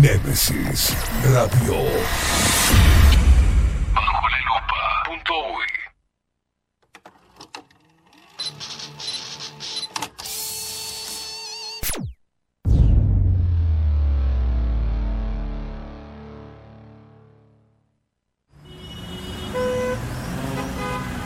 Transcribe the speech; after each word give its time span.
Nemesis 0.00 0.96
Radio. 1.30 1.74
Bajo 3.94 4.28
la 4.30 4.40
lupa. 4.48 4.80
Punto 5.04 5.32
uy. 5.52 5.68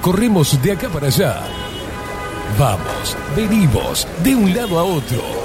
Corremos 0.02 0.60
de 0.60 0.72
acá 0.72 0.88
para 0.88 1.06
allá. 1.06 1.42
Vamos, 2.58 3.16
venimos, 3.36 4.08
de 4.24 4.34
un 4.34 4.52
lado 4.52 4.80
a 4.80 4.82
otro. 4.82 5.44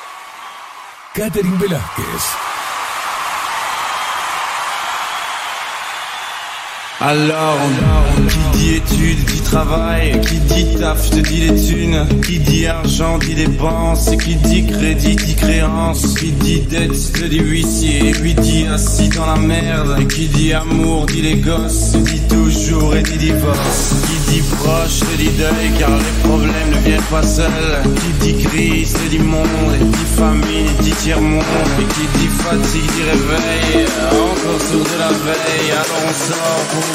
Catherine 1.13 1.57
Velázquez. 1.57 2.50
Alors, 7.03 7.57
qui 8.29 8.59
dit 8.59 8.75
études, 8.75 9.25
dit 9.25 9.41
travail, 9.41 10.21
qui 10.21 10.35
dit 10.35 10.75
taf, 10.79 11.09
te 11.09 11.19
dis 11.19 11.41
les 11.47 11.55
thunes, 11.55 12.05
qui 12.23 12.37
dit 12.37 12.67
argent, 12.67 13.17
dit 13.17 13.33
dépenses, 13.33 14.11
qui 14.23 14.35
dit 14.35 14.67
crédit, 14.67 15.15
dit 15.15 15.33
créance, 15.33 16.13
qui 16.13 16.31
dit 16.31 16.61
dette, 16.69 17.11
te 17.11 17.25
dit 17.25 17.39
huissier, 17.39 18.13
lui 18.21 18.35
dit 18.35 18.67
assis 18.67 19.09
dans 19.09 19.25
la 19.25 19.37
merde, 19.37 19.97
et 19.99 20.05
qui 20.05 20.27
dit 20.27 20.53
amour, 20.53 21.07
dit 21.07 21.23
les 21.23 21.37
gosses, 21.37 21.93
dit 21.93 22.21
toujours 22.29 22.95
et 22.95 23.01
dit 23.01 23.17
divorce, 23.17 23.95
qui 24.05 24.33
dit 24.33 24.43
proche, 24.57 24.99
te 24.99 25.17
dit 25.17 25.31
deuil, 25.39 25.71
car 25.79 25.89
les 25.89 26.29
problèmes 26.29 26.69
ne 26.71 26.87
viennent 26.87 27.09
pas 27.09 27.23
seuls, 27.23 27.81
qui 27.95 28.27
dit 28.27 28.43
crise, 28.43 28.93
te 28.93 29.09
dit 29.09 29.17
monde, 29.17 29.73
et 29.73 29.83
dit 29.83 30.09
famine, 30.15 30.69
dit 30.81 30.91
tiers-monde, 30.91 31.41
et 31.79 31.93
qui 31.95 32.19
dit 32.19 32.27
fatigue, 32.27 32.91
dit 32.93 33.03
réveil, 33.09 33.87
encore 34.11 34.61
sourd 34.61 34.85
de 34.85 34.99
la 34.99 35.09
veille, 35.09 35.71
alors 35.71 36.03
on 36.05 36.13
sort 36.13 36.63
pour 36.69 36.90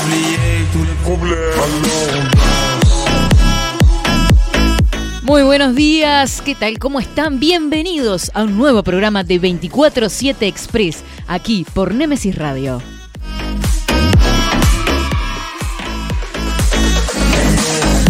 Muy 5.23 5.43
buenos 5.43 5.75
días, 5.75 6.41
¿qué 6.41 6.55
tal? 6.55 6.79
¿Cómo 6.79 7.01
están? 7.01 7.41
Bienvenidos 7.41 8.31
a 8.35 8.45
un 8.45 8.57
nuevo 8.57 8.83
programa 8.83 9.25
de 9.25 9.41
24-7 9.41 10.37
Express, 10.43 11.03
aquí 11.27 11.67
por 11.75 11.95
Nemesis 11.95 12.37
Radio. 12.37 12.81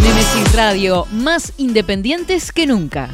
Nemesis 0.02 0.54
Radio, 0.54 1.06
más 1.10 1.52
independientes 1.56 2.52
que 2.52 2.66
nunca. 2.66 3.08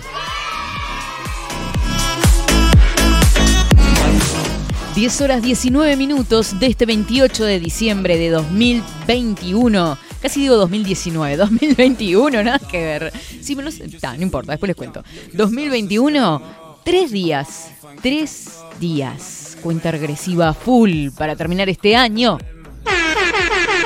10 4.95 5.21
horas 5.23 5.43
19 5.43 5.97
minutos 5.97 6.59
de 6.61 6.67
este 6.67 6.85
28 6.85 7.45
de 7.45 7.61
diciembre 7.61 8.19
de 8.19 8.29
2021. 8.29 9.97
Casi 10.21 10.41
digo 10.41 10.57
2019, 10.57 11.37
2021, 11.39 12.43
nada 12.43 12.59
que 12.59 12.79
ver. 12.79 13.13
Sí, 13.41 13.57
pero 13.57 13.65
no, 13.65 13.71
sé, 13.71 13.89
ta, 13.99 14.15
no 14.17 14.23
importa, 14.23 14.53
después 14.53 14.69
les 14.69 14.77
cuento. 14.77 15.03
2021, 15.33 16.43
tres 16.85 17.11
días, 17.11 17.71
tres 18.03 18.51
días. 18.79 19.57
Cuenta 19.63 19.93
regresiva 19.93 20.53
full 20.53 21.09
para 21.17 21.37
terminar 21.37 21.71
este 21.71 21.97
año. 21.97 22.37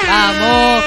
¡Vamos! 0.09 0.85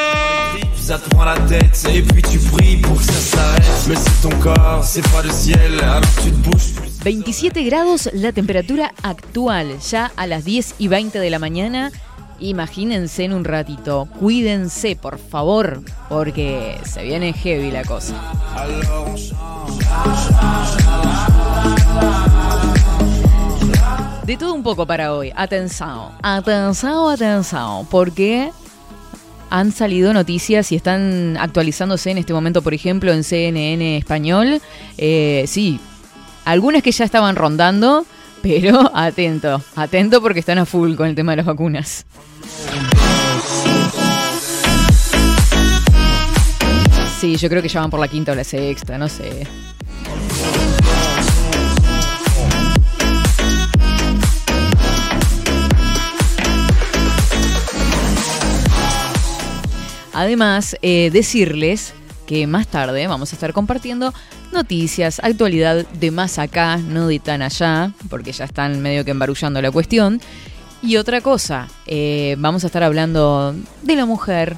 Ça 0.75 0.97
te 0.97 1.09
prend 1.11 1.23
la 1.23 1.37
tête 1.47 1.85
et 1.93 2.01
puis 2.01 2.21
tu 2.23 2.39
pries 2.39 2.77
pour 2.77 2.97
que 2.97 3.03
ça 3.03 3.13
s'arrête. 3.13 3.87
Mais 3.87 3.95
c'est 3.95 4.21
ton 4.27 4.35
corps, 4.39 4.83
c'est 4.83 5.07
pas 5.11 5.21
le 5.21 5.31
ciel, 5.31 5.79
alors 5.81 6.01
tu 6.21 6.31
te 6.31 6.49
bouges. 6.49 6.88
27 7.03 7.63
grados 7.63 8.09
la 8.13 8.33
temperatura 8.33 8.93
actual, 9.03 9.79
ya 9.79 10.11
a 10.17 10.27
las 10.27 10.43
10 10.43 10.75
y 10.79 10.87
20 10.89 11.19
de 11.19 11.29
la 11.29 11.39
mañana. 11.39 11.91
Imagínense 12.39 13.23
en 13.23 13.33
un 13.33 13.45
ratito, 13.45 14.07
cuídense 14.19 14.95
por 14.95 15.17
favor, 15.17 15.81
porque 16.09 16.77
se 16.83 17.03
viene 17.03 17.33
heavy 17.33 17.71
la 17.71 17.83
cosa. 17.83 18.15
De 24.25 24.37
todo 24.37 24.53
un 24.53 24.63
poco 24.63 24.85
para 24.85 25.13
hoy, 25.13 25.31
atención, 25.35 26.11
atención, 26.21 27.13
atención, 27.13 27.87
porque 27.89 28.51
han 29.49 29.71
salido 29.71 30.13
noticias 30.13 30.71
y 30.71 30.75
están 30.75 31.37
actualizándose 31.39 32.11
en 32.11 32.19
este 32.19 32.33
momento, 32.33 32.61
por 32.61 32.73
ejemplo, 32.73 33.11
en 33.11 33.23
CNN 33.23 33.97
español. 33.97 34.61
Eh, 34.97 35.45
sí, 35.47 35.79
algunas 36.49 36.81
que 36.81 36.91
ya 36.91 37.05
estaban 37.05 37.35
rondando, 37.35 38.05
pero 38.41 38.91
atento, 38.95 39.61
atento 39.75 40.19
porque 40.19 40.39
están 40.39 40.57
a 40.57 40.65
full 40.65 40.95
con 40.95 41.07
el 41.07 41.13
tema 41.13 41.33
de 41.33 41.37
las 41.37 41.45
vacunas. 41.45 42.05
Sí, 47.19 47.35
yo 47.35 47.49
creo 47.49 47.61
que 47.61 47.67
ya 47.67 47.81
van 47.81 47.91
por 47.91 47.99
la 47.99 48.07
quinta 48.07 48.31
o 48.31 48.35
la 48.35 48.43
sexta, 48.43 48.97
no 48.97 49.07
sé. 49.09 49.45
Además, 60.13 60.75
eh, 60.81 61.11
decirles 61.13 61.93
que 62.29 62.45
más 62.45 62.67
tarde 62.67 63.07
vamos 63.07 63.33
a 63.33 63.35
estar 63.35 63.53
compartiendo 63.53 64.13
noticias, 64.51 65.19
actualidad 65.23 65.87
de 65.87 66.11
más 66.11 66.37
acá, 66.37 66.77
no 66.77 67.07
de 67.07 67.17
tan 67.17 67.41
allá, 67.41 67.91
porque 68.07 68.33
ya 68.33 68.45
están 68.45 68.83
medio 68.83 69.03
que 69.03 69.09
embarullando 69.09 69.59
la 69.63 69.71
cuestión. 69.71 70.21
Y 70.83 70.97
otra 70.97 71.21
cosa, 71.21 71.67
eh, 71.87 72.35
vamos 72.37 72.63
a 72.63 72.67
estar 72.67 72.83
hablando 72.83 73.55
de 73.81 73.95
la 73.95 74.05
mujer 74.05 74.57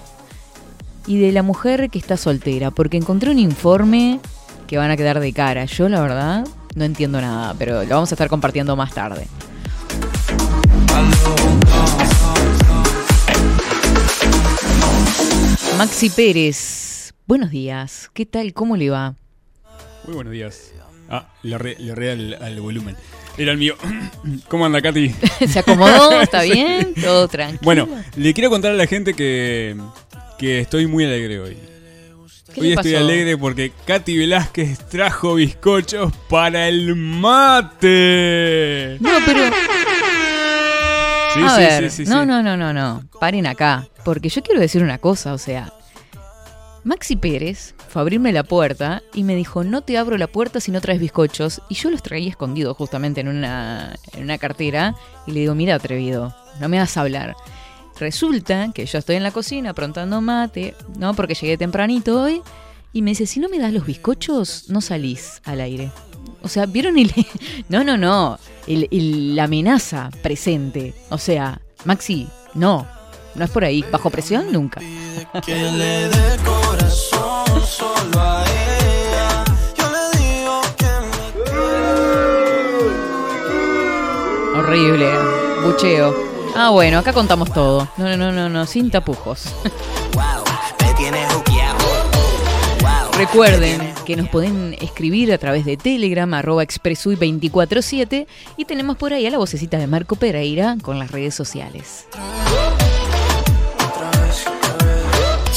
y 1.07 1.17
de 1.17 1.31
la 1.31 1.43
mujer 1.43 1.89
que 1.89 1.97
está 1.97 2.17
soltera, 2.17 2.71
porque 2.71 2.97
encontré 2.97 3.31
un 3.31 3.39
informe 3.39 4.19
que 4.67 4.77
van 4.77 4.91
a 4.91 4.97
quedar 4.97 5.21
de 5.21 5.31
cara. 5.31 5.63
Yo 5.63 5.87
la 5.87 6.01
verdad 6.01 6.45
no 6.75 6.83
entiendo 6.83 7.21
nada, 7.21 7.55
pero 7.57 7.83
lo 7.83 7.89
vamos 7.89 8.11
a 8.11 8.15
estar 8.15 8.27
compartiendo 8.27 8.75
más 8.75 8.93
tarde. 8.93 9.27
Maxi 15.77 16.09
Pérez, 16.09 16.80
buenos 17.31 17.49
días. 17.49 18.11
¿Qué 18.13 18.25
tal? 18.25 18.51
¿Cómo 18.51 18.75
le 18.75 18.89
va? 18.89 19.15
Muy 20.03 20.15
buenos 20.15 20.33
días. 20.33 20.73
Ah, 21.09 21.29
le 21.43 21.57
re, 21.57 22.11
al, 22.11 22.33
al 22.33 22.59
volumen. 22.59 22.97
Era 23.37 23.53
el 23.53 23.57
mío. 23.57 23.75
¿Cómo 24.49 24.65
anda, 24.65 24.81
Katy? 24.81 25.15
¿Se 25.47 25.59
acomodó? 25.59 26.19
¿Está 26.19 26.41
bien? 26.43 26.93
Todo 26.93 27.29
tranquilo. 27.29 27.61
Bueno, 27.63 27.87
le 28.17 28.33
quiero 28.33 28.49
contar 28.49 28.71
a 28.71 28.73
la 28.73 28.85
gente 28.85 29.13
que, 29.13 29.77
que 30.37 30.59
estoy 30.59 30.87
muy 30.87 31.05
alegre 31.05 31.39
hoy. 31.39 31.57
¿Qué 32.53 32.59
Hoy 32.59 32.67
le 32.67 32.73
estoy 32.73 32.95
alegre 32.95 33.37
porque 33.37 33.71
Katy 33.85 34.17
Velázquez 34.17 34.89
trajo 34.89 35.35
bizcochos 35.35 36.11
para 36.29 36.67
el 36.67 36.97
mate. 36.97 38.97
No, 38.99 39.09
pero. 39.25 39.43
Sí, 41.33 41.39
a 41.43 41.49
sí, 41.49 41.61
ver, 41.61 41.91
sí, 41.91 42.03
sí, 42.03 42.11
no, 42.11 42.25
no, 42.25 42.43
no, 42.43 42.57
no, 42.57 42.73
no. 42.73 43.05
Paren 43.21 43.47
acá. 43.47 43.87
Porque 44.03 44.27
yo 44.27 44.43
quiero 44.43 44.59
decir 44.59 44.83
una 44.83 44.97
cosa, 44.97 45.33
o 45.33 45.37
sea. 45.37 45.71
Maxi 46.83 47.15
Pérez 47.15 47.75
fue 47.89 47.99
a 47.99 48.03
abrirme 48.03 48.31
la 48.31 48.43
puerta 48.43 49.03
y 49.13 49.23
me 49.23 49.35
dijo, 49.35 49.63
no 49.63 49.81
te 49.81 49.97
abro 49.97 50.17
la 50.17 50.27
puerta 50.27 50.59
si 50.59 50.71
no 50.71 50.81
traes 50.81 50.99
bizcochos. 50.99 51.61
Y 51.69 51.75
yo 51.75 51.91
los 51.91 52.01
traía 52.01 52.29
escondidos 52.29 52.75
justamente 52.75 53.21
en 53.21 53.27
una, 53.27 53.95
en 54.13 54.23
una 54.23 54.37
cartera. 54.39 54.95
Y 55.27 55.31
le 55.31 55.41
digo, 55.41 55.53
mira, 55.53 55.75
atrevido, 55.75 56.35
no 56.59 56.69
me 56.69 56.79
vas 56.79 56.97
a 56.97 57.01
hablar. 57.01 57.35
Resulta 57.99 58.71
que 58.73 58.85
yo 58.85 58.97
estoy 58.97 59.15
en 59.17 59.23
la 59.23 59.31
cocina 59.31 59.71
aprontando 59.71 60.21
mate, 60.21 60.73
¿no? 60.97 61.13
Porque 61.13 61.35
llegué 61.35 61.57
tempranito 61.57 62.19
hoy. 62.19 62.41
Y 62.93 63.03
me 63.03 63.11
dice, 63.11 63.27
si 63.27 63.39
no 63.39 63.47
me 63.47 63.59
das 63.59 63.71
los 63.71 63.85
bizcochos, 63.85 64.69
no 64.69 64.81
salís 64.81 65.41
al 65.45 65.61
aire. 65.61 65.91
O 66.41 66.47
sea, 66.47 66.65
¿vieron 66.65 66.97
el... 66.97 67.13
No, 67.69 67.83
no, 67.83 67.95
no. 67.95 68.39
La 68.67 69.43
amenaza 69.43 70.09
presente. 70.23 70.95
O 71.09 71.19
sea, 71.19 71.61
Maxi, 71.85 72.27
no. 72.55 72.87
No 73.35 73.45
es 73.45 73.51
por 73.51 73.63
ahí. 73.63 73.85
Bajo 73.91 74.09
presión, 74.09 74.51
nunca. 74.51 74.81
Que 76.91 76.97
le 76.97 76.99
dé 76.99 77.11
corazón 77.11 77.63
solo 77.65 78.19
a 78.19 78.43
ella. 78.43 79.43
Yo 79.77 79.85
le 79.91 80.03
digo 80.19 80.61
que 80.77 80.91
me 84.53 84.59
Horrible. 84.59 85.09
Bucheo. 85.63 86.13
Ah, 86.55 86.69
bueno, 86.71 86.97
acá 86.99 87.13
contamos 87.13 87.53
todo. 87.53 87.87
No, 87.97 88.09
no, 88.09 88.17
no, 88.17 88.31
no, 88.31 88.49
no 88.49 88.65
sin 88.65 88.91
tapujos. 88.91 89.45
Recuerden 93.17 93.93
que 94.05 94.15
nos 94.15 94.27
pueden 94.29 94.75
escribir 94.81 95.31
a 95.31 95.37
través 95.37 95.63
de 95.63 95.77
Telegram, 95.77 96.33
arroba 96.33 96.63
expresui247 96.63 98.25
y 98.57 98.65
tenemos 98.65 98.97
por 98.97 99.13
ahí 99.13 99.27
a 99.27 99.29
la 99.29 99.37
vocecita 99.37 99.77
de 99.77 99.87
Marco 99.87 100.15
Pereira 100.15 100.75
con 100.81 100.97
las 100.97 101.11
redes 101.11 101.35
sociales. 101.35 102.07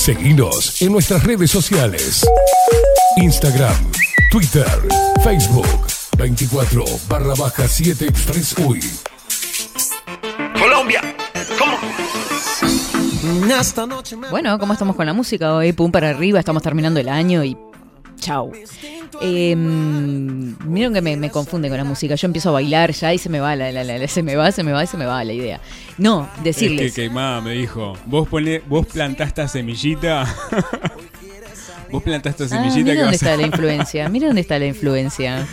Seguinos 0.04 0.82
en 0.82 0.92
nuestras 0.92 1.24
redes 1.24 1.50
sociales. 1.50 2.26
Instagram, 3.16 3.90
Twitter, 4.30 4.68
Facebook, 5.22 5.66
24 6.18 6.84
barra 7.08 7.32
baja 7.38 7.66
7 7.66 8.08
Express 8.08 8.54
UI. 8.58 8.82
Colombia, 10.60 11.00
¿cómo? 11.58 11.78
Bueno, 14.28 14.58
¿cómo 14.58 14.74
estamos 14.74 14.94
con 14.94 15.06
la 15.06 15.14
música 15.14 15.54
hoy? 15.54 15.72
Pum 15.72 15.90
para 15.90 16.10
arriba, 16.10 16.38
estamos 16.38 16.62
terminando 16.62 17.00
el 17.00 17.08
año 17.08 17.42
y 17.42 17.56
chau. 18.25 18.50
Eh, 19.21 19.55
Miren 19.56 20.93
que 20.94 21.00
me, 21.03 21.17
me 21.17 21.31
confunde 21.31 21.69
con 21.69 21.76
la 21.79 21.85
música. 21.85 22.15
Yo 22.15 22.26
empiezo 22.26 22.49
a 22.50 22.53
bailar 22.53 22.93
ya 22.93 23.12
y 23.12 23.19
se 23.19 23.29
me 23.29 23.41
va, 23.41 23.55
la, 23.56 23.71
la- 23.71 23.85
la- 23.85 24.09
se 24.09 24.23
me 24.23 24.35
va, 24.37 24.50
se 24.53 24.62
me 24.62 24.73
va 24.73 24.85
se 24.87 24.97
me 24.97 25.06
va 25.06 25.23
la 25.25 25.32
idea. 25.32 25.61
No, 25.99 26.29
Es 26.38 26.44
decirles. 26.44 26.93
que 26.94 27.03
Queimada 27.03 27.41
me 27.41 27.53
dijo, 27.53 27.97
vos 28.06 28.26
pone, 28.29 28.61
vos 28.67 28.87
plantaste 28.87 29.43
esta 29.43 29.49
semillita. 29.49 30.25
vos 31.93 32.03
plantaste 32.03 32.44
esta 32.44 32.56
Ah, 32.56 32.59
semillita 32.62 32.82
mira 32.82 32.94
que 32.94 33.00
dónde 33.03 33.17
vas 33.17 33.23
a... 33.23 33.26
está 33.31 33.37
la 33.37 33.47
influencia. 33.53 34.09
Mira 34.09 34.26
dónde 34.26 34.41
está 34.41 34.59
la 34.59 34.67
influencia. 34.67 35.47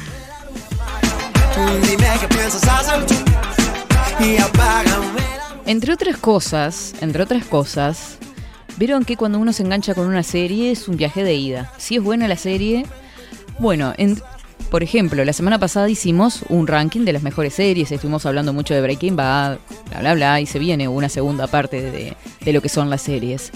Entre 5.66 5.94
otras 5.94 6.18
cosas, 6.18 6.94
entre 7.02 7.24
otras 7.24 7.46
cosas, 7.46 8.18
vieron 8.82 9.06
que 9.06 9.16
cuando 9.16 9.38
uno 9.38 9.54
se 9.54 9.62
engancha 9.62 9.94
con 9.94 10.08
una 10.08 10.24
serie 10.24 10.72
es 10.72 10.88
un 10.88 10.98
viaje 10.98 11.24
de 11.24 11.36
ida. 11.36 11.72
Si 11.78 11.98
es 11.98 12.02
buena 12.04 12.28
la 12.28 12.36
serie, 12.36 12.84
bueno, 13.60 13.94
en- 13.98 14.20
por 14.72 14.82
ejemplo, 14.82 15.24
la 15.24 15.34
semana 15.34 15.60
pasada 15.60 15.88
hicimos 15.88 16.42
un 16.50 16.66
ranking 16.66 17.02
de 17.02 17.14
las 17.14 17.22
mejores 17.22 17.54
series, 17.54 17.92
estuvimos 17.92 18.26
hablando 18.26 18.54
mucho 18.54 18.74
de 18.74 18.82
Breaking 18.82 19.16
Bad, 19.16 19.60
bla, 19.90 20.00
bla, 20.00 20.14
bla, 20.16 20.42
y 20.42 20.48
se 20.48 20.58
viene 20.58 20.88
una 20.88 21.10
segunda 21.10 21.46
parte 21.46 21.80
de, 21.92 22.16
de 22.44 22.54
lo 22.54 22.62
que 22.62 22.70
son 22.70 22.90
las 22.90 23.02
series. 23.04 23.52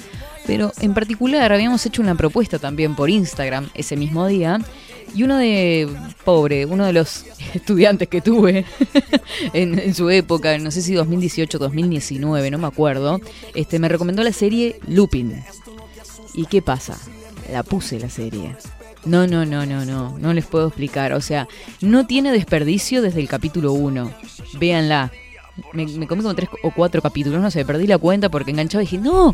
Pero 0.46 0.72
en 0.80 0.94
particular 0.94 1.52
habíamos 1.52 1.84
hecho 1.88 2.04
una 2.04 2.14
propuesta 2.14 2.60
también 2.60 2.96
por 2.96 3.10
Instagram 3.10 3.70
ese 3.74 3.96
mismo 3.96 4.28
día. 4.28 4.60
Y 5.16 5.24
uno 5.24 5.38
de, 5.38 5.90
pobre, 6.26 6.66
uno 6.66 6.86
de 6.86 6.94
los 6.94 7.26
estudiantes 7.54 8.10
que 8.10 8.22
tuve 8.22 8.66
en, 9.54 9.96
su 9.96 10.10
época, 10.10 10.58
no 10.58 10.72
sé 10.72 10.82
si 10.82 10.94
2018 10.94 11.58
2019, 11.58 12.52
no 12.52 12.58
me 12.58 12.68
acuerdo, 12.68 13.22
este, 13.54 13.80
me 13.80 13.88
recomendó 13.88 14.24
la 14.24 14.34
serie 14.34 14.80
Lupin. 14.88 15.42
¿Y 16.34 16.48
qué 16.48 16.62
pasa? 16.62 16.98
La 17.50 17.64
puse 17.64 17.98
la 17.98 18.10
serie. 18.10 18.56
No, 19.06 19.26
no, 19.26 19.46
no, 19.46 19.66
no, 19.66 19.86
no, 19.86 20.18
no 20.18 20.34
les 20.34 20.46
puedo 20.46 20.68
explicar. 20.68 21.14
O 21.14 21.22
sea, 21.22 21.48
no 21.80 22.08
tiene 22.08 22.32
desperdicio 22.32 23.02
desde 23.02 23.22
el 23.22 23.30
capítulo 23.30 23.72
1. 23.72 24.12
Véanla. 24.60 25.12
Me, 25.74 25.86
comí 26.08 26.22
como 26.22 26.34
tres 26.34 26.50
o 26.64 26.72
cuatro 26.72 27.02
capítulos, 27.02 27.42
no 27.42 27.50
sé, 27.50 27.66
perdí 27.66 27.88
la 27.88 27.98
cuenta 27.98 28.30
porque 28.30 28.52
enganchaba 28.52 28.84
y 28.84 28.86
dije, 28.86 28.98
no, 28.98 29.34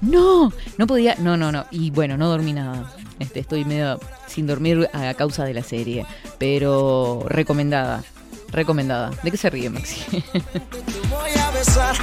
no, 0.00 0.52
no 0.78 0.86
podía, 0.86 1.16
no, 1.16 1.36
no, 1.36 1.52
no. 1.52 1.66
Y 1.70 1.90
bueno, 1.90 2.16
no 2.16 2.28
dormí 2.28 2.52
nada. 2.52 2.94
Este, 3.18 3.40
estoy 3.40 3.64
medio 3.64 4.00
sin 4.26 4.46
dormir 4.46 4.88
a 4.92 5.12
causa 5.14 5.44
de 5.44 5.52
la 5.52 5.62
serie, 5.62 6.06
pero 6.38 7.24
recomendada, 7.28 8.02
recomendada. 8.50 9.10
¿De 9.22 9.30
qué 9.30 9.36
se 9.36 9.50
ríe, 9.50 9.68
Maxi? 9.68 10.00
Te 10.32 11.08
voy 11.08 11.30
a 11.38 11.50
besar 11.50 11.96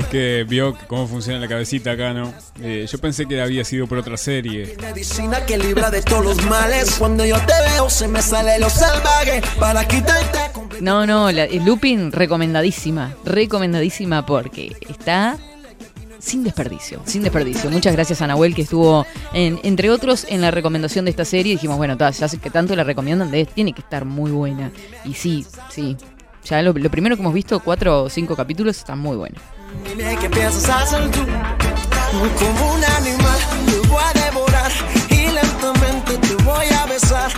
Es 0.00 0.06
que 0.06 0.46
vio 0.48 0.74
cómo 0.86 1.06
funciona 1.06 1.38
la 1.38 1.46
cabecita 1.46 1.90
acá, 1.92 2.14
¿no? 2.14 2.32
Eh, 2.62 2.86
yo 2.90 2.98
pensé 2.98 3.26
que 3.26 3.40
había 3.42 3.64
sido 3.64 3.86
por 3.86 3.98
otra 3.98 4.16
serie. 4.16 4.74
medicina 4.80 5.44
que 5.44 5.58
libra 5.58 5.90
de 5.90 6.00
todos 6.00 6.24
los 6.24 6.44
males. 6.46 6.96
Cuando 6.98 7.24
yo 7.26 7.36
te 7.36 7.52
veo 7.72 7.90
se 7.90 8.08
me 8.08 8.22
sale 8.22 8.58
lo 8.58 8.70
salvaje 8.70 9.42
para 9.58 9.86
quitarte 9.86 10.38
completamente. 10.54 10.80
No, 10.80 11.06
no, 11.06 11.30
la, 11.30 11.44
el 11.44 11.64
Lupin 11.66 12.12
recomendadísima, 12.12 13.14
recomendadísima 13.26 14.24
porque 14.24 14.74
está 14.88 15.36
sin 16.18 16.44
desperdicio, 16.44 17.02
sin 17.04 17.22
desperdicio. 17.22 17.70
Muchas 17.70 17.92
gracias 17.94 18.22
a 18.22 18.26
Nahuel 18.26 18.54
que 18.54 18.62
estuvo, 18.62 19.06
en, 19.34 19.60
entre 19.64 19.90
otros, 19.90 20.24
en 20.30 20.40
la 20.40 20.50
recomendación 20.50 21.04
de 21.04 21.10
esta 21.10 21.26
serie. 21.26 21.52
Dijimos, 21.52 21.76
bueno, 21.76 21.96
ta, 21.98 22.10
ya 22.10 22.26
sé 22.26 22.38
que 22.38 22.48
tanto 22.50 22.74
la 22.74 22.84
recomiendan, 22.84 23.30
de- 23.30 23.44
tiene 23.44 23.74
que 23.74 23.82
estar 23.82 24.06
muy 24.06 24.30
buena. 24.30 24.70
Y 25.04 25.12
sí, 25.12 25.44
sí. 25.68 25.96
Ya 26.46 26.62
lo, 26.62 26.72
lo 26.72 26.90
primero 26.90 27.16
que 27.16 27.22
hemos 27.22 27.34
visto, 27.34 27.60
cuatro 27.60 28.04
o 28.04 28.08
cinco 28.08 28.34
capítulos, 28.34 28.78
está 28.78 28.96
muy 28.96 29.16
bueno. 29.16 29.36
Dime 29.84 30.16
qué 30.20 30.30
piensas 30.30 30.68
hacer 30.68 31.10
tú. 31.10 31.20
Como 32.38 32.74
un 32.74 32.84
animal 32.84 33.38
te 33.66 33.88
voy 33.88 34.02
a 34.02 34.24
devorar 34.24 34.72
y 35.10 35.32
lentamente 35.32 36.18
te 36.18 36.42
voy 36.42 36.66
a 36.66 36.86
besar. 36.86 37.30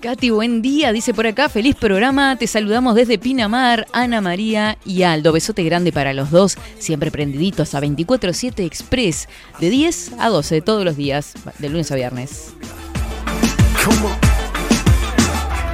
Katy, 0.00 0.30
buen 0.30 0.62
día, 0.62 0.92
dice 0.92 1.12
por 1.12 1.26
acá, 1.26 1.48
feliz 1.48 1.74
programa, 1.74 2.36
te 2.36 2.46
saludamos 2.46 2.94
desde 2.94 3.18
Pinamar, 3.18 3.86
Ana 3.92 4.20
María 4.20 4.78
y 4.84 5.02
Aldo, 5.02 5.32
besote 5.32 5.64
grande 5.64 5.90
para 5.90 6.12
los 6.12 6.30
dos, 6.30 6.56
siempre 6.78 7.10
prendiditos 7.10 7.74
a 7.74 7.80
24-7 7.80 8.64
Express, 8.64 9.28
de 9.58 9.70
10 9.70 10.12
a 10.20 10.28
12 10.28 10.60
todos 10.60 10.84
los 10.84 10.96
días, 10.96 11.34
de 11.58 11.68
lunes 11.68 11.90
a 11.90 11.96
viernes. 11.96 12.52
como 13.84 14.10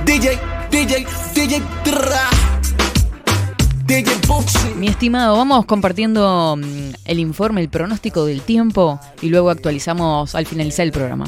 DJ, 0.07 0.39
DJ, 0.71 1.07
DJ, 1.35 1.63
tra. 1.85 2.54
Mi 4.77 4.89
estimado, 4.89 5.37
vamos 5.37 5.67
compartiendo 5.67 6.57
mm, 6.57 6.95
el 7.05 7.19
informe, 7.19 7.61
el 7.61 7.69
pronóstico 7.69 8.25
del 8.25 8.41
tiempo 8.41 8.99
y 9.21 9.29
luego 9.29 9.51
actualizamos 9.51 10.35
al 10.35 10.47
finalizar 10.47 10.87
el 10.87 10.93
programa. 10.93 11.27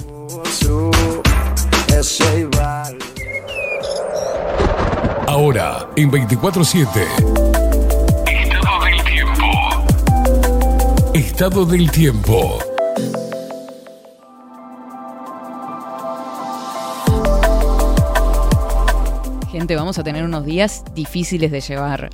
Ahora, 5.26 5.88
en 5.96 6.10
24-7, 6.10 6.86
Estado 8.26 8.84
del 8.84 9.04
tiempo. 9.04 9.44
estado 11.14 11.66
del 11.66 11.90
tiempo. 11.90 12.58
Gente, 19.50 19.76
vamos 19.76 19.98
a 19.98 20.04
tener 20.04 20.24
unos 20.24 20.44
días 20.44 20.84
difíciles 20.94 21.50
de 21.50 21.60
llevar. 21.60 22.10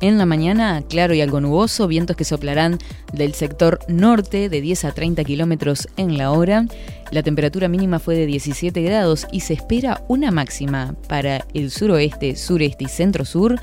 En 0.00 0.16
la 0.16 0.24
mañana, 0.24 0.82
claro 0.88 1.12
y 1.12 1.20
algo 1.20 1.42
nuboso, 1.42 1.86
vientos 1.86 2.16
que 2.16 2.24
soplarán 2.24 2.78
del 3.12 3.34
sector 3.34 3.80
norte 3.86 4.48
de 4.48 4.62
10 4.62 4.86
a 4.86 4.92
30 4.92 5.24
kilómetros 5.24 5.88
en 5.98 6.16
la 6.16 6.30
hora. 6.30 6.64
La 7.10 7.22
temperatura 7.22 7.68
mínima 7.68 7.98
fue 7.98 8.14
de 8.14 8.24
17 8.24 8.80
grados 8.82 9.26
y 9.30 9.40
se 9.40 9.52
espera 9.52 10.02
una 10.08 10.30
máxima 10.30 10.94
para 11.06 11.44
el 11.52 11.70
suroeste, 11.70 12.34
sureste 12.36 12.84
y 12.84 12.88
centro-sur 12.88 13.60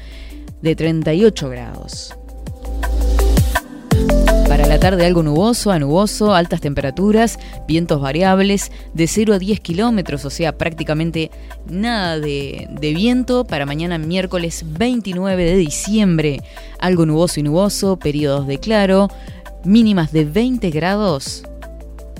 de 0.61 0.75
38 0.75 1.49
grados. 1.49 2.15
La 4.67 4.79
tarde 4.79 5.05
algo 5.05 5.23
nuboso, 5.23 5.71
a 5.71 5.79
nuboso, 5.79 6.35
altas 6.35 6.59
temperaturas, 6.59 7.39
vientos 7.69 8.01
variables 8.01 8.69
de 8.93 9.07
0 9.07 9.35
a 9.35 9.39
10 9.39 9.61
kilómetros, 9.61 10.25
o 10.25 10.29
sea, 10.29 10.57
prácticamente 10.57 11.31
nada 11.69 12.19
de, 12.19 12.67
de 12.69 12.93
viento. 12.93 13.45
Para 13.45 13.65
mañana 13.65 13.97
miércoles 13.97 14.65
29 14.67 15.45
de 15.45 15.55
diciembre, 15.55 16.41
algo 16.79 17.05
nuboso 17.05 17.39
y 17.39 17.43
nuboso, 17.43 17.97
periodos 17.97 18.45
de 18.45 18.59
claro, 18.59 19.07
mínimas 19.63 20.11
de 20.11 20.25
20 20.25 20.69
grados, 20.69 21.43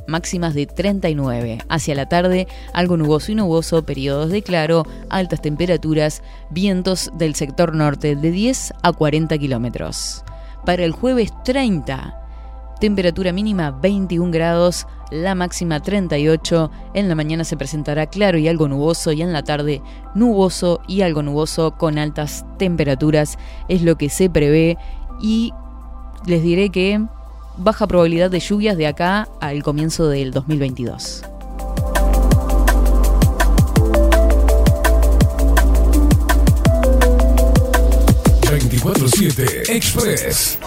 máximas 0.07 0.53
de 0.53 0.67
39. 0.67 1.59
Hacia 1.67 1.95
la 1.95 2.07
tarde, 2.07 2.47
algo 2.73 2.95
nuboso 2.95 3.33
y 3.33 3.35
nuboso, 3.35 3.85
periodos 3.85 4.31
de 4.31 4.41
claro, 4.41 4.85
altas 5.09 5.41
temperaturas, 5.41 6.23
vientos 6.49 7.11
del 7.17 7.35
sector 7.35 7.75
norte 7.75 8.15
de 8.15 8.31
10 8.31 8.73
a 8.83 8.93
40 8.93 9.37
kilómetros. 9.37 10.23
Para 10.65 10.85
el 10.85 10.93
jueves 10.93 11.31
30, 11.43 12.26
temperatura 12.79 13.31
mínima 13.31 13.71
21 13.71 14.31
grados, 14.31 14.87
la 15.11 15.35
máxima 15.35 15.79
38. 15.79 16.71
En 16.93 17.07
la 17.09 17.15
mañana 17.15 17.43
se 17.43 17.57
presentará 17.57 18.07
claro 18.07 18.37
y 18.37 18.47
algo 18.47 18.67
nuboso 18.67 19.11
y 19.11 19.21
en 19.21 19.33
la 19.33 19.43
tarde 19.43 19.81
nuboso 20.15 20.81
y 20.87 21.01
algo 21.01 21.23
nuboso 21.23 21.71
con 21.77 21.97
altas 21.97 22.45
temperaturas. 22.57 23.37
Es 23.67 23.81
lo 23.81 23.97
que 23.97 24.09
se 24.09 24.29
prevé 24.29 24.77
y 25.21 25.53
les 26.25 26.43
diré 26.43 26.69
que 26.69 27.01
baja 27.57 27.87
probabilidad 27.87 28.29
de 28.29 28.39
lluvias 28.39 28.77
de 28.77 28.87
acá 28.87 29.27
al 29.39 29.63
comienzo 29.63 30.07
del 30.07 30.31
2022. 30.31 31.23
...24-7 38.47 39.69
Express. 39.69 40.57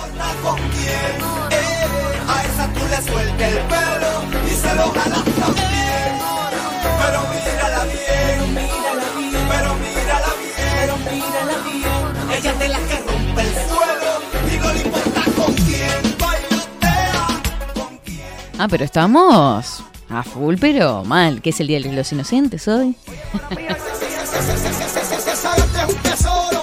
Le 3.41 3.47
el 3.47 3.55
pelo 3.55 4.13
y 4.47 4.51
se 4.51 4.75
lo 4.75 4.91
jala 4.91 5.25
también. 5.41 6.13
Pero 7.01 7.21
mírala 7.33 7.85
bien, 7.85 8.55
bien, 8.55 8.69
pero 9.49 9.75
mírala 9.77 10.31
bien, 10.37 10.67
pero 10.79 10.95
mírala 10.99 11.57
bien. 11.65 12.37
ella 12.37 12.53
de 12.53 12.69
la 12.69 12.79
que 12.81 12.97
rompe 12.97 13.41
el 13.41 13.53
suelo. 13.55 14.13
No 14.63 14.69
importa 14.77 15.23
con 15.37 15.55
quién. 15.55 16.17
Ah, 18.59 18.69
pero 18.69 18.85
estamos 18.85 19.85
a 20.11 20.23
full, 20.23 20.57
pero 20.61 21.03
mal. 21.05 21.41
¿Qué 21.41 21.49
es 21.49 21.61
el 21.61 21.69
Día 21.69 21.81
de 21.81 21.93
los 21.93 22.13
Inocentes 22.13 22.69
hoy? 22.69 22.95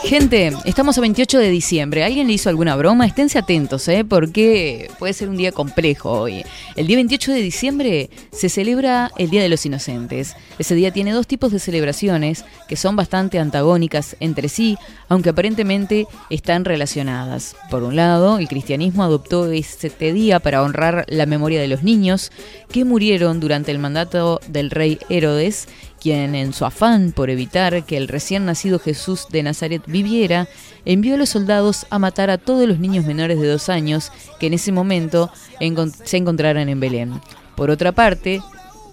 Gente, 0.07 0.53
estamos 0.63 0.97
a 0.97 1.01
28 1.01 1.37
de 1.37 1.49
diciembre. 1.49 2.05
¿Alguien 2.05 2.27
le 2.27 2.33
hizo 2.33 2.47
alguna 2.47 2.77
broma? 2.77 3.05
Esténse 3.05 3.39
atentos, 3.39 3.85
¿eh? 3.89 4.05
Porque 4.05 4.89
puede 4.99 5.11
ser 5.11 5.27
un 5.27 5.35
día 5.35 5.51
complejo 5.51 6.09
hoy. 6.09 6.45
El 6.77 6.87
día 6.87 6.95
28 6.95 7.33
de 7.33 7.41
diciembre 7.41 8.09
se 8.31 8.47
celebra 8.47 9.11
el 9.17 9.29
Día 9.29 9.41
de 9.41 9.49
los 9.49 9.65
Inocentes. 9.65 10.37
Ese 10.59 10.75
día 10.75 10.91
tiene 10.91 11.11
dos 11.11 11.27
tipos 11.27 11.51
de 11.51 11.59
celebraciones 11.59 12.45
que 12.69 12.77
son 12.77 12.95
bastante 12.95 13.37
antagónicas 13.37 14.15
entre 14.21 14.47
sí, 14.47 14.77
aunque 15.09 15.31
aparentemente 15.31 16.07
están 16.29 16.63
relacionadas. 16.63 17.57
Por 17.69 17.83
un 17.83 17.97
lado, 17.97 18.37
el 18.37 18.47
cristianismo 18.47 19.03
adoptó 19.03 19.51
este 19.51 20.13
día 20.13 20.39
para 20.39 20.63
honrar 20.63 21.03
la 21.09 21.25
memoria 21.25 21.59
de 21.59 21.67
los 21.67 21.83
niños 21.83 22.31
que 22.71 22.85
murieron 22.85 23.41
durante 23.41 23.73
el 23.73 23.79
mandato 23.79 24.39
del 24.47 24.71
rey 24.71 24.99
Herodes 25.09 25.67
quien 25.99 26.35
en 26.35 26.53
su 26.53 26.65
afán 26.65 27.11
por 27.11 27.29
evitar 27.29 27.85
que 27.85 27.97
el 27.97 28.07
recién 28.07 28.45
nacido 28.45 28.79
Jesús 28.79 29.27
de 29.29 29.43
Nazaret 29.43 29.81
viviera, 29.87 30.47
envió 30.85 31.15
a 31.15 31.17
los 31.17 31.29
soldados 31.29 31.85
a 31.89 31.99
matar 31.99 32.29
a 32.29 32.37
todos 32.37 32.67
los 32.67 32.79
niños 32.79 33.05
menores 33.05 33.39
de 33.39 33.47
dos 33.47 33.69
años 33.69 34.11
que 34.39 34.47
en 34.47 34.53
ese 34.53 34.71
momento 34.71 35.31
se 36.03 36.17
encontraran 36.17 36.69
en 36.69 36.79
Belén. 36.79 37.21
Por 37.55 37.69
otra 37.69 37.91
parte, 37.91 38.41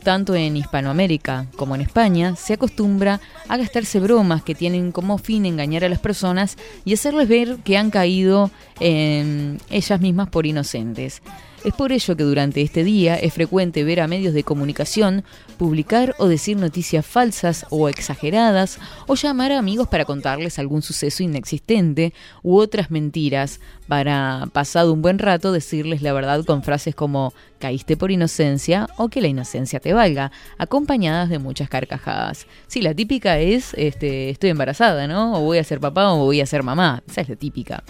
tanto 0.04 0.34
en 0.34 0.56
Hispanoamérica 0.56 1.46
como 1.56 1.74
en 1.74 1.80
España, 1.80 2.36
se 2.36 2.52
acostumbra 2.52 3.20
a 3.48 3.56
gastarse 3.56 3.98
bromas 3.98 4.42
que 4.42 4.54
tienen 4.54 4.92
como 4.92 5.18
fin 5.18 5.46
engañar 5.46 5.84
a 5.84 5.88
las 5.88 5.98
personas 5.98 6.56
y 6.84 6.94
hacerles 6.94 7.28
ver 7.28 7.56
que 7.64 7.76
han 7.76 7.90
caído 7.90 8.50
en 8.78 9.60
ellas 9.70 10.00
mismas 10.00 10.28
por 10.28 10.46
inocentes. 10.46 11.22
Es 11.64 11.72
por 11.72 11.92
ello 11.92 12.14
que 12.14 12.24
durante 12.24 12.60
este 12.60 12.84
día 12.84 13.16
es 13.16 13.32
frecuente 13.32 13.84
ver 13.84 14.00
a 14.00 14.06
medios 14.06 14.34
de 14.34 14.44
comunicación 14.44 15.24
publicar 15.56 16.14
o 16.18 16.28
decir 16.28 16.58
noticias 16.58 17.06
falsas 17.06 17.64
o 17.70 17.88
exageradas 17.88 18.78
o 19.06 19.14
llamar 19.14 19.50
a 19.50 19.60
amigos 19.60 19.88
para 19.88 20.04
contarles 20.04 20.58
algún 20.58 20.82
suceso 20.82 21.22
inexistente 21.22 22.12
u 22.42 22.58
otras 22.58 22.90
mentiras 22.90 23.60
para, 23.88 24.46
pasado 24.52 24.92
un 24.92 25.00
buen 25.00 25.18
rato, 25.18 25.52
decirles 25.52 26.02
la 26.02 26.12
verdad 26.12 26.44
con 26.44 26.62
frases 26.62 26.94
como 26.94 27.32
caíste 27.58 27.96
por 27.96 28.10
inocencia 28.10 28.86
o 28.98 29.08
que 29.08 29.22
la 29.22 29.28
inocencia 29.28 29.80
te 29.80 29.94
valga, 29.94 30.32
acompañadas 30.58 31.30
de 31.30 31.38
muchas 31.38 31.70
carcajadas. 31.70 32.46
Sí, 32.66 32.82
la 32.82 32.92
típica 32.92 33.38
es 33.38 33.72
este, 33.78 34.28
estoy 34.28 34.50
embarazada, 34.50 35.06
¿no? 35.06 35.38
O 35.38 35.40
voy 35.40 35.56
a 35.56 35.64
ser 35.64 35.80
papá 35.80 36.12
o 36.12 36.26
voy 36.26 36.42
a 36.42 36.46
ser 36.46 36.62
mamá. 36.62 37.02
Esa 37.08 37.22
es 37.22 37.30
la 37.30 37.36
típica. 37.36 37.82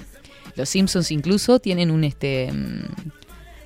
Los 0.54 0.68
Simpsons 0.68 1.10
incluso 1.10 1.58
tienen 1.58 1.90
un 1.90 2.04
este 2.04 2.52
mm, 2.52 3.23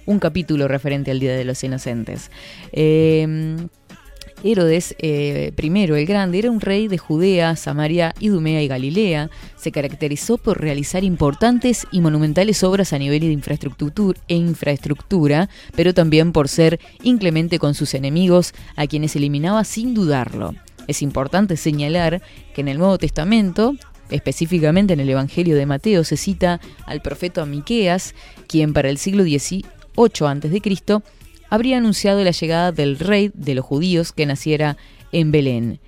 un 0.08 0.18
capítulo 0.18 0.68
referente 0.68 1.10
al 1.10 1.20
Día 1.20 1.36
de 1.36 1.44
los 1.44 1.62
Inocentes. 1.62 2.30
Eh, 2.72 3.56
Herodes 4.42 4.94
eh, 5.00 5.52
I 5.56 5.66
el 5.66 6.06
Grande 6.06 6.38
era 6.38 6.50
un 6.50 6.60
rey 6.60 6.88
de 6.88 6.96
Judea, 6.96 7.56
Samaria, 7.56 8.14
Idumea 8.20 8.62
y 8.62 8.68
Galilea. 8.68 9.30
Se 9.56 9.70
caracterizó 9.70 10.38
por 10.38 10.60
realizar 10.60 11.04
importantes 11.04 11.86
y 11.90 12.00
monumentales 12.00 12.62
obras 12.62 12.92
a 12.92 12.98
nivel 12.98 13.20
de 13.20 13.32
infraestructura, 13.32 14.18
e 14.28 14.36
infraestructura, 14.36 15.50
pero 15.74 15.92
también 15.92 16.32
por 16.32 16.48
ser 16.48 16.80
inclemente 17.02 17.58
con 17.58 17.74
sus 17.74 17.94
enemigos, 17.94 18.54
a 18.76 18.86
quienes 18.86 19.14
eliminaba 19.16 19.64
sin 19.64 19.92
dudarlo. 19.92 20.54
Es 20.86 21.02
importante 21.02 21.56
señalar 21.56 22.22
que 22.54 22.62
en 22.62 22.68
el 22.68 22.78
Nuevo 22.78 22.96
Testamento, 22.96 23.74
específicamente 24.08 24.94
en 24.94 25.00
el 25.00 25.10
Evangelio 25.10 25.54
de 25.54 25.66
Mateo, 25.66 26.02
se 26.04 26.16
cita 26.16 26.60
al 26.86 27.02
profeta 27.02 27.44
Miqueas, 27.44 28.14
quien 28.46 28.72
para 28.72 28.88
el 28.88 28.96
siglo 28.96 29.24
XVIII 29.24 29.77
a.C. 30.04 31.00
habría 31.50 31.78
anunciado 31.78 32.22
la 32.24 32.30
llegada 32.30 32.72
del 32.72 32.98
rey 32.98 33.30
de 33.34 33.54
los 33.54 33.64
judíos 33.64 34.12
que 34.12 34.26
naciera 34.26 34.76
en 35.12 35.32
Belén. 35.32 35.80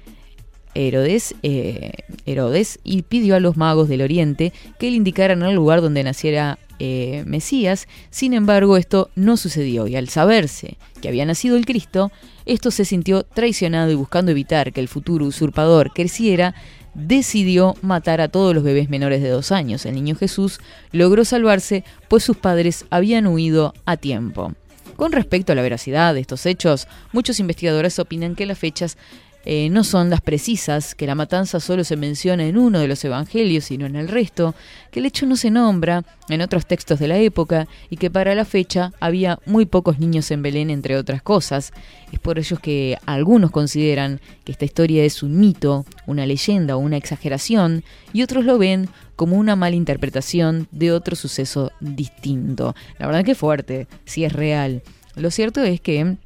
Herodes, 0.75 1.35
eh, 1.43 1.93
Herodes 2.27 2.79
y 2.85 3.03
pidió 3.03 3.35
a 3.35 3.41
los 3.41 3.57
magos 3.57 3.89
del 3.89 4.03
oriente 4.03 4.53
que 4.79 4.91
le 4.91 4.97
indicaran 4.97 5.43
el 5.43 5.55
lugar 5.55 5.81
donde 5.81 6.05
naciera 6.05 6.59
eh, 6.79 7.25
Mesías, 7.27 7.89
sin 8.11 8.33
embargo 8.33 8.77
esto 8.77 9.11
no 9.15 9.37
sucedió 9.37 9.87
y 9.87 9.97
al 9.97 10.09
saberse 10.09 10.79
que 11.03 11.09
había 11.09 11.27
nacido 11.27 11.57
el 11.57 11.67
Cristo, 11.67 12.11
esto 12.47 12.71
se 12.71 12.85
sintió 12.85 13.25
traicionado 13.25 13.91
y 13.91 13.97
buscando 13.97 14.31
evitar 14.31 14.73
que 14.73 14.81
el 14.81 14.89
futuro 14.89 15.27
usurpador 15.27 15.93
creciera, 15.93 16.55
decidió 16.95 17.75
matar 17.83 18.21
a 18.21 18.29
todos 18.29 18.55
los 18.55 18.65
bebés 18.65 18.91
menores 18.91 19.23
de 19.23 19.29
dos 19.29 19.53
años. 19.53 19.87
El 19.87 19.95
niño 19.95 20.17
Jesús 20.17 20.61
logró 20.93 21.25
salvarse 21.25 21.85
pues 22.09 22.25
sus 22.25 22.37
padres 22.37 22.87
habían 22.91 23.27
huido 23.27 23.75
a 23.87 23.97
tiempo. 23.97 24.53
Con 24.97 25.13
respecto 25.13 25.53
a 25.53 25.55
la 25.55 25.63
veracidad 25.63 26.13
de 26.13 26.21
estos 26.21 26.45
hechos, 26.45 26.87
muchos 27.13 27.41
investigadores 27.41 27.99
opinan 27.99 28.35
que 28.35 28.45
las 28.45 28.59
fechas 28.59 28.99
eh, 29.45 29.71
no 29.71 29.85
son 29.85 30.11
las 30.11 30.21
precisas, 30.21 30.95
que 30.95 31.07
la 31.07 31.15
matanza 31.15 31.61
solo 31.61 31.83
se 31.85 31.97
menciona 31.97 32.47
en 32.47 32.59
uno 32.59 32.79
de 32.79 32.89
los 32.89 33.03
evangelios 33.05 33.71
y 33.71 33.79
no 33.79 33.87
en 33.87 33.97
el 33.97 34.09
resto, 34.09 34.55
que 34.91 35.01
el 35.01 35.07
hecho 35.07 35.25
no 35.25 35.37
se 35.37 35.51
nombra 35.51 36.05
en 36.29 36.43
otros 36.43 36.67
textos 36.67 36.99
de 36.99 37.09
la 37.09 37.17
época 37.17 37.67
y 37.89 37.97
que 37.97 38.11
para 38.11 38.35
la 38.35 38.45
fecha 38.45 38.93
había 39.01 39.39
muy 39.47 39.65
pocos 39.65 39.99
niños 39.99 40.31
en 40.31 40.43
Belén, 40.43 40.69
entre 40.69 40.97
otras 40.97 41.23
cosas. 41.23 41.73
Es 42.13 42.19
por 42.19 42.39
ello 42.39 42.59
que 42.59 42.99
algunos 43.07 43.51
consideran 43.51 44.21
que 44.45 44.53
esta 44.53 44.67
historia 44.67 45.05
es 45.05 45.23
un 45.23 45.39
mito, 45.41 45.87
una 46.07 46.27
leyenda 46.27 46.77
o 46.77 46.81
una 46.81 46.99
exageración, 46.99 47.83
y 48.13 48.23
otros 48.23 48.45
lo 48.45 48.59
ven 48.59 48.91
como 49.17 49.37
una 49.37 49.57
mala 49.57 49.77
interpretación 49.77 50.69
de 50.71 50.93
otro 50.93 51.17
suceso 51.17 51.73
distinto. 51.81 52.75
La 52.99 53.07
verdad 53.07 53.25
que 53.25 53.35
fuerte, 53.35 53.87
si 54.05 54.25
es 54.25 54.33
real. 54.33 54.83
Lo 55.17 55.31
cierto 55.31 55.63
es 55.63 55.81
que 55.81 56.17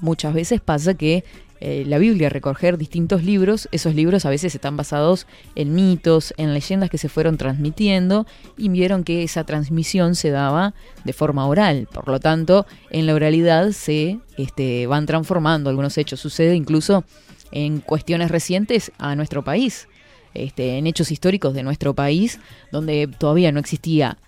muchas 0.00 0.34
veces 0.34 0.60
pasa 0.60 0.94
que 0.94 1.24
eh, 1.60 1.84
la 1.86 1.98
Biblia 1.98 2.28
recoger 2.28 2.76
distintos 2.76 3.24
libros, 3.24 3.68
esos 3.72 3.94
libros 3.94 4.26
a 4.26 4.30
veces 4.30 4.54
están 4.54 4.76
basados 4.76 5.26
en 5.54 5.74
mitos, 5.74 6.34
en 6.36 6.52
leyendas 6.52 6.90
que 6.90 6.98
se 6.98 7.08
fueron 7.08 7.38
transmitiendo 7.38 8.26
y 8.58 8.68
vieron 8.68 9.04
que 9.04 9.22
esa 9.22 9.44
transmisión 9.44 10.14
se 10.14 10.30
daba 10.30 10.74
de 11.04 11.12
forma 11.12 11.46
oral. 11.46 11.88
Por 11.92 12.08
lo 12.08 12.20
tanto, 12.20 12.66
en 12.90 13.06
la 13.06 13.14
oralidad 13.14 13.70
se 13.70 14.18
este, 14.36 14.86
van 14.86 15.06
transformando 15.06 15.70
algunos 15.70 15.96
hechos. 15.96 16.20
Sucede 16.20 16.54
incluso 16.54 17.04
en 17.52 17.80
cuestiones 17.80 18.30
recientes 18.30 18.92
a 18.98 19.16
nuestro 19.16 19.42
país, 19.42 19.88
este, 20.34 20.76
en 20.76 20.86
hechos 20.86 21.10
históricos 21.10 21.54
de 21.54 21.62
nuestro 21.62 21.94
país, 21.94 22.38
donde 22.70 23.08
todavía 23.18 23.50
no 23.50 23.60
existía 23.60 24.18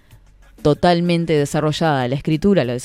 totalmente 0.63 1.33
desarrollada 1.33 2.09
la 2.09 2.15
escritura, 2.15 2.65
la 2.65 2.77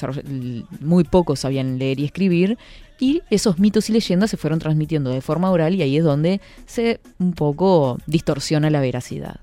muy 0.80 1.04
pocos 1.04 1.42
sabían 1.42 1.80
leer 1.80 2.00
y 2.00 2.06
escribir, 2.06 2.58
y 3.00 3.22
esos 3.30 3.60
mitos 3.60 3.90
y 3.90 3.94
leyendas 3.94 4.30
se 4.30 4.38
fueron 4.38 4.60
transmitiendo 4.60 5.10
de 5.10 5.22
forma 5.22 5.52
oral 5.52 5.76
y 5.76 5.82
ahí 5.82 5.98
es 5.98 6.04
donde 6.04 6.40
se 6.66 7.00
un 7.20 7.34
poco 7.34 7.98
distorsiona 8.06 8.70
la 8.70 8.80
veracidad. 8.80 9.40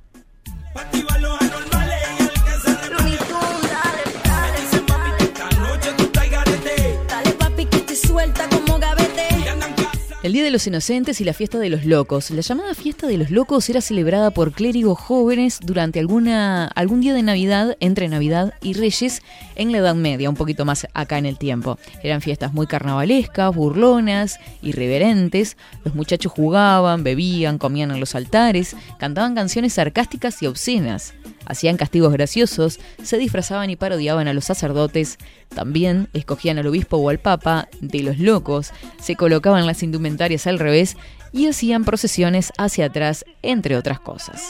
El 10.23 10.35
Día 10.35 10.45
de 10.45 10.51
los 10.51 10.67
Inocentes 10.67 11.23
y 11.23 11.25
la 11.25 11.33
Fiesta 11.33 11.59
de 11.59 11.71
los 11.71 11.87
Locos. 11.87 12.31
La 12.31 12.43
llamada 12.43 12.75
Fiesta 12.75 13.07
de 13.07 13.17
los 13.17 13.31
Locos 13.31 13.71
era 13.71 13.81
celebrada 13.81 14.31
por 14.31 14.53
clérigos 14.53 14.99
jóvenes 14.99 15.61
durante 15.63 15.99
alguna, 15.99 16.67
algún 16.67 17.01
día 17.01 17.15
de 17.15 17.23
Navidad, 17.23 17.79
entre 17.81 18.07
Navidad 18.07 18.53
y 18.61 18.75
Reyes, 18.75 19.23
en 19.57 19.73
la 19.73 19.79
Edad 19.79 19.95
Media, 19.95 20.29
un 20.29 20.37
poquito 20.37 20.67
más 20.67 20.87
acá 20.93 21.17
en 21.17 21.25
el 21.25 21.39
tiempo. 21.39 21.79
Eran 22.03 22.21
fiestas 22.21 22.53
muy 22.53 22.67
carnavalescas, 22.67 23.55
burlonas, 23.55 24.39
irreverentes. 24.61 25.57
Los 25.85 25.95
muchachos 25.95 26.33
jugaban, 26.33 27.03
bebían, 27.03 27.57
comían 27.57 27.91
en 27.91 27.99
los 27.99 28.15
altares, 28.15 28.77
cantaban 28.99 29.35
canciones 29.35 29.73
sarcásticas 29.73 30.43
y 30.43 30.47
obscenas. 30.47 31.15
Hacían 31.47 31.77
castigos 31.77 32.13
graciosos, 32.13 32.79
se 33.03 33.19
disfrazaban 33.19 33.71
y 33.71 33.77
parodiaban 33.77 34.29
a 34.29 34.33
los 34.33 34.45
sacerdotes, 34.45 35.19
también 35.55 36.09
escogían 36.13 36.59
al 36.59 36.67
obispo 36.67 36.97
o 36.97 37.09
al 37.09 37.19
papa 37.19 37.69
de 37.81 38.03
los 38.03 38.19
locos, 38.19 38.73
se 39.01 39.17
colocaban 39.17 39.67
las 39.67 39.83
indumentarias 39.83 40.47
al 40.47 40.59
revés 40.59 40.97
y 41.33 41.47
hacían 41.47 41.85
procesiones 41.85 42.53
hacia 42.59 42.87
atrás, 42.87 43.25
entre 43.43 43.77
otras 43.77 44.01
cosas. 44.01 44.43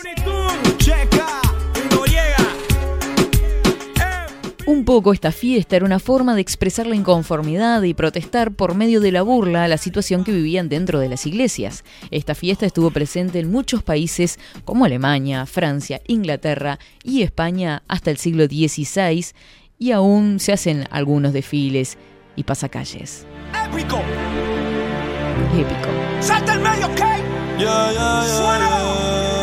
Un 4.70 4.84
poco 4.84 5.12
esta 5.12 5.32
fiesta 5.32 5.74
era 5.74 5.84
una 5.84 5.98
forma 5.98 6.36
de 6.36 6.42
expresar 6.42 6.86
la 6.86 6.94
inconformidad 6.94 7.82
y 7.82 7.92
protestar 7.92 8.52
por 8.52 8.76
medio 8.76 9.00
de 9.00 9.10
la 9.10 9.22
burla 9.22 9.64
a 9.64 9.68
la 9.68 9.78
situación 9.78 10.22
que 10.22 10.30
vivían 10.30 10.68
dentro 10.68 11.00
de 11.00 11.08
las 11.08 11.26
iglesias. 11.26 11.82
Esta 12.12 12.36
fiesta 12.36 12.66
estuvo 12.66 12.92
presente 12.92 13.40
en 13.40 13.50
muchos 13.50 13.82
países 13.82 14.38
como 14.64 14.84
Alemania, 14.84 15.44
Francia, 15.46 16.00
Inglaterra 16.06 16.78
y 17.02 17.22
España 17.22 17.82
hasta 17.88 18.12
el 18.12 18.18
siglo 18.18 18.44
XVI 18.44 19.34
y 19.76 19.90
aún 19.90 20.38
se 20.38 20.52
hacen 20.52 20.86
algunos 20.92 21.32
desfiles 21.32 21.98
y 22.36 22.44
pasacalles. 22.44 23.26
Épico. 23.72 24.00
Épico. 25.52 25.88
Salta 26.20 26.54
el 26.54 26.60
medio, 26.60 26.86
¿ok? 26.86 27.00
Ya, 27.58 27.92
ya, 27.92 28.24
ya, 28.24 29.39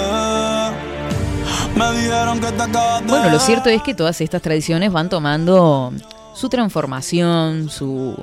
Bueno, 3.08 3.30
lo 3.30 3.40
cierto 3.40 3.70
es 3.70 3.84
que 3.84 3.94
todas 3.94 4.20
estas 4.22 4.42
tradiciones 4.42 4.92
van 4.92 5.10
tomando 5.10 5.94
su 6.34 6.50
transformación, 6.50 7.70
su 7.70 8.16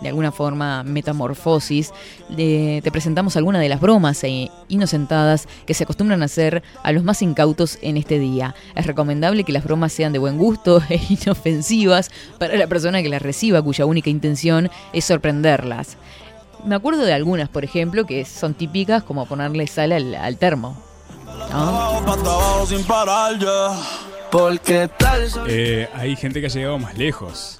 de 0.00 0.08
alguna 0.08 0.32
forma 0.32 0.82
metamorfosis. 0.82 1.92
Te 2.36 2.90
presentamos 2.90 3.36
algunas 3.36 3.62
de 3.62 3.68
las 3.68 3.80
bromas 3.80 4.22
e 4.24 4.50
inocentadas 4.68 5.46
que 5.66 5.74
se 5.74 5.84
acostumbran 5.84 6.22
a 6.22 6.24
hacer 6.26 6.62
a 6.82 6.92
los 6.92 7.04
más 7.04 7.22
incautos 7.22 7.78
en 7.80 7.96
este 7.96 8.18
día. 8.18 8.54
Es 8.74 8.86
recomendable 8.86 9.44
que 9.44 9.52
las 9.52 9.64
bromas 9.64 9.92
sean 9.92 10.12
de 10.12 10.18
buen 10.18 10.36
gusto 10.36 10.82
e 10.88 11.00
inofensivas 11.08 12.10
para 12.38 12.56
la 12.56 12.66
persona 12.66 13.02
que 13.02 13.08
las 13.08 13.22
reciba, 13.22 13.62
cuya 13.62 13.86
única 13.86 14.10
intención 14.10 14.70
es 14.92 15.04
sorprenderlas. 15.04 15.96
Me 16.64 16.74
acuerdo 16.74 17.04
de 17.04 17.12
algunas, 17.12 17.48
por 17.48 17.64
ejemplo, 17.64 18.04
que 18.04 18.24
son 18.24 18.54
típicas 18.54 19.04
como 19.04 19.26
ponerle 19.26 19.66
sal 19.68 19.92
al, 19.92 20.14
al 20.14 20.36
termo. 20.38 20.85
Eh, 25.48 25.88
hay 25.94 26.16
gente 26.16 26.40
que 26.40 26.46
ha 26.46 26.50
llegado 26.50 26.78
más 26.78 26.96
lejos. 26.96 27.58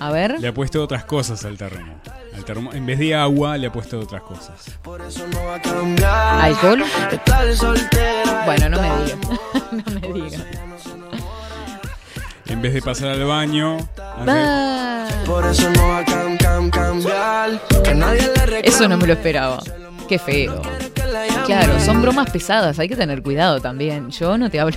A 0.00 0.10
ver. 0.10 0.40
Le 0.40 0.48
ha 0.48 0.54
puesto 0.54 0.82
otras 0.82 1.04
cosas 1.04 1.44
al 1.44 1.56
terreno. 1.56 1.94
Al 2.34 2.74
en 2.74 2.86
vez 2.86 2.98
de 2.98 3.14
agua, 3.14 3.56
le 3.58 3.66
ha 3.66 3.72
puesto 3.72 3.98
otras 4.00 4.22
cosas. 4.22 4.78
¿Alcohol? 6.42 6.84
Bueno, 8.46 8.68
no 8.70 8.80
me 8.80 8.90
digas. 9.04 9.18
no 9.72 10.00
me 10.00 10.12
digas. 10.12 10.42
En 12.46 12.62
vez 12.62 12.74
de 12.74 12.82
pasar 12.82 13.10
al 13.10 13.24
baño, 13.24 13.76
hace- 13.76 14.26
Va. 14.28 15.06
Por 15.26 15.46
eso 15.46 15.70
no 15.70 15.88
va 15.88 15.98
a 15.98 16.04
cam, 16.04 16.36
cambiar. 16.70 17.60
Eso 18.64 18.88
no 18.88 18.96
me 18.96 19.06
lo 19.06 19.12
esperaba. 19.12 19.62
Qué 20.08 20.18
feo. 20.18 20.60
Claro, 21.46 21.80
son 21.80 22.00
bromas 22.02 22.30
pesadas, 22.30 22.78
hay 22.78 22.88
que 22.88 22.96
tener 22.96 23.22
cuidado 23.22 23.60
también. 23.60 24.10
Yo 24.10 24.38
no 24.38 24.50
te 24.50 24.60
hablo. 24.60 24.76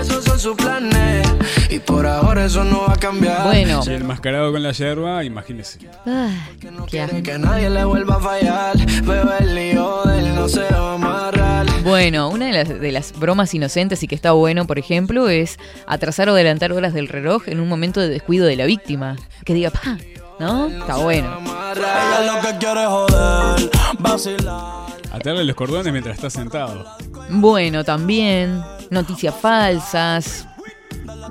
Esos 0.00 0.24
son 0.24 0.38
sus 0.38 0.56
planes. 0.56 1.26
Y 1.70 1.78
por 1.80 2.06
ahora 2.06 2.44
eso 2.44 2.62
no 2.62 2.84
va 2.86 2.94
a 2.94 2.96
cambiar. 2.96 3.42
Bueno, 3.44 3.80
y 3.84 3.90
el 3.90 4.04
mascarado 4.04 4.52
con 4.52 4.62
la 4.62 4.70
yerba, 4.72 5.24
imagínese. 5.24 5.80
ah, 6.06 6.30
No 6.62 6.86
qué 6.86 7.00
asco. 7.00 7.10
quieren 7.10 7.22
que 7.22 7.38
nadie 7.38 7.68
le 7.68 7.84
vuelva 7.84 8.16
a 8.16 8.20
fallar. 8.20 8.76
Pero 9.06 9.32
el 9.38 9.54
lío 9.54 10.02
de 10.04 10.18
él 10.20 10.34
no 10.34 10.48
se 10.48 10.60
va 10.60 10.92
a 10.92 10.94
amarrar. 10.94 11.66
Bueno, 11.82 12.28
una 12.28 12.46
de 12.46 12.52
las, 12.52 12.68
de 12.80 12.92
las 12.92 13.12
bromas 13.18 13.52
inocentes 13.54 14.02
y 14.02 14.08
que 14.08 14.14
está 14.14 14.32
bueno, 14.32 14.66
por 14.66 14.78
ejemplo, 14.78 15.28
es 15.28 15.58
atrasar 15.86 16.28
o 16.28 16.32
adelantar 16.32 16.72
horas 16.72 16.94
del 16.94 17.08
reloj 17.08 17.48
en 17.48 17.58
un 17.60 17.68
momento 17.68 18.00
de 18.00 18.08
descuido 18.08 18.46
de 18.46 18.56
la 18.56 18.66
víctima. 18.66 19.16
Que 19.44 19.54
diga, 19.54 19.70
pa, 19.70 19.98
¿no? 20.38 20.68
Está 20.68 20.96
bueno. 20.96 21.38
Ella 21.74 22.34
lo 22.34 22.40
que 22.40 22.58
quiere 22.58 22.82
es 22.82 22.88
joder, 22.88 23.70
vacilar. 23.98 24.88
Atarle 25.12 25.44
los 25.44 25.56
cordones 25.56 25.92
mientras 25.92 26.16
está 26.16 26.30
sentado. 26.30 26.84
Bueno, 27.30 27.84
también 27.84 28.62
noticias 28.90 29.34
falsas. 29.34 30.46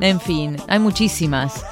En 0.02 0.20
fin, 0.20 0.58
hay 0.68 0.80
muchísimas. 0.80 1.64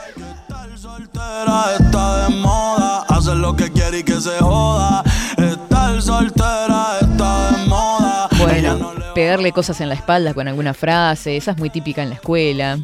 Soltera 0.76 1.76
está 1.80 2.28
de 2.28 2.36
moda, 2.36 3.02
hacer 3.10 3.38
lo 3.38 3.56
que 3.56 3.72
quiere 3.72 4.00
y 4.00 4.04
que 4.04 4.20
se 4.22 4.38
joda. 4.40 5.04
Estar 5.38 6.02
soltera 6.02 6.98
está 7.02 7.52
de 7.52 7.66
moda. 7.68 8.30
Ella 8.52 8.76
no 8.76 8.92
Bueno, 8.94 9.14
pegarle 9.14 9.52
cosas 9.52 9.82
en 9.82 9.90
la 9.90 9.96
espalda 9.96 10.34
con 10.34 10.48
alguna 10.48 10.74
frase, 10.74 11.38
esa 11.38 11.52
es 11.52 11.58
muy 11.58 11.70
típica 11.70 12.04
en 12.04 12.10
la 12.10 12.16
escuela. 12.16 12.78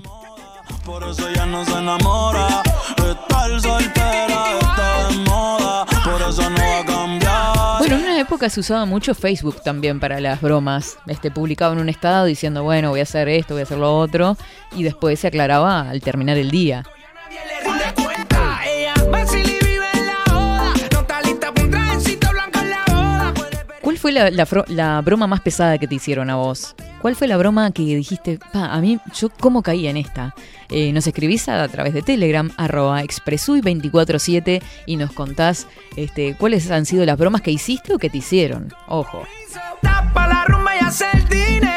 por 0.85 1.03
eso 1.07 1.27
ella 1.29 1.45
no 1.45 1.63
se 1.65 1.77
enamora. 1.77 2.63
Estar 2.97 3.61
soltera 3.61 4.00
época 8.41 8.50
se 8.50 8.60
usaba 8.62 8.86
mucho 8.86 9.13
Facebook 9.13 9.62
también 9.62 10.00
para 10.00 10.19
las 10.19 10.41
bromas. 10.41 10.98
Este 11.05 11.29
publicaba 11.29 11.74
en 11.74 11.79
un 11.79 11.89
estado 11.89 12.25
diciendo, 12.25 12.63
bueno, 12.63 12.89
voy 12.89 13.00
a 13.00 13.03
hacer 13.03 13.29
esto, 13.29 13.53
voy 13.53 13.62
a 13.62 13.63
hacer 13.65 13.77
lo 13.77 13.95
otro, 13.95 14.36
y 14.75 14.81
después 14.81 15.19
se 15.19 15.27
aclaraba 15.27 15.88
al 15.88 16.01
terminar 16.01 16.37
el 16.37 16.50
día. 16.50 16.83
Fue 24.01 24.11
la, 24.11 24.31
la 24.68 25.01
broma 25.01 25.27
más 25.27 25.42
pesada 25.42 25.77
que 25.77 25.87
te 25.87 25.94
hicieron 25.94 26.31
a 26.31 26.35
vos? 26.35 26.75
¿Cuál 27.01 27.16
fue 27.16 27.27
la 27.27 27.37
broma 27.37 27.70
que 27.70 27.83
dijiste, 27.83 28.40
pa, 28.51 28.74
a 28.74 28.81
mí, 28.81 29.00
yo 29.14 29.29
cómo 29.29 29.61
caí 29.61 29.85
en 29.85 29.96
esta? 29.96 30.33
Eh, 30.70 30.92
nos 30.92 31.05
escribís 31.05 31.48
a, 31.48 31.68
través 31.68 31.94
de 31.94 32.01
Telegram, 32.01 32.51
arroba 32.57 33.03
expresui247 33.03 34.64
y 34.87 34.96
nos 34.96 35.11
contás 35.11 35.68
este, 35.98 36.35
cuáles 36.35 36.72
han 36.72 36.87
sido 36.87 37.05
las 37.05 37.18
bromas 37.20 37.42
que 37.42 37.51
hiciste 37.51 37.94
o 37.94 38.00
que 38.00 38.09
te 38.09 38.18
hicieron. 38.18 38.74
Ojo. 38.87 39.24
Tapa 39.81 40.27
la 40.27 40.46
rumba 40.46 40.75
y 40.75 40.79
hacer 40.79 41.29
dinero. 41.29 41.71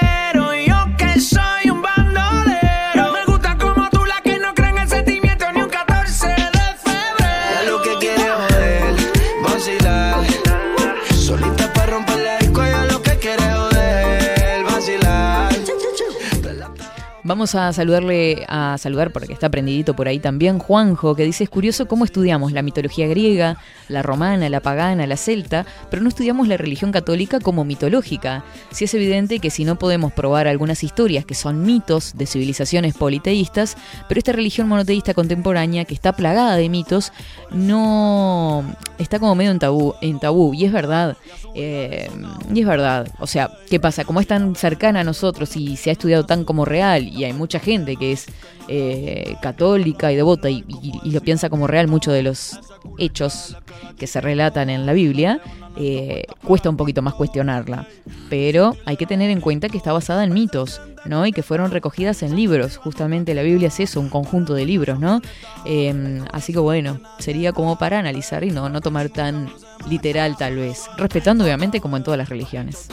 Vamos 17.26 17.54
a 17.54 17.72
saludarle, 17.72 18.44
a 18.48 18.76
saludar 18.76 19.10
porque 19.10 19.32
está 19.32 19.48
prendidito 19.48 19.96
por 19.96 20.08
ahí 20.08 20.18
también, 20.18 20.58
Juanjo, 20.58 21.16
que 21.16 21.24
dice, 21.24 21.44
es 21.44 21.48
curioso 21.48 21.88
cómo 21.88 22.04
estudiamos 22.04 22.52
la 22.52 22.60
mitología 22.60 23.06
griega, 23.06 23.56
la 23.88 24.02
romana, 24.02 24.50
la 24.50 24.60
pagana, 24.60 25.06
la 25.06 25.16
celta, 25.16 25.64
pero 25.90 26.02
no 26.02 26.10
estudiamos 26.10 26.48
la 26.48 26.58
religión 26.58 26.92
católica 26.92 27.40
como 27.40 27.64
mitológica. 27.64 28.44
Sí 28.70 28.84
es 28.84 28.92
evidente 28.92 29.38
que 29.38 29.48
si 29.48 29.64
no 29.64 29.76
podemos 29.76 30.12
probar 30.12 30.46
algunas 30.46 30.84
historias 30.84 31.24
que 31.24 31.34
son 31.34 31.62
mitos 31.62 32.12
de 32.14 32.26
civilizaciones 32.26 32.92
politeístas, 32.94 33.78
pero 34.06 34.18
esta 34.18 34.32
religión 34.32 34.68
monoteísta 34.68 35.14
contemporánea 35.14 35.86
que 35.86 35.94
está 35.94 36.12
plagada 36.12 36.56
de 36.56 36.68
mitos, 36.68 37.10
no 37.50 38.64
está 38.98 39.18
como 39.18 39.34
medio 39.34 39.50
en 39.50 39.58
tabú, 39.58 39.94
en 40.02 40.20
tabú 40.20 40.52
y 40.52 40.66
es 40.66 40.72
verdad. 40.72 41.16
eh, 41.54 42.10
y 42.52 42.60
es 42.60 42.66
verdad. 42.66 43.08
O 43.18 43.26
sea, 43.26 43.50
¿qué 43.70 43.80
pasa? 43.80 44.04
Como 44.04 44.20
es 44.20 44.26
tan 44.26 44.54
cercana 44.56 45.00
a 45.00 45.04
nosotros 45.04 45.56
y 45.56 45.76
se 45.76 45.88
ha 45.88 45.92
estudiado 45.94 46.26
tan 46.26 46.44
como 46.44 46.66
real 46.66 47.13
y 47.14 47.24
hay 47.24 47.32
mucha 47.32 47.58
gente 47.58 47.96
que 47.96 48.12
es 48.12 48.26
eh, 48.68 49.36
católica 49.42 50.10
y 50.12 50.16
devota 50.16 50.50
y, 50.50 50.64
lo 51.04 51.20
piensa 51.20 51.50
como 51.50 51.66
real 51.66 51.88
muchos 51.88 52.14
de 52.14 52.22
los 52.22 52.58
hechos 52.98 53.56
que 53.98 54.06
se 54.06 54.20
relatan 54.20 54.70
en 54.70 54.86
la 54.86 54.92
Biblia, 54.92 55.40
eh, 55.76 56.24
cuesta 56.42 56.70
un 56.70 56.76
poquito 56.76 57.02
más 57.02 57.14
cuestionarla. 57.14 57.86
Pero 58.28 58.76
hay 58.84 58.96
que 58.96 59.06
tener 59.06 59.30
en 59.30 59.40
cuenta 59.40 59.68
que 59.68 59.76
está 59.76 59.92
basada 59.92 60.24
en 60.24 60.32
mitos, 60.32 60.80
¿no? 61.04 61.26
Y 61.26 61.32
que 61.32 61.42
fueron 61.42 61.70
recogidas 61.70 62.22
en 62.22 62.36
libros. 62.36 62.76
Justamente 62.76 63.34
la 63.34 63.42
Biblia 63.42 63.68
es 63.68 63.80
eso, 63.80 64.00
un 64.00 64.08
conjunto 64.08 64.54
de 64.54 64.64
libros, 64.64 64.98
¿no? 64.98 65.20
Eh, 65.64 66.22
así 66.32 66.52
que 66.52 66.58
bueno, 66.58 67.00
sería 67.18 67.52
como 67.52 67.76
para 67.76 67.98
analizar 67.98 68.44
y 68.44 68.50
no, 68.50 68.68
no 68.68 68.80
tomar 68.80 69.08
tan 69.08 69.50
literal 69.88 70.36
tal 70.36 70.56
vez. 70.56 70.84
Respetando 70.96 71.44
obviamente 71.44 71.80
como 71.80 71.96
en 71.96 72.04
todas 72.04 72.18
las 72.18 72.28
religiones. 72.28 72.88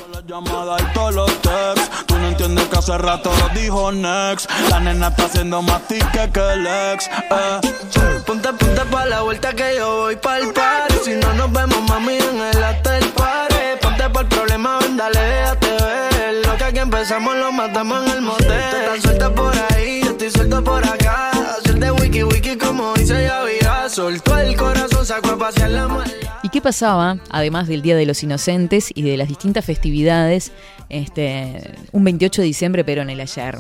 ¿Y 26.44 26.50
qué 26.50 26.62
pasaba, 26.62 27.18
además 27.32 27.68
del 27.68 27.82
Día 27.82 27.96
de 27.96 28.06
los 28.06 28.22
Inocentes 28.22 28.92
y 28.94 29.02
de 29.02 29.18
las 29.18 29.28
distintas 29.28 29.66
festividades, 29.66 30.52
este, 30.90 31.74
un 31.92 32.04
28 32.04 32.42
de 32.42 32.46
diciembre, 32.46 32.84
pero 32.84 33.02
en 33.02 33.10
el 33.10 33.20
ayer? 33.20 33.58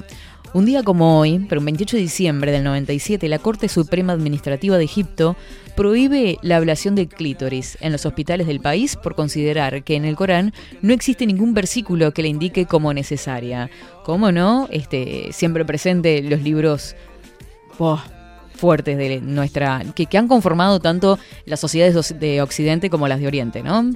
Un 0.54 0.66
día 0.66 0.84
como 0.84 1.18
hoy, 1.20 1.46
pero 1.48 1.60
un 1.62 1.66
28 1.66 1.96
de 1.96 2.02
diciembre 2.02 2.52
del 2.52 2.66
97, 2.66 3.28
la 3.30 3.40
Corte 3.40 3.70
Suprema 3.70 4.12
Administrativa 4.12 4.78
de 4.78 4.84
Egipto 4.84 5.38
prohíbe 5.78 6.38
la 6.42 6.58
ablación 6.58 6.94
del 6.94 7.08
clítoris 7.08 7.78
en 7.80 7.94
los 7.94 8.06
hospitales 8.06 8.48
del 8.48 8.60
país 8.60 8.98
por 8.98 9.16
considerar 9.16 9.84
que 9.86 9.96
en 9.96 10.04
el 10.04 10.18
Corán 10.18 10.54
no 10.82 10.94
existe 10.94 11.26
ningún 11.26 11.54
versículo 11.54 12.12
que 12.14 12.22
la 12.22 12.28
indique 12.28 12.66
como 12.66 12.94
necesaria. 12.94 13.70
¿Cómo 14.04 14.34
no? 14.34 14.68
Este, 14.72 15.30
siempre 15.32 15.64
presente 15.64 16.22
los 16.22 16.42
libros 16.42 16.96
Buah, 17.80 18.04
fuertes 18.54 18.98
de 18.98 19.22
nuestra 19.22 19.82
que, 19.96 20.06
han 20.18 20.28
conformado 20.28 20.82
tanto 20.82 21.18
las 21.46 21.62
sociedades 21.62 21.96
oc- 21.96 22.20
de 22.20 22.42
Occidente 22.42 22.90
como 22.90 23.08
las 23.08 23.22
de 23.22 23.28
Oriente, 23.28 23.64
¿no? 23.64 23.90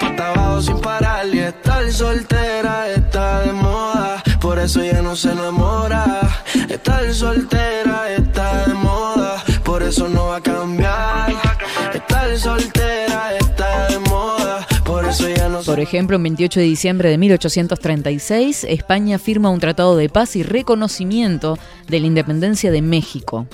Pata 0.00 0.32
abajo 0.32 0.60
sin 0.60 0.76
parar 0.80 1.24
y 1.32 1.38
estar 1.38 1.88
soltera 1.92 2.92
está 2.92 3.42
de 3.42 3.52
por 4.48 4.58
eso 4.58 4.82
ya 4.82 5.02
no 5.02 5.14
se 5.14 5.30
enamora. 5.30 6.42
Soltera 7.12 8.04
por 9.62 9.82
eso 9.82 10.08
no 10.08 10.28
va 10.28 10.36
a 10.36 10.40
cambiar. 10.40 11.34
Soltera 12.34 13.32
por 14.86 15.04
eso 15.04 15.28
ya 15.28 15.50
no 15.50 15.60
Por 15.60 15.80
ejemplo, 15.80 16.16
en 16.16 16.22
28 16.22 16.60
de 16.60 16.66
diciembre 16.66 17.10
de 17.10 17.18
1836, 17.18 18.64
España 18.64 19.18
firma 19.18 19.50
un 19.50 19.60
tratado 19.60 19.96
de 19.96 20.08
paz 20.08 20.34
y 20.34 20.42
reconocimiento 20.42 21.58
de 21.86 22.00
la 22.00 22.06
independencia 22.06 22.70
de 22.70 22.80
México. 22.80 23.46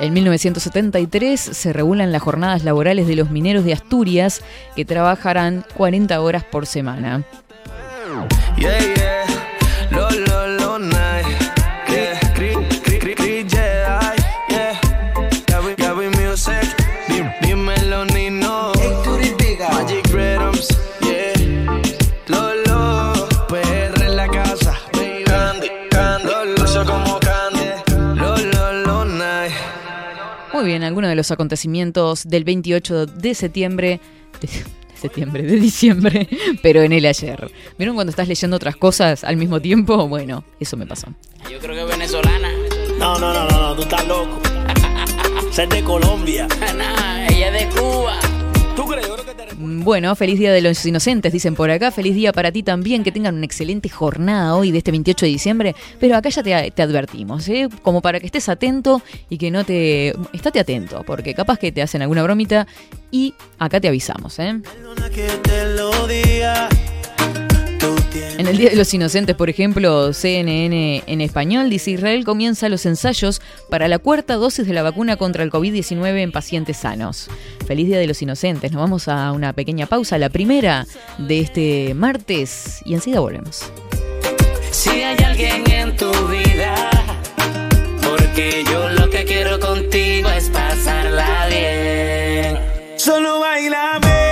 En 0.00 0.12
1973 0.12 1.40
se 1.40 1.72
regulan 1.72 2.12
las 2.12 2.22
jornadas 2.22 2.62
laborales 2.62 3.08
de 3.08 3.16
los 3.16 3.30
mineros 3.30 3.64
de 3.64 3.72
Asturias, 3.72 4.42
que 4.76 4.84
trabajarán 4.84 5.64
40 5.76 6.20
horas 6.20 6.44
por 6.44 6.66
semana. 6.66 7.24
Algunos 30.88 31.08
de 31.08 31.16
los 31.16 31.30
acontecimientos 31.30 32.24
del 32.28 32.44
28 32.44 33.06
de 33.06 33.34
septiembre. 33.34 34.00
De 34.40 34.48
de 34.48 34.96
septiembre, 35.00 35.42
de 35.44 35.56
diciembre, 35.56 36.28
pero 36.62 36.82
en 36.82 36.92
el 36.92 37.06
ayer. 37.06 37.50
¿Vieron 37.78 37.94
cuando 37.94 38.10
estás 38.10 38.26
leyendo 38.28 38.56
otras 38.56 38.76
cosas 38.76 39.22
al 39.24 39.36
mismo 39.36 39.60
tiempo? 39.60 40.08
Bueno, 40.08 40.44
eso 40.58 40.76
me 40.76 40.86
pasó. 40.86 41.06
Yo 41.50 41.58
creo 41.60 41.74
que 41.74 41.82
es 41.82 41.98
venezolana. 41.98 42.50
No, 42.98 43.18
no, 43.18 43.32
no, 43.32 43.48
no, 43.48 43.60
no, 43.60 43.76
tú 43.76 43.82
estás 43.82 44.06
loco. 44.08 44.40
Ser 45.52 45.68
de 45.68 45.82
Colombia. 45.84 46.48
Nah, 46.76 47.26
ella 47.28 47.56
es 47.56 47.74
de 47.74 47.80
Cuba. 47.80 48.18
¿Tú 48.74 48.86
crees? 48.86 49.07
Bueno, 49.60 50.14
feliz 50.14 50.38
día 50.38 50.52
de 50.52 50.60
los 50.60 50.86
inocentes, 50.86 51.32
dicen 51.32 51.56
por 51.56 51.68
acá. 51.70 51.90
Feliz 51.90 52.14
día 52.14 52.32
para 52.32 52.52
ti 52.52 52.62
también, 52.62 53.02
que 53.02 53.10
tengan 53.10 53.34
una 53.34 53.44
excelente 53.44 53.88
jornada 53.88 54.54
hoy 54.54 54.70
de 54.70 54.78
este 54.78 54.92
28 54.92 55.26
de 55.26 55.32
diciembre. 55.32 55.76
Pero 55.98 56.16
acá 56.16 56.28
ya 56.28 56.42
te, 56.42 56.82
advertimos, 56.82 57.48
¿eh? 57.48 57.68
como 57.82 58.00
para 58.00 58.20
que 58.20 58.26
estés 58.26 58.48
atento 58.48 59.02
y 59.28 59.36
que 59.36 59.50
no 59.50 59.64
te... 59.64 60.14
Estate 60.32 60.60
atento, 60.60 61.02
porque 61.04 61.34
capaz 61.34 61.58
que 61.58 61.72
te 61.72 61.82
hacen 61.82 62.02
alguna 62.02 62.22
bromita 62.22 62.68
y 63.10 63.34
acá 63.58 63.80
te 63.80 63.88
avisamos. 63.88 64.38
¿eh? 64.38 64.60
En 68.14 68.46
el 68.46 68.56
Día 68.56 68.70
de 68.70 68.76
los 68.76 68.92
Inocentes, 68.94 69.36
por 69.36 69.50
ejemplo, 69.50 70.12
CNN 70.12 71.02
en 71.06 71.20
español 71.20 71.68
dice 71.68 71.90
Israel 71.90 72.24
comienza 72.24 72.68
los 72.68 72.86
ensayos 72.86 73.42
para 73.68 73.88
la 73.88 73.98
cuarta 73.98 74.34
dosis 74.34 74.66
de 74.66 74.72
la 74.72 74.82
vacuna 74.82 75.16
contra 75.16 75.42
el 75.42 75.50
COVID-19 75.50 76.18
en 76.18 76.32
pacientes 76.32 76.78
sanos. 76.78 77.28
Feliz 77.66 77.86
Día 77.88 77.98
de 77.98 78.06
los 78.06 78.22
Inocentes. 78.22 78.72
Nos 78.72 78.80
vamos 78.80 79.08
a 79.08 79.32
una 79.32 79.52
pequeña 79.52 79.86
pausa, 79.86 80.16
la 80.18 80.30
primera 80.30 80.86
de 81.18 81.40
este 81.40 81.94
martes, 81.94 82.80
y 82.84 82.94
enseguida 82.94 83.20
volvemos. 83.20 83.70
Si 84.70 84.90
hay 84.90 85.18
alguien 85.24 85.70
en 85.70 85.96
tu 85.96 86.10
vida, 86.28 86.90
porque 88.02 88.64
yo 88.70 88.88
lo 88.90 89.10
que 89.10 89.24
quiero 89.24 89.58
contigo 89.60 90.28
es 90.30 90.48
pasarla 90.48 91.46
bien. 91.48 92.58
Solo 92.96 93.40
bailame, 93.40 94.27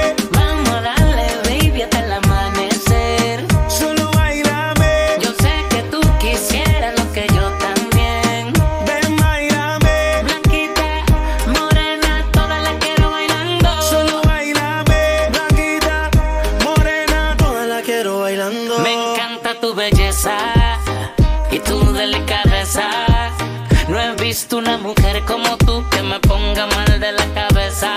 visto 24.46 24.58
una 24.58 24.78
mujer 24.78 25.24
como 25.26 25.56
tú 25.56 25.84
que 25.90 26.02
me 26.02 26.20
ponga 26.20 26.66
mal 26.68 27.00
de 27.00 27.10
la 27.10 27.26
cabeza. 27.34 27.96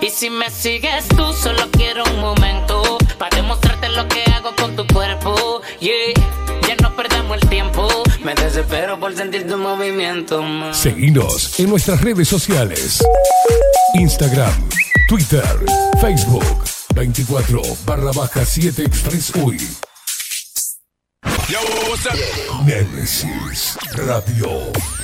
Y 0.00 0.10
si 0.10 0.28
me 0.28 0.50
sigues 0.50 1.06
tú, 1.08 1.32
solo 1.32 1.70
quiero 1.70 2.02
un 2.12 2.20
momento 2.20 2.98
para 3.18 3.36
demostrarte 3.36 3.88
lo 3.90 4.08
que 4.08 4.24
hago 4.32 4.52
con 4.56 4.74
tu 4.74 4.84
cuerpo. 4.88 5.62
Yeah, 5.78 6.12
ya 6.66 6.74
no 6.82 6.96
perdamos 6.96 7.38
el 7.40 7.48
tiempo. 7.48 7.86
Me 8.24 8.34
desespero 8.34 8.98
por 8.98 9.14
sentir 9.14 9.46
tu 9.46 9.56
movimiento. 9.56 10.42
ma. 10.42 10.74
Seguinos 10.74 11.60
en 11.60 11.70
nuestras 11.70 12.00
redes 12.00 12.26
sociales. 12.26 13.00
Instagram, 13.94 14.68
Twitter, 15.08 15.44
Facebook, 16.00 16.64
24 16.96 17.62
barra 17.86 18.10
baja 18.12 18.44
7 18.44 18.82
Express 18.82 19.32
UI. 19.36 19.58
Nemesis 22.66 23.76
Radio. 23.92 25.03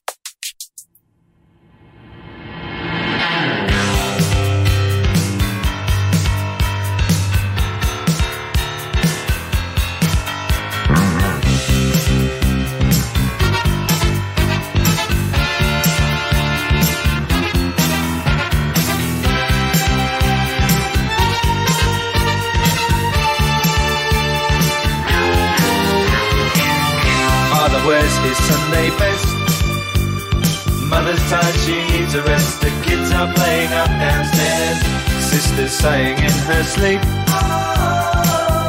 Sleep. 36.75 37.01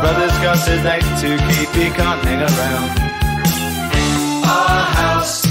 Brother's 0.02 0.36
got 0.42 0.58
date 0.66 1.08
to 1.22 1.30
keep, 1.46 1.68
he 1.78 1.86
can't 1.98 2.20
hang 2.26 2.42
around. 2.50 2.90
Our 4.44 4.82
house 5.00 5.44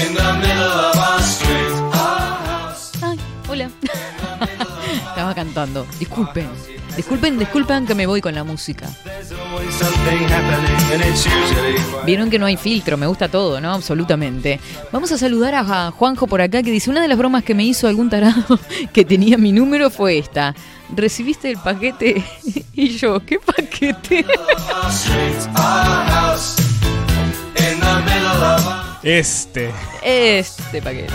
in 0.00 0.08
the 0.14 0.28
middle 0.44 0.76
of 0.88 0.96
our 0.96 1.20
street. 1.20 1.74
Our 1.92 2.32
house. 2.48 2.92
Ay, 3.02 3.18
hola. 3.48 3.68
Estaba 5.12 5.34
cantando. 5.34 5.86
Disculpen. 5.98 6.48
Disculpen, 6.96 7.38
disculpen 7.38 7.86
que 7.86 7.94
me 7.94 8.06
voy 8.06 8.20
con 8.20 8.34
la 8.34 8.44
música. 8.44 8.88
Vieron 12.04 12.30
que 12.30 12.38
no 12.38 12.46
hay 12.46 12.56
filtro, 12.56 12.96
me 12.96 13.06
gusta 13.06 13.28
todo, 13.28 13.60
¿no? 13.60 13.72
Absolutamente. 13.72 14.60
Vamos 14.90 15.12
a 15.12 15.18
saludar 15.18 15.54
a 15.54 15.90
Juanjo 15.90 16.26
por 16.26 16.40
acá 16.40 16.62
que 16.62 16.70
dice, 16.70 16.90
una 16.90 17.00
de 17.00 17.08
las 17.08 17.18
bromas 17.18 17.44
que 17.44 17.54
me 17.54 17.64
hizo 17.64 17.88
algún 17.88 18.10
tarado 18.10 18.58
que 18.92 19.04
tenía 19.04 19.38
mi 19.38 19.52
número 19.52 19.90
fue 19.90 20.18
esta. 20.18 20.54
¿Recibiste 20.94 21.50
el 21.50 21.58
paquete? 21.58 22.24
Y 22.74 22.96
yo, 22.96 23.20
¿qué 23.24 23.38
paquete? 23.38 24.24
Este. 29.02 29.70
Este 30.02 30.80
paquete. 30.80 31.12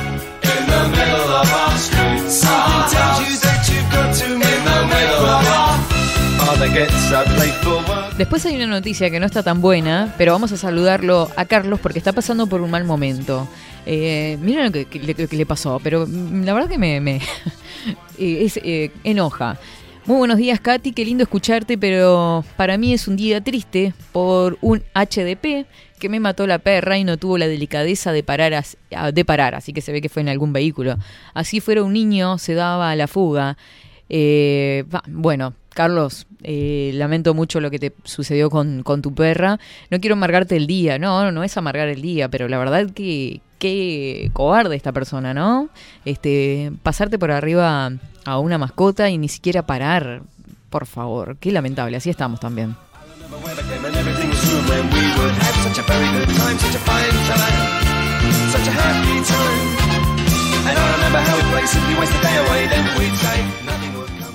Después 8.18 8.46
hay 8.46 8.56
una 8.56 8.68
noticia 8.68 9.10
que 9.10 9.20
no 9.20 9.26
está 9.26 9.44
tan 9.44 9.60
buena, 9.60 10.14
pero 10.18 10.32
vamos 10.32 10.52
a 10.54 10.58
saludarlo 10.58 11.30
a 11.36 11.44
Carlos 11.44 11.80
porque 11.82 12.00
está 12.00 12.14
pasando 12.14 12.48
por 12.48 12.62
un 12.62 12.72
mal 12.72 12.86
momento. 12.86 13.48
Eh, 13.86 14.38
miren 14.42 14.68
lo 14.68 14.72
que, 14.72 15.38
le- 15.38 15.46
pasó, 15.46 15.82
pero 15.84 16.06
mm, 16.08 16.44
la 16.46 16.54
verdad 16.54 16.70
que 16.70 16.78
me, 16.78 17.02
me- 17.02 17.18
eh, 18.18 18.46
es, 18.46 18.58
eh, 18.64 18.92
enoja. 19.04 19.60
Muy 20.06 20.18
buenos 20.20 20.38
días, 20.38 20.62
Katy. 20.62 20.94
Qué 20.94 21.04
lindo 21.04 21.24
escucharte, 21.24 21.78
pero 21.78 22.46
para 22.56 22.78
mí 22.78 22.94
es 22.94 23.10
un 23.10 23.18
día 23.18 23.42
triste 23.42 23.94
por 24.14 24.58
un 24.62 24.82
HDP 24.96 25.66
que 26.00 26.08
me 26.10 26.22
mató 26.22 26.48
la 26.48 26.60
perra 26.60 26.98
y 26.98 27.04
no 27.04 27.18
tuvo 27.18 27.38
la 27.38 27.50
delicadeza 27.50 28.14
de 28.14 28.24
parar, 28.24 28.64
de 29.14 29.26
parar 29.26 29.54
así 29.56 29.74
que 29.74 29.82
se 29.82 29.92
ve 29.92 30.02
que 30.02 30.08
fue 30.08 30.22
en 30.22 30.30
algún 30.30 30.54
vehículo. 30.54 30.96
Así 31.34 31.60
fuera 31.60 31.84
un 31.84 31.92
niño, 31.92 32.38
se 32.38 32.54
daba 32.54 32.90
a 32.92 32.96
la 32.96 33.08
fuga. 33.08 33.58
Eh, 34.10 34.86
bueno, 35.08 35.54
Carlos, 35.78 36.26
eh, 36.42 36.90
lamento 36.96 37.36
mucho 37.36 37.60
lo 37.60 37.70
que 37.70 37.78
te 37.78 37.94
sucedió 38.04 38.50
con, 38.50 38.82
con 38.82 39.04
tu 39.04 39.14
perra. 39.14 39.60
No 39.92 40.00
quiero 40.00 40.16
amargarte 40.16 40.56
el 40.56 40.66
día, 40.66 40.98
no, 40.98 41.32
no, 41.32 41.44
es 41.44 41.56
amargar 41.56 41.88
el 41.88 42.02
día, 42.02 42.30
pero 42.30 42.48
la 42.48 42.58
verdad 42.58 42.90
que 42.90 43.42
qué 43.60 44.32
cobarde 44.34 44.76
esta 44.76 44.92
persona, 44.92 45.36
¿no? 45.36 45.70
Este, 46.04 46.72
pasarte 46.82 47.20
por 47.20 47.30
arriba 47.30 47.92
a 48.26 48.40
una 48.40 48.58
mascota 48.58 49.12
y 49.12 49.20
ni 49.20 49.30
siquiera 49.30 49.68
parar, 49.68 50.24
por 50.72 50.88
favor, 50.88 51.38
qué 51.40 51.52
lamentable, 51.52 51.96
así 51.96 52.10
estamos 52.10 52.40
también. 52.40 52.76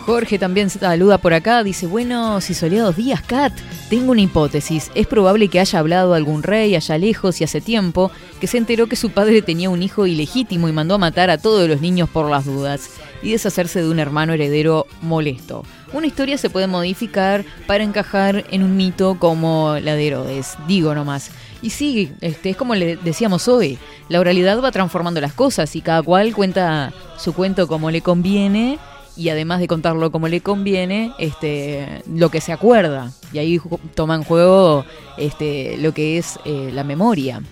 Jorge 0.03 0.37
también 0.39 0.69
saluda 0.69 1.19
por 1.19 1.33
acá, 1.33 1.63
dice, 1.63 1.87
buenos 1.87 2.51
y 2.51 2.55
soleados 2.55 2.97
días, 2.97 3.23
Kat. 3.23 3.53
Tengo 3.89 4.11
una 4.11 4.21
hipótesis. 4.21 4.91
Es 4.97 5.07
probable 5.07 5.47
que 5.49 5.61
haya 5.61 5.79
hablado 5.79 6.15
algún 6.15 6.43
rey 6.43 6.75
allá 6.75 6.99
lejos 6.99 7.41
y 7.41 7.45
hace 7.45 7.61
tiempo 7.61 8.11
que 8.41 8.49
se 8.49 8.59
enteró 8.59 8.89
que 8.89 8.97
su 8.97 9.11
padre 9.11 9.43
tenía 9.43 9.71
un 9.71 9.83
hijo 9.83 10.07
ilegítimo 10.07 10.69
y 10.69 10.73
mandó 10.73 10.97
a 10.97 10.99
matar 10.99 11.31
a 11.31 11.39
todos 11.39 11.69
los 11.69 11.81
niños 11.81 12.09
por 12.09 12.29
las 12.29 12.47
dudas 12.47 12.91
y 13.23 13.31
deshacerse 13.31 13.81
de 13.81 13.89
un 13.89 14.01
hermano 14.01 14.33
heredero 14.33 14.87
molesto. 15.03 15.65
Una 15.93 16.09
historia 16.09 16.37
se 16.37 16.51
puede 16.51 16.67
modificar 16.67 17.45
para 17.69 17.85
encajar 17.85 18.45
en 18.51 18.65
un 18.65 18.77
mito 18.77 19.19
como 19.21 19.77
la 19.81 19.95
de 19.95 20.09
Herodes, 20.09 20.57
digo 20.67 20.95
nomás. 20.95 21.31
Y 21.63 21.71
sí, 21.71 22.11
este, 22.21 22.51
es 22.51 22.57
como 22.57 22.75
le 22.75 22.97
decíamos 22.97 23.47
hoy, 23.47 23.79
la 24.09 24.19
oralidad 24.19 24.61
va 24.61 24.73
transformando 24.73 25.21
las 25.21 25.33
cosas 25.33 25.77
y 25.77 25.81
cada 25.81 26.03
cual 26.03 26.35
cuenta 26.35 26.93
su 27.19 27.33
cuento 27.35 27.69
como 27.69 27.93
le 27.93 28.01
conviene 28.01 28.81
y 29.17 29.29
además 29.29 29.61
de 29.61 29.69
contarlo 29.69 30.11
como 30.11 30.29
le 30.29 30.41
conviene, 30.41 31.13
este, 31.19 32.03
lo 32.13 32.31
que 32.31 32.41
se 32.41 32.53
acuerda. 32.53 33.13
Y 33.33 33.39
ahí 33.39 33.61
toma 33.95 34.15
en 34.15 34.25
juego 34.25 34.85
este, 35.19 35.77
lo 35.79 35.93
que 35.93 36.19
es 36.19 36.39
eh, 36.45 36.71
la 36.73 36.85
memoria. 36.85 37.43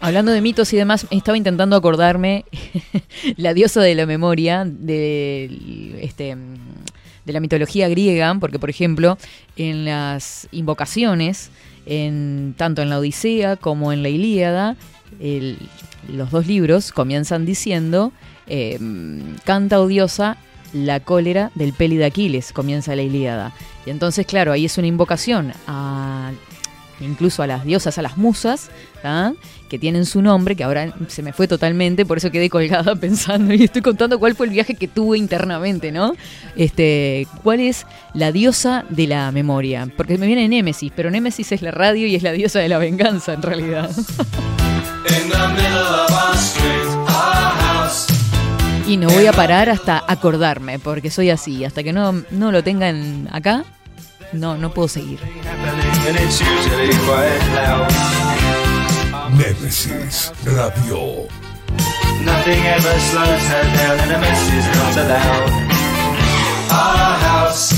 Hablando 0.00 0.32
de 0.32 0.40
mitos 0.40 0.72
y 0.72 0.76
demás, 0.76 1.06
estaba 1.10 1.36
intentando 1.36 1.76
acordarme 1.76 2.44
la 3.36 3.54
diosa 3.54 3.80
de 3.80 3.94
la 3.94 4.06
memoria 4.06 4.64
de 4.66 5.98
este 6.02 6.36
de 7.24 7.32
la 7.34 7.40
mitología 7.40 7.88
griega, 7.88 8.34
porque 8.40 8.58
por 8.58 8.70
ejemplo, 8.70 9.18
en 9.56 9.84
las 9.84 10.48
invocaciones, 10.52 11.50
en, 11.86 12.54
tanto 12.56 12.82
en 12.82 12.88
la 12.90 12.98
Odisea 12.98 13.56
como 13.56 13.92
en 13.92 14.02
la 14.02 14.08
Ilíada, 14.08 14.76
los 15.18 16.30
dos 16.30 16.46
libros 16.46 16.92
comienzan 16.92 17.44
diciendo, 17.44 18.12
eh, 18.46 18.78
canta 19.44 19.80
odiosa 19.80 20.36
la 20.72 21.00
cólera 21.00 21.50
del 21.54 21.72
peli 21.72 21.96
de 21.96 22.04
Aquiles, 22.04 22.52
comienza 22.52 22.94
la 22.94 23.02
Ilíada. 23.02 23.52
Y 23.86 23.90
entonces, 23.90 24.26
claro, 24.26 24.52
ahí 24.52 24.64
es 24.64 24.78
una 24.78 24.86
invocación 24.86 25.52
a 25.66 26.30
incluso 27.00 27.42
a 27.42 27.46
las 27.46 27.64
diosas, 27.64 27.98
a 27.98 28.02
las 28.02 28.16
musas, 28.16 28.70
que 29.68 29.78
tienen 29.78 30.04
su 30.04 30.20
nombre, 30.20 30.56
que 30.56 30.64
ahora 30.64 30.94
se 31.08 31.22
me 31.22 31.32
fue 31.32 31.48
totalmente, 31.48 32.04
por 32.04 32.18
eso 32.18 32.30
quedé 32.30 32.50
colgada 32.50 32.94
pensando 33.00 33.54
y 33.54 33.64
estoy 33.64 33.82
contando 33.82 34.18
cuál 34.18 34.34
fue 34.34 34.46
el 34.46 34.52
viaje 34.52 34.74
que 34.74 34.88
tuve 34.88 35.16
internamente, 35.16 35.92
¿no? 35.92 36.14
Este, 36.56 37.26
¿cuál 37.42 37.60
es 37.60 37.86
la 38.12 38.32
diosa 38.32 38.84
de 38.90 39.06
la 39.06 39.32
memoria? 39.32 39.88
Porque 39.96 40.18
me 40.18 40.26
viene 40.26 40.48
Némesis, 40.48 40.92
pero 40.94 41.10
Némesis 41.10 41.52
es 41.52 41.62
la 41.62 41.70
radio 41.70 42.06
y 42.06 42.14
es 42.14 42.22
la 42.22 42.32
diosa 42.32 42.58
de 42.58 42.68
la 42.68 42.78
venganza 42.78 43.32
en 43.32 43.42
realidad. 43.42 43.90
In 45.08 45.28
the 45.28 45.48
middle 45.48 45.78
of 45.78 46.10
our 46.12 46.36
street, 46.36 46.86
our 47.08 47.52
house. 47.52 48.06
Y 48.86 48.96
no 48.96 49.08
voy 49.08 49.26
a 49.26 49.32
parar 49.32 49.68
hasta 49.68 50.02
acordarme, 50.06 50.78
porque 50.78 51.10
soy 51.10 51.30
así, 51.30 51.64
hasta 51.64 51.82
que 51.82 51.92
no, 51.92 52.22
no 52.30 52.52
lo 52.52 52.62
tengan 52.62 53.28
acá, 53.32 53.64
no, 54.32 54.56
no 54.56 54.72
puedo 54.72 54.88
seguir. 54.88 55.20
Némesis 59.36 60.32
Radio. 60.44 61.28
Nothing 62.24 62.66
ever 62.66 63.00
slows 63.00 63.42
her 63.48 63.64
down, 63.76 64.00
and 64.00 64.12
a 64.12 64.18
mess 64.18 64.52
is 64.52 64.66
not 64.76 64.96
allowed. 64.98 65.50
Our 66.70 67.18
house. 67.18 67.74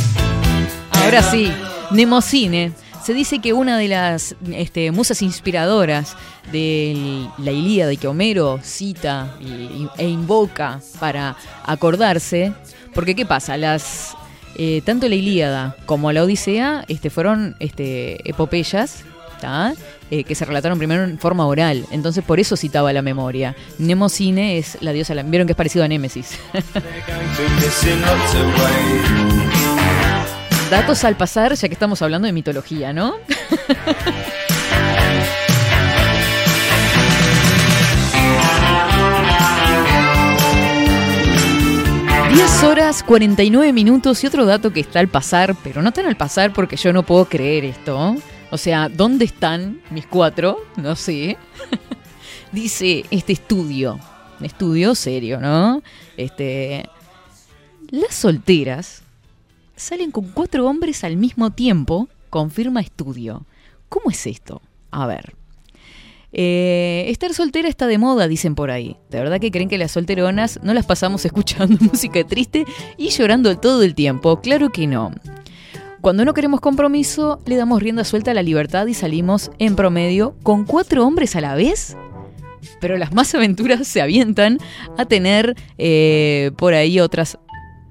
Ahora 0.91 1.23
sí, 1.23 1.53
Nemocine. 1.93 2.73
Se 3.05 3.15
dice 3.15 3.41
que 3.41 3.53
una 3.53 3.79
de 3.79 3.89
las 3.89 4.37
este, 4.53 4.93
musas 4.93 5.23
inspiradoras 5.23 6.17
de 6.53 7.27
la 7.39 7.51
Ilíada 7.51 7.93
y 7.93 7.97
que 7.97 8.07
Homero 8.07 8.61
cita 8.63 9.35
e 9.99 10.09
invoca 10.09 10.81
para 11.01 11.37
acordarse, 11.65 12.53
porque 12.95 13.17
¿qué 13.17 13.27
pasa? 13.27 13.57
Las 13.57 14.17
eh, 14.57 14.83
tanto 14.85 15.09
la 15.09 15.15
Ilíada 15.15 15.77
como 15.87 16.13
la 16.13 16.23
Odisea 16.23 16.85
este, 16.89 17.11
fueron 17.11 17.57
este, 17.59 18.29
epopeyas. 18.29 19.05
Eh, 20.13 20.23
que 20.23 20.37
se 20.37 20.45
relataron 20.45 20.79
primero 20.79 21.03
en 21.03 21.19
forma 21.19 21.45
oral, 21.47 21.85
entonces 21.91 22.23
por 22.23 22.39
eso 22.39 22.57
citaba 22.57 22.93
la 22.93 23.03
memoria. 23.03 23.57
Nemocine 23.79 24.57
es 24.57 24.79
la 24.81 24.93
diosa, 24.93 25.15
vieron 25.25 25.49
que 25.49 25.55
es 25.55 25.57
parecido 25.57 25.85
a 25.85 25.89
Némesis. 25.89 26.39
Datos 30.73 31.05
al 31.05 31.17
pasar, 31.19 31.53
ya 31.53 31.69
que 31.69 31.75
estamos 31.75 32.01
hablando 32.01 32.25
de 32.25 32.33
mitología, 32.33 32.95
¿no? 32.95 33.13
Diez 42.33 42.63
horas 42.63 43.03
49 43.03 43.75
minutos 43.75 44.25
y 44.25 44.27
otro 44.27 44.47
dato 44.47 44.73
que 44.73 44.81
está 44.81 45.01
al 45.01 45.09
pasar, 45.09 45.55
pero 45.63 45.83
no 45.83 45.93
tan 45.93 46.07
al 46.07 46.17
pasar 46.17 46.55
porque 46.55 46.79
yo 46.79 46.95
no 46.95 47.03
puedo 47.03 47.27
creer 47.27 47.67
esto. 47.67 48.17
O 48.51 48.57
sea, 48.57 48.89
¿dónde 48.89 49.27
están 49.27 49.83
mis 49.91 50.07
cuatro? 50.07 50.65
No 50.79 50.97
sé. 50.97 51.37
Dice 52.51 53.05
este 53.11 53.35
estudio, 53.35 54.01
un 54.41 54.47
estudio 54.47 54.95
serio, 54.95 55.39
¿no? 55.39 55.83
Este, 56.17 56.89
las 57.91 58.15
solteras 58.15 59.03
salen 59.83 60.11
con 60.11 60.29
cuatro 60.29 60.67
hombres 60.67 61.05
al 61.05 61.17
mismo 61.17 61.51
tiempo, 61.51 62.09
confirma 62.31 62.81
estudio. 62.81 63.45
¿Cómo 63.89 64.11
es 64.11 64.27
esto? 64.27 64.63
A 64.91 65.07
ver. 65.07 65.35
Eh, 66.33 67.05
estar 67.09 67.35
soltera 67.35 67.69
está 67.69 67.87
de 67.87 67.99
moda, 67.99 68.27
dicen 68.27 68.55
por 68.55 68.71
ahí. 68.71 68.97
¿De 69.11 69.19
verdad 69.19 69.39
que 69.39 69.51
creen 69.51 69.69
que 69.69 69.77
las 69.77 69.91
solteronas 69.91 70.61
no 70.63 70.73
las 70.73 70.87
pasamos 70.87 71.25
escuchando 71.27 71.77
música 71.81 72.25
triste 72.25 72.65
y 72.97 73.11
llorando 73.11 73.59
todo 73.59 73.83
el 73.83 73.95
tiempo? 73.95 74.41
Claro 74.41 74.71
que 74.71 74.87
no. 74.87 75.13
Cuando 76.01 76.25
no 76.25 76.35
queremos 76.35 76.61
compromiso, 76.61 77.41
le 77.47 77.57
damos 77.57 77.83
rienda 77.83 78.05
suelta 78.05 78.31
a 78.31 78.35
la 78.35 78.43
libertad 78.43 78.87
y 78.87 78.95
salimos 78.95 79.51
en 79.59 79.77
promedio 79.77 80.35
con 80.43 80.65
cuatro 80.65 81.07
hombres 81.07 81.37
a 81.37 81.41
la 81.41 81.55
vez. 81.55 81.97
Pero 82.81 82.97
las 82.97 83.13
más 83.13 83.35
aventuras 83.35 83.87
se 83.87 84.01
avientan 84.01 84.59
a 84.97 85.05
tener 85.05 85.57
eh, 85.79 86.51
por 86.57 86.75
ahí 86.75 86.99
otras. 86.99 87.39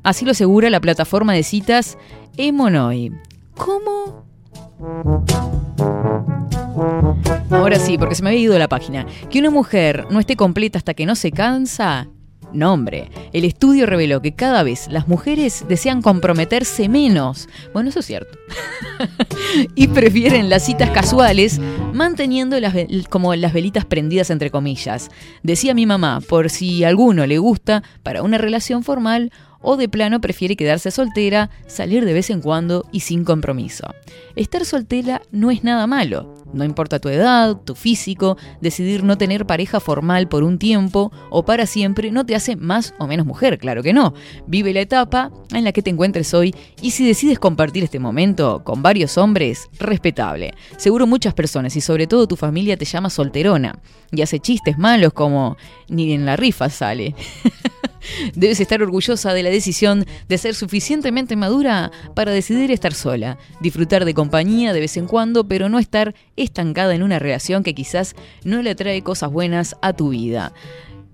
Así 0.03 0.25
lo 0.25 0.31
asegura 0.31 0.69
la 0.69 0.79
plataforma 0.79 1.33
de 1.33 1.43
citas 1.43 1.97
Emonoi. 2.37 3.11
¿Cómo? 3.55 4.25
Ahora 7.51 7.77
sí, 7.77 7.97
porque 7.97 8.15
se 8.15 8.23
me 8.23 8.29
había 8.29 8.41
ido 8.41 8.57
la 8.57 8.67
página. 8.67 9.05
Que 9.29 9.39
una 9.39 9.51
mujer 9.51 10.07
no 10.09 10.19
esté 10.19 10.35
completa 10.35 10.77
hasta 10.77 10.93
que 10.93 11.05
no 11.05 11.15
se 11.15 11.31
cansa. 11.31 12.07
No, 12.53 12.73
hombre. 12.73 13.09
El 13.31 13.45
estudio 13.45 13.85
reveló 13.85 14.21
que 14.21 14.33
cada 14.33 14.63
vez 14.63 14.87
las 14.89 15.07
mujeres 15.07 15.65
desean 15.69 16.01
comprometerse 16.01 16.89
menos. 16.89 17.47
Bueno, 17.73 17.89
eso 17.89 17.99
es 17.99 18.05
cierto. 18.05 18.37
y 19.75 19.87
prefieren 19.87 20.49
las 20.49 20.65
citas 20.65 20.89
casuales, 20.89 21.59
manteniendo 21.93 22.59
las, 22.59 22.75
como 23.09 23.35
las 23.35 23.53
velitas 23.53 23.85
prendidas 23.85 24.29
entre 24.29 24.51
comillas. 24.51 25.09
Decía 25.43 25.73
mi 25.73 25.85
mamá, 25.85 26.19
por 26.27 26.49
si 26.49 26.83
alguno 26.83 27.25
le 27.25 27.37
gusta 27.37 27.83
para 28.03 28.21
una 28.21 28.37
relación 28.37 28.83
formal 28.83 29.31
o 29.61 29.77
de 29.77 29.89
plano 29.89 30.21
prefiere 30.21 30.55
quedarse 30.55 30.91
soltera, 30.91 31.49
salir 31.67 32.05
de 32.05 32.13
vez 32.13 32.29
en 32.29 32.41
cuando 32.41 32.85
y 32.91 33.01
sin 33.01 33.23
compromiso. 33.23 33.93
Estar 34.35 34.65
soltera 34.65 35.21
no 35.31 35.51
es 35.51 35.63
nada 35.63 35.87
malo. 35.87 36.40
No 36.53 36.63
importa 36.63 36.99
tu 36.99 37.09
edad, 37.09 37.57
tu 37.57 37.75
físico, 37.75 38.37
decidir 38.59 39.03
no 39.03 39.17
tener 39.17 39.45
pareja 39.45 39.79
formal 39.79 40.27
por 40.27 40.43
un 40.43 40.57
tiempo 40.57 41.11
o 41.29 41.45
para 41.45 41.65
siempre 41.65 42.11
no 42.11 42.25
te 42.25 42.35
hace 42.35 42.55
más 42.55 42.93
o 42.99 43.07
menos 43.07 43.25
mujer, 43.25 43.57
claro 43.57 43.83
que 43.83 43.93
no. 43.93 44.13
Vive 44.47 44.73
la 44.73 44.81
etapa 44.81 45.31
en 45.53 45.63
la 45.63 45.71
que 45.71 45.81
te 45.81 45.89
encuentres 45.89 46.33
hoy 46.33 46.53
y 46.81 46.91
si 46.91 47.07
decides 47.07 47.39
compartir 47.39 47.83
este 47.83 47.99
momento 47.99 48.63
con 48.63 48.81
varios 48.81 49.17
hombres, 49.17 49.69
respetable. 49.79 50.53
Seguro 50.77 51.07
muchas 51.07 51.33
personas 51.33 51.75
y 51.75 51.81
sobre 51.81 52.07
todo 52.07 52.27
tu 52.27 52.35
familia 52.35 52.77
te 52.77 52.85
llama 52.85 53.09
solterona 53.09 53.79
y 54.11 54.21
hace 54.21 54.39
chistes 54.39 54.77
malos 54.77 55.13
como 55.13 55.57
ni 55.87 56.13
en 56.13 56.25
la 56.25 56.35
rifa 56.35 56.69
sale. 56.69 57.15
Debes 58.35 58.59
estar 58.59 58.81
orgullosa 58.81 59.33
de 59.33 59.43
la 59.43 59.49
decisión 59.49 60.05
de 60.27 60.37
ser 60.37 60.55
suficientemente 60.55 61.35
madura 61.35 61.91
para 62.15 62.31
decidir 62.31 62.71
estar 62.71 62.93
sola, 62.93 63.37
disfrutar 63.59 64.05
de 64.05 64.13
compañía 64.13 64.73
de 64.73 64.79
vez 64.79 64.97
en 64.97 65.07
cuando, 65.07 65.47
pero 65.47 65.69
no 65.69 65.79
estar 65.79 66.15
estancada 66.43 66.95
en 66.95 67.03
una 67.03 67.19
relación 67.19 67.63
que 67.63 67.73
quizás 67.73 68.15
no 68.43 68.61
le 68.61 68.75
trae 68.75 69.01
cosas 69.01 69.31
buenas 69.31 69.75
a 69.81 69.93
tu 69.93 70.09
vida. 70.09 70.53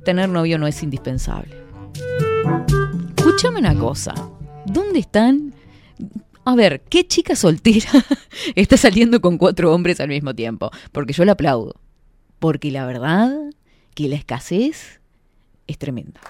Tener 0.05 0.29
novio 0.29 0.57
no 0.57 0.67
es 0.67 0.81
indispensable. 0.83 1.55
Escúchame 3.15 3.59
una 3.59 3.77
cosa. 3.77 4.13
¿Dónde 4.65 4.99
están? 4.99 5.53
A 6.45 6.55
ver, 6.55 6.81
¿qué 6.81 7.05
chica 7.05 7.35
soltera 7.35 7.89
está 8.55 8.77
saliendo 8.77 9.19
con 9.19 9.37
cuatro 9.37 9.73
hombres 9.73 9.99
al 9.99 10.07
mismo 10.07 10.33
tiempo? 10.33 10.71
Porque 10.91 11.13
yo 11.13 11.25
la 11.25 11.33
aplaudo. 11.33 11.75
Porque 12.39 12.71
la 12.71 12.85
verdad 12.85 13.33
que 13.93 14.07
la 14.07 14.15
escasez 14.15 15.01
es 15.67 15.77
tremenda. 15.77 16.21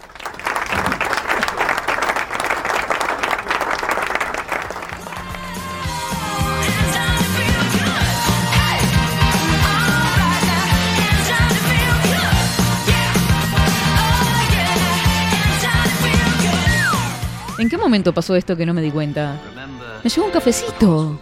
¿En 17.68 17.72
qué 17.72 17.78
momento 17.78 18.14
pasó 18.14 18.34
esto 18.38 18.56
que 18.56 18.66
no 18.66 18.74
me 18.74 18.82
di 18.82 18.92
cuenta? 18.92 19.38
Me 20.02 20.10
llegó 20.10 20.26
un 20.26 20.32
cafecito. 20.32 21.20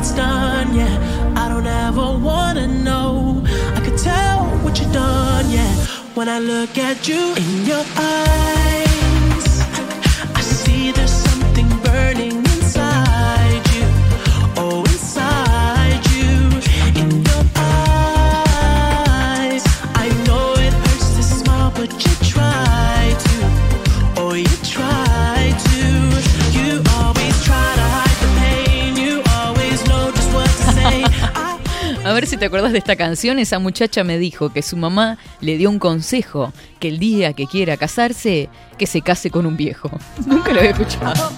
It's 0.05 0.13
done, 0.13 0.75
yeah, 0.75 1.33
I 1.35 1.49
don't 1.49 1.67
ever 1.67 2.19
wanna 2.19 2.67
know. 2.67 3.43
I 3.75 3.81
could 3.81 3.97
tell 3.97 4.45
what 4.63 4.79
you've 4.79 4.93
done, 4.93 5.51
yeah. 5.51 5.75
When 6.15 6.29
I 6.29 6.41
look 6.41 6.77
at 6.77 7.09
you 7.09 7.35
in 7.35 7.65
your 7.65 7.85
eyes, 7.97 9.47
I 10.35 10.41
see 10.43 10.93
there's 10.93 11.24
A 32.05 32.13
ver 32.13 32.27
si 32.27 32.37
te 32.37 32.45
acuerdas 32.45 32.73
de 32.73 32.79
esta 32.79 32.97
canción, 32.97 33.39
esa 33.39 33.59
muchacha 33.59 34.05
me 34.05 34.19
dijo 34.19 34.53
que 34.53 34.61
su 34.61 34.77
mamá 34.77 35.17
le 35.41 35.57
dio 35.57 35.71
un 35.71 35.79
consejo, 35.79 36.53
que 36.79 36.89
el 36.89 36.99
día 36.99 37.33
que 37.33 37.47
quiera 37.47 37.79
casarse, 37.79 38.51
que 38.77 38.87
se 38.87 39.01
case 39.01 39.31
con 39.31 39.47
un 39.47 39.57
viejo. 39.57 39.91
Nunca 40.27 40.53
lo 40.53 40.59
había 40.59 40.73
escuchado. 40.73 41.33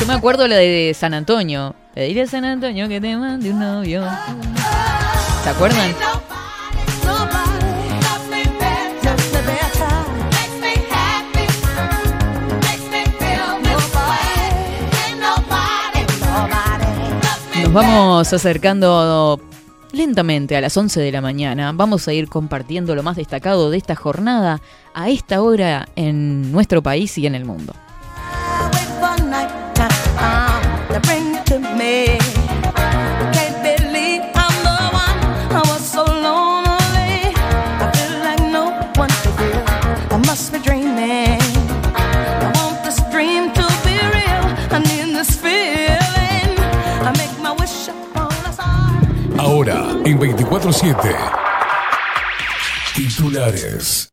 Yo 0.00 0.06
me 0.06 0.14
acuerdo 0.14 0.48
la 0.48 0.56
de 0.56 0.92
San 0.98 1.14
Antonio. 1.14 1.76
Le 1.94 2.06
diré 2.06 2.22
a 2.22 2.26
San 2.26 2.44
Antonio 2.44 2.88
que 2.88 3.00
te 3.00 3.16
mande 3.16 3.50
un 3.52 3.60
novio. 3.60 4.02
¿Se 5.44 5.50
acuerdan? 5.50 5.94
Nos 17.62 17.72
vamos 17.72 18.32
acercando 18.32 19.40
lentamente 19.92 20.56
a 20.56 20.60
las 20.60 20.76
11 20.76 21.00
de 21.00 21.12
la 21.12 21.20
mañana. 21.20 21.72
Vamos 21.72 22.06
a 22.08 22.12
ir 22.12 22.28
compartiendo 22.28 22.94
lo 22.94 23.02
más 23.02 23.16
destacado 23.16 23.70
de 23.70 23.78
esta 23.78 23.96
jornada 23.96 24.60
a 24.94 25.08
esta 25.08 25.42
hora 25.42 25.88
en 25.96 26.52
nuestro 26.52 26.82
país 26.82 27.16
y 27.18 27.26
en 27.26 27.34
el 27.34 27.44
mundo. 27.44 27.74
947. 50.62 51.16
Titulares. 52.94 54.10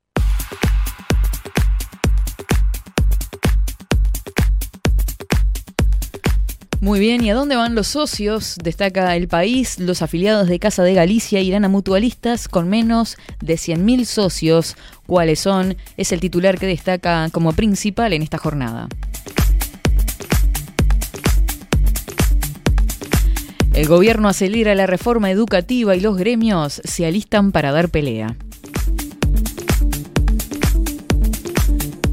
Muy 6.80 7.02
bien, 7.02 7.22
¿y 7.22 7.32
a 7.32 7.34
dónde 7.34 7.58
van 7.58 7.76
los 7.76 7.88
socios? 7.88 8.56
Destaca 8.64 9.14
el 9.18 9.28
país, 9.28 9.78
los 9.78 10.02
afiliados 10.02 10.48
de 10.48 10.58
Casa 10.58 10.84
de 10.84 10.94
Galicia 10.94 11.42
irán 11.42 11.66
a 11.66 11.70
mutualistas 11.70 12.48
con 12.48 12.70
menos 12.70 13.18
de 13.42 13.56
100.000 13.56 14.06
socios. 14.06 14.78
¿Cuáles 15.06 15.42
son? 15.42 15.76
Es 15.98 16.14
el 16.14 16.22
titular 16.22 16.58
que 16.58 16.66
destaca 16.66 17.28
como 17.34 17.52
principal 17.52 18.14
en 18.14 18.22
esta 18.22 18.38
jornada. 18.38 18.88
El 23.78 23.88
gobierno 23.88 24.28
acelera 24.28 24.74
la 24.74 24.88
reforma 24.88 25.30
educativa 25.30 25.96
y 25.96 26.00
los 26.00 26.18
gremios 26.18 26.82
se 26.84 27.06
alistan 27.06 27.52
para 27.52 27.72
dar 27.72 27.90
pelea. 27.90 28.36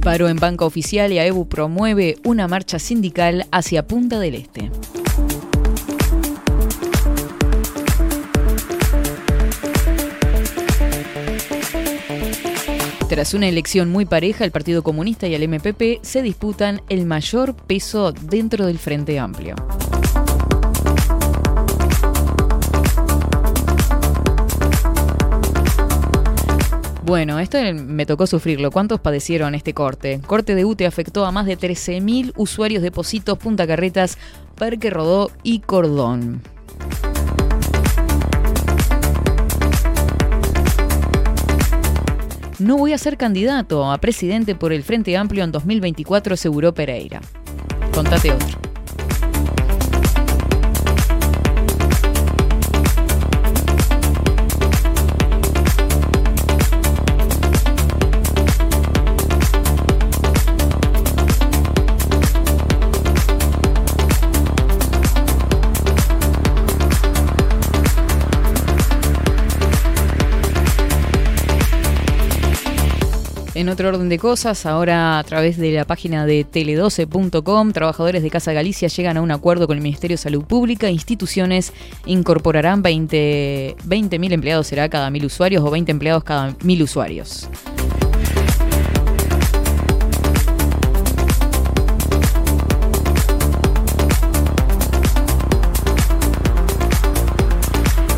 Paro 0.03 0.29
en 0.29 0.37
banca 0.37 0.67
oficial 0.67 1.11
y 1.11 1.19
AEBU 1.19 1.49
promueve 1.49 2.17
una 2.23 2.49
marcha 2.49 2.79
sindical 2.79 3.47
hacia 3.51 3.87
Punta 3.87 4.21
del 4.21 4.35
Este. 4.35 4.71
Tras 13.09 13.33
una 13.33 13.49
elección 13.49 13.91
muy 13.91 14.05
pareja, 14.05 14.45
el 14.45 14.51
Partido 14.51 14.83
Comunista 14.83 15.27
y 15.29 15.35
el 15.35 15.49
MPP 15.49 16.03
se 16.03 16.21
disputan 16.21 16.83
el 16.91 17.07
mayor 17.07 17.57
peso 17.57 18.13
dentro 18.13 18.67
del 18.67 18.79
Frente 18.79 19.19
Amplio. 19.19 19.57
Bueno, 27.05 27.39
esto 27.39 27.59
me 27.75 28.07
tocó 28.07 28.27
sufrirlo. 28.27 28.71
¿Cuántos 28.71 28.99
padecieron 28.99 29.55
este 29.55 29.75
corte? 29.75 30.23
Corte 30.27 30.55
de 30.55 30.65
UTE 30.65 30.87
afectó 30.87 31.27
a 31.27 31.33
más 31.33 31.45
de 31.45 31.59
13.000 31.59 32.33
usuarios 32.37 32.83
de 32.83 32.91
Positos, 32.91 33.37
Punta 33.37 33.67
Carretas, 33.67 34.17
Parque 34.55 34.89
Rodó 34.89 35.31
y 35.43 35.61
Cordón. 35.61 36.41
No 42.59 42.79
voy 42.79 42.95
a 42.95 42.99
ser 42.99 43.19
candidato 43.19 43.93
a 43.93 43.99
presidente 43.99 44.55
por 44.55 44.73
el 44.73 44.83
Frente 44.83 45.15
Amplio 45.19 45.45
en 45.45 45.53
2024, 45.53 46.33
aseguró 46.33 46.73
Pereira. 46.73 47.21
Contate 47.93 48.33
otro. 48.33 48.74
En 73.55 73.69
otro 73.69 73.89
orden 73.89 74.09
de 74.09 74.19
cosas, 74.19 74.67
ahora 74.67 75.21
a 75.21 75.23
través 75.23 75.57
de 75.59 75.71
la 75.71 75.85
página 75.85 76.27
de 76.27 76.45
tele12.com, 76.45 77.71
trabajadores 77.71 78.21
de 78.25 78.29
Casa 78.29 78.53
Galicia 78.53 78.89
llegan 78.89 79.17
a 79.17 79.23
un 79.23 79.31
acuerdo 79.31 79.69
con 79.69 79.77
el 79.77 79.83
Ministerio 79.83 80.17
de 80.17 80.23
Salud 80.23 80.45
Pública. 80.45 80.91
Instituciones 80.91 81.73
incorporarán 82.05 82.83
20 82.83 83.77
20.000 83.87 84.33
empleados, 84.33 84.67
será 84.67 84.89
cada 84.89 85.09
mil 85.11 85.25
usuarios 85.25 85.63
o 85.63 85.71
20 85.71 85.93
empleados 85.93 86.25
cada 86.25 86.57
mil 86.65 86.83
usuarios. 86.83 87.49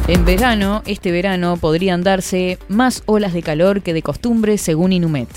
En 0.08 0.24
verano, 0.24 0.82
este 0.86 1.10
verano, 1.10 1.56
podrían 1.56 2.04
darse 2.04 2.58
más 2.68 3.02
olas 3.06 3.32
de 3.32 3.42
calor 3.42 3.82
que 3.82 3.92
de 3.92 4.02
costumbre, 4.02 4.56
según 4.56 4.92
Inumet. 4.92 5.28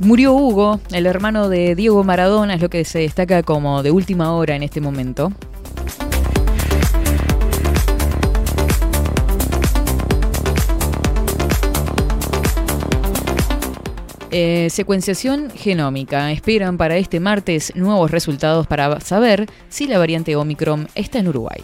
Murió 0.00 0.32
Hugo, 0.32 0.80
el 0.90 1.06
hermano 1.06 1.48
de 1.48 1.76
Diego 1.76 2.02
Maradona, 2.02 2.54
es 2.54 2.60
lo 2.60 2.70
que 2.70 2.84
se 2.84 2.98
destaca 3.00 3.44
como 3.44 3.84
de 3.84 3.92
última 3.92 4.32
hora 4.32 4.56
en 4.56 4.64
este 4.64 4.80
momento. 4.80 5.30
Eh, 14.30 14.68
secuenciación 14.70 15.50
genómica. 15.50 16.30
Esperan 16.32 16.76
para 16.76 16.96
este 16.96 17.18
martes 17.18 17.72
nuevos 17.74 18.10
resultados 18.10 18.66
para 18.66 19.00
saber 19.00 19.46
si 19.70 19.86
la 19.86 19.98
variante 19.98 20.36
Omicron 20.36 20.88
está 20.94 21.18
en 21.18 21.28
Uruguay. 21.28 21.62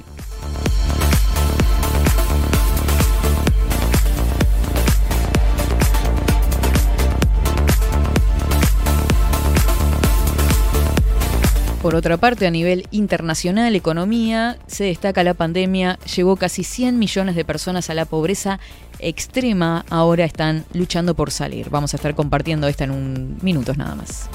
Por 11.84 11.96
otra 11.96 12.16
parte, 12.16 12.46
a 12.46 12.50
nivel 12.50 12.88
internacional, 12.92 13.76
economía, 13.76 14.56
se 14.66 14.84
destaca 14.84 15.22
la 15.22 15.34
pandemia, 15.34 15.98
llevó 16.16 16.36
casi 16.36 16.64
100 16.64 16.98
millones 16.98 17.36
de 17.36 17.44
personas 17.44 17.90
a 17.90 17.94
la 17.94 18.06
pobreza 18.06 18.58
extrema 18.99 19.84
ahora 19.90 20.24
están 20.24 20.64
luchando 20.72 21.14
por 21.14 21.30
salir. 21.30 21.70
Vamos 21.70 21.95
a 21.95 21.97
estar 21.97 22.14
compartiendo 22.14 22.68
esta 22.68 22.84
en 22.84 22.90
un 22.90 23.38
minutos 23.42 23.76
nada 23.76 23.95
más. 23.95 24.28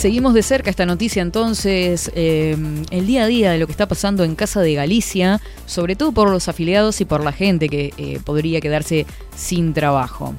Seguimos 0.00 0.32
de 0.32 0.42
cerca 0.42 0.70
esta 0.70 0.86
noticia 0.86 1.20
entonces, 1.20 2.10
eh, 2.14 2.56
el 2.90 3.06
día 3.06 3.24
a 3.24 3.26
día 3.26 3.50
de 3.50 3.58
lo 3.58 3.66
que 3.66 3.72
está 3.72 3.86
pasando 3.86 4.24
en 4.24 4.34
Casa 4.34 4.62
de 4.62 4.72
Galicia, 4.72 5.42
sobre 5.66 5.94
todo 5.94 6.10
por 6.12 6.30
los 6.30 6.48
afiliados 6.48 7.02
y 7.02 7.04
por 7.04 7.22
la 7.22 7.32
gente 7.32 7.68
que 7.68 7.92
eh, 7.98 8.18
podría 8.24 8.62
quedarse 8.62 9.04
sin 9.36 9.74
trabajo. 9.74 10.34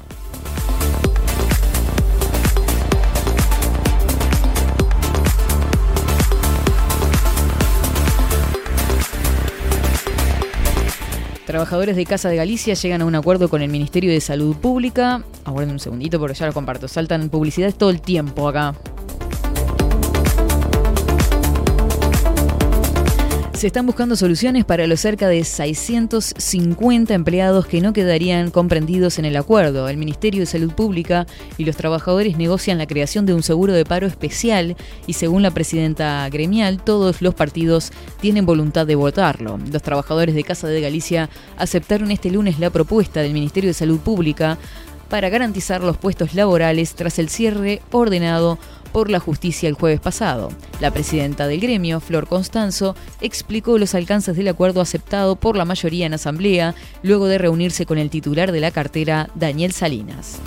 Trabajadores 11.51 11.97
de 11.97 12.05
Casa 12.05 12.29
de 12.29 12.37
Galicia 12.37 12.75
llegan 12.75 13.01
a 13.01 13.05
un 13.05 13.13
acuerdo 13.13 13.49
con 13.49 13.61
el 13.61 13.69
Ministerio 13.69 14.09
de 14.09 14.21
Salud 14.21 14.55
Pública. 14.55 15.21
Aguarden 15.43 15.73
un 15.73 15.79
segundito 15.79 16.17
porque 16.17 16.33
ya 16.33 16.45
lo 16.45 16.53
comparto. 16.53 16.87
Saltan 16.87 17.27
publicidades 17.27 17.75
todo 17.75 17.89
el 17.89 17.99
tiempo 17.99 18.47
acá. 18.47 18.73
Se 23.61 23.67
están 23.67 23.85
buscando 23.85 24.15
soluciones 24.15 24.65
para 24.65 24.87
los 24.87 25.01
cerca 25.01 25.27
de 25.27 25.43
650 25.43 27.13
empleados 27.13 27.67
que 27.67 27.79
no 27.79 27.93
quedarían 27.93 28.49
comprendidos 28.49 29.19
en 29.19 29.25
el 29.25 29.37
acuerdo. 29.37 29.87
El 29.87 29.97
Ministerio 29.97 30.39
de 30.39 30.47
Salud 30.47 30.73
Pública 30.73 31.27
y 31.59 31.65
los 31.65 31.77
trabajadores 31.77 32.39
negocian 32.39 32.79
la 32.79 32.87
creación 32.87 33.27
de 33.27 33.35
un 33.35 33.43
seguro 33.43 33.73
de 33.73 33.85
paro 33.85 34.07
especial 34.07 34.75
y 35.05 35.13
según 35.13 35.43
la 35.43 35.51
presidenta 35.51 36.27
gremial, 36.29 36.81
todos 36.83 37.21
los 37.21 37.35
partidos 37.35 37.91
tienen 38.19 38.47
voluntad 38.47 38.87
de 38.87 38.95
votarlo. 38.95 39.59
Los 39.71 39.83
trabajadores 39.83 40.33
de 40.33 40.43
Casa 40.43 40.67
de 40.67 40.81
Galicia 40.81 41.29
aceptaron 41.55 42.09
este 42.09 42.31
lunes 42.31 42.57
la 42.57 42.71
propuesta 42.71 43.21
del 43.21 43.33
Ministerio 43.33 43.69
de 43.69 43.75
Salud 43.75 43.99
Pública 43.99 44.57
para 45.07 45.29
garantizar 45.29 45.83
los 45.83 45.97
puestos 45.97 46.33
laborales 46.33 46.95
tras 46.95 47.19
el 47.19 47.29
cierre 47.29 47.83
ordenado 47.91 48.57
por 48.91 49.09
la 49.09 49.19
justicia 49.19 49.69
el 49.69 49.75
jueves 49.75 49.99
pasado. 49.99 50.49
La 50.79 50.91
presidenta 50.91 51.47
del 51.47 51.59
gremio, 51.59 51.99
Flor 51.99 52.27
Constanzo, 52.27 52.95
explicó 53.21 53.77
los 53.77 53.95
alcances 53.95 54.35
del 54.35 54.47
acuerdo 54.47 54.81
aceptado 54.81 55.35
por 55.35 55.55
la 55.55 55.65
mayoría 55.65 56.05
en 56.05 56.13
asamblea 56.13 56.75
luego 57.03 57.27
de 57.27 57.37
reunirse 57.37 57.85
con 57.85 57.97
el 57.97 58.09
titular 58.09 58.51
de 58.51 58.59
la 58.59 58.71
cartera, 58.71 59.29
Daniel 59.35 59.71
Salinas. 59.71 60.39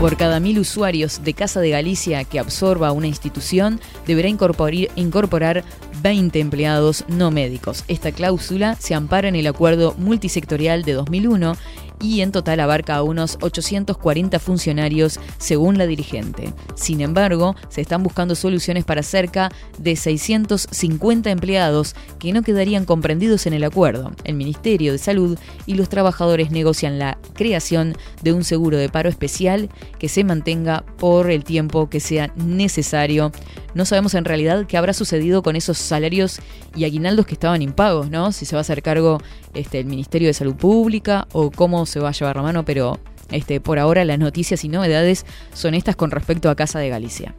Por 0.00 0.18
cada 0.18 0.40
mil 0.40 0.58
usuarios 0.58 1.24
de 1.24 1.32
Casa 1.32 1.60
de 1.60 1.70
Galicia 1.70 2.22
que 2.24 2.38
absorba 2.38 2.92
una 2.92 3.06
institución, 3.06 3.80
deberá 4.06 4.28
incorporar, 4.28 4.90
incorporar 4.94 5.64
20 6.02 6.38
empleados 6.38 7.04
no 7.08 7.30
médicos. 7.30 7.82
Esta 7.88 8.12
cláusula 8.12 8.76
se 8.78 8.94
ampara 8.94 9.28
en 9.28 9.36
el 9.36 9.46
acuerdo 9.46 9.94
multisectorial 9.96 10.82
de 10.82 10.92
2001 10.92 11.56
y 12.00 12.20
en 12.20 12.32
total 12.32 12.60
abarca 12.60 12.96
a 12.96 13.02
unos 13.02 13.38
840 13.40 14.38
funcionarios 14.38 15.18
según 15.38 15.78
la 15.78 15.86
dirigente. 15.86 16.52
Sin 16.74 17.00
embargo, 17.00 17.56
se 17.68 17.80
están 17.80 18.02
buscando 18.02 18.34
soluciones 18.34 18.84
para 18.84 19.02
cerca 19.02 19.50
de 19.78 19.96
650 19.96 21.30
empleados 21.30 21.94
que 22.18 22.32
no 22.32 22.42
quedarían 22.42 22.84
comprendidos 22.84 23.46
en 23.46 23.54
el 23.54 23.64
acuerdo. 23.64 24.12
El 24.24 24.34
Ministerio 24.34 24.92
de 24.92 24.98
Salud 24.98 25.38
y 25.66 25.74
los 25.74 25.88
trabajadores 25.88 26.50
negocian 26.50 26.98
la 26.98 27.18
creación 27.34 27.96
de 28.22 28.32
un 28.32 28.44
seguro 28.44 28.76
de 28.76 28.88
paro 28.88 29.08
especial 29.08 29.70
que 29.98 30.08
se 30.08 30.24
mantenga 30.24 30.84
por 30.98 31.30
el 31.30 31.44
tiempo 31.44 31.88
que 31.88 32.00
sea 32.00 32.32
necesario. 32.36 33.32
No 33.76 33.84
sabemos 33.84 34.14
en 34.14 34.24
realidad 34.24 34.64
qué 34.66 34.78
habrá 34.78 34.94
sucedido 34.94 35.42
con 35.42 35.54
esos 35.54 35.76
salarios 35.76 36.40
y 36.74 36.86
aguinaldos 36.86 37.26
que 37.26 37.34
estaban 37.34 37.60
impagos, 37.60 38.08
¿no? 38.08 38.32
Si 38.32 38.46
se 38.46 38.56
va 38.56 38.60
a 38.60 38.62
hacer 38.62 38.80
cargo 38.80 39.18
este, 39.52 39.80
el 39.80 39.84
Ministerio 39.84 40.28
de 40.28 40.32
Salud 40.32 40.56
Pública 40.56 41.28
o 41.32 41.50
cómo 41.50 41.84
se 41.84 42.00
va 42.00 42.08
a 42.08 42.12
llevar 42.12 42.36
la 42.36 42.42
mano, 42.42 42.64
pero 42.64 42.98
este, 43.30 43.60
por 43.60 43.78
ahora 43.78 44.06
las 44.06 44.18
noticias 44.18 44.64
y 44.64 44.70
novedades 44.70 45.26
son 45.52 45.74
estas 45.74 45.94
con 45.94 46.10
respecto 46.10 46.48
a 46.48 46.54
Casa 46.54 46.78
de 46.78 46.88
Galicia. 46.88 47.34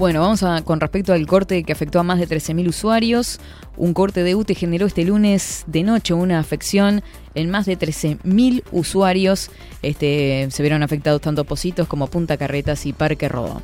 Bueno, 0.00 0.22
vamos 0.22 0.42
a 0.44 0.62
con 0.62 0.80
respecto 0.80 1.12
al 1.12 1.26
corte 1.26 1.62
que 1.62 1.74
afectó 1.74 2.00
a 2.00 2.02
más 2.02 2.18
de 2.18 2.26
13.000 2.26 2.68
usuarios. 2.68 3.38
Un 3.76 3.92
corte 3.92 4.22
de 4.22 4.34
UTE 4.34 4.54
generó 4.54 4.86
este 4.86 5.04
lunes 5.04 5.64
de 5.66 5.82
noche 5.82 6.14
una 6.14 6.38
afección 6.38 7.02
en 7.34 7.50
más 7.50 7.66
de 7.66 7.78
13.000 7.78 8.62
usuarios. 8.72 9.50
Este, 9.82 10.48
se 10.50 10.62
vieron 10.62 10.82
afectados 10.82 11.20
tanto 11.20 11.44
Positos 11.44 11.86
como 11.86 12.06
Punta 12.06 12.38
Carretas 12.38 12.86
y 12.86 12.94
Parque 12.94 13.28
Rodó. 13.28 13.60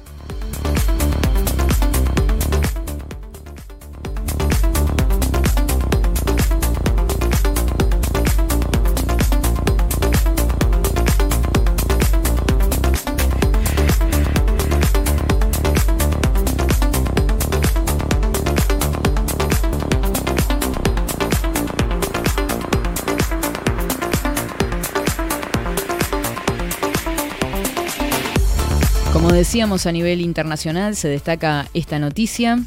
A 29.63 29.93
nivel 29.93 30.21
internacional, 30.21 30.97
se 30.97 31.09
destaca 31.09 31.67
esta 31.73 31.99
noticia. 31.99 32.59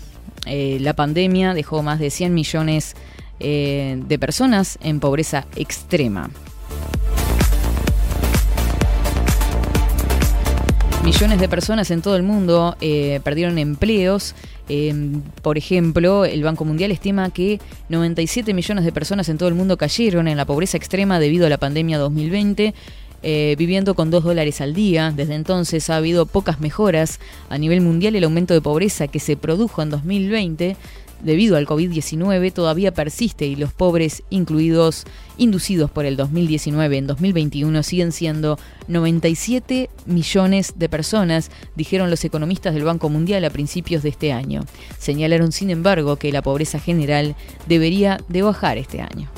Eh, 0.48 0.80
la 0.82 0.96
pandemia 0.96 1.54
dejó 1.54 1.84
más 1.84 2.00
de 2.00 2.10
100 2.10 2.34
millones 2.34 2.96
eh, 3.40 4.02
de 4.08 4.18
personas 4.18 4.80
en 4.82 5.00
pobreza 5.00 5.46
extrema. 5.56 6.32
Millones 11.04 11.40
de 11.40 11.48
personas 11.48 11.92
en 11.92 12.02
todo 12.02 12.16
el 12.16 12.24
mundo 12.24 12.76
eh, 12.82 13.22
perdieron 13.24 13.60
empleos. 13.60 14.34
Eh, 14.68 14.94
por 15.42 15.58
ejemplo, 15.58 16.26
el 16.26 16.44
Banco 16.44 16.66
Mundial 16.66 16.92
estima 16.92 17.30
que 17.30 17.60
97 17.90 18.54
millones 18.54 18.84
de 18.84 18.92
personas 18.92 19.30
en 19.30 19.38
todo 19.38 19.48
el 19.48 19.56
mundo 19.56 19.78
cayeron 19.78 20.28
en 20.28 20.38
la 20.38 20.46
pobreza 20.46 20.78
extrema 20.78 21.20
debido 21.20 21.46
a 21.46 21.50
la 21.50 21.58
pandemia 21.58 21.98
2020. 22.00 22.74
Eh, 23.24 23.56
viviendo 23.58 23.96
con 23.96 24.12
2 24.12 24.24
dólares 24.24 24.62
al 24.62 24.74
día. 24.74 25.14
Desde 25.16 25.36
entonces 25.36 25.90
ha 25.90 25.98
habido 25.98 26.26
pocas 26.26 26.60
mejoras. 26.60 27.20
A 27.50 27.58
nivel 27.58 27.82
mundial 27.82 28.16
el 28.16 28.24
aumento 28.24 28.54
de 28.54 28.62
pobreza 28.62 29.08
que 29.08 29.20
se 29.20 29.38
produjo 29.38 29.82
en 29.82 29.90
2020 29.90 30.76
debido 31.22 31.58
al 31.58 31.68
COVID-19 31.68 32.54
todavía 32.54 32.94
persiste 32.94 33.46
y 33.46 33.56
los 33.56 33.74
pobres 33.74 34.24
incluidos 34.30 35.06
inducidos 35.38 35.92
por 35.92 36.06
el 36.06 36.18
2019 36.18 36.98
en 36.98 37.08
2021 37.08 37.84
siguen 37.84 38.12
siendo 38.12 38.58
97 38.88 39.90
millones 40.06 40.74
de 40.78 40.90
personas, 40.90 41.52
dijeron 41.76 42.10
los 42.10 42.24
economistas 42.26 42.74
del 42.74 42.84
Banco 42.84 43.10
Mundial 43.10 43.46
a 43.46 43.50
principios 43.50 44.04
de 44.04 44.10
este 44.10 44.32
año. 44.32 44.66
Señalaron 44.98 45.52
sin 45.52 45.70
embargo 45.70 46.18
que 46.18 46.32
la 46.32 46.42
pobreza 46.42 46.80
general 46.80 47.36
debería 47.68 48.20
de 48.28 48.42
bajar 48.42 48.78
este 48.78 49.02
año. 49.02 49.30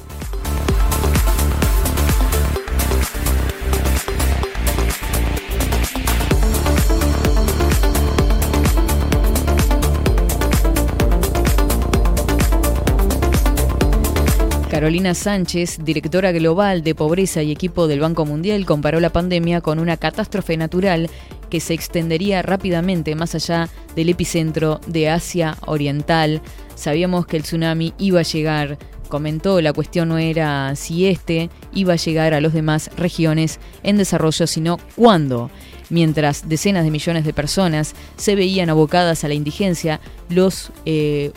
Carolina 14.82 15.14
Sánchez, 15.14 15.78
directora 15.84 16.32
global 16.32 16.82
de 16.82 16.96
pobreza 16.96 17.44
y 17.44 17.52
equipo 17.52 17.86
del 17.86 18.00
Banco 18.00 18.26
Mundial, 18.26 18.66
comparó 18.66 19.00
la 19.00 19.12
pandemia 19.12 19.62
con 19.62 19.78
una 19.78 19.96
catástrofe 19.96 20.58
natural 20.58 21.08
que 21.52 21.60
se 21.60 21.76
extendería 21.76 22.42
rápidamente 22.42 23.14
más 23.14 23.36
allá 23.36 23.70
del 23.96 24.10
epicentro 24.10 24.82
de 24.88 25.08
Asia 25.08 25.56
Oriental. 25.68 26.42
Sabíamos 26.74 27.28
que 27.28 27.38
el 27.38 27.44
tsunami 27.44 27.94
iba 28.00 28.22
a 28.22 28.24
llegar, 28.24 28.80
comentó, 29.08 29.62
la 29.62 29.72
cuestión 29.72 30.10
no 30.10 30.18
era 30.18 30.76
si 30.76 31.06
este 31.06 31.52
iba 31.76 31.94
a 31.94 31.98
llegar 31.98 32.34
a 32.34 32.42
las 32.42 32.52
demás 32.54 32.90
regiones 32.98 33.60
en 33.84 33.98
desarrollo, 33.98 34.48
sino 34.48 34.80
cuándo. 34.96 35.52
Mientras 35.92 36.50
decenas 36.50 36.86
de 36.86 36.90
millones 36.90 37.24
de 37.24 37.34
personas 37.34 37.94
se 38.16 38.34
veían 38.34 38.72
abocadas 38.72 39.24
a 39.24 39.28
la 39.28 39.36
indigencia, 39.36 40.00
los 40.28 40.72
eh, 40.86 41.34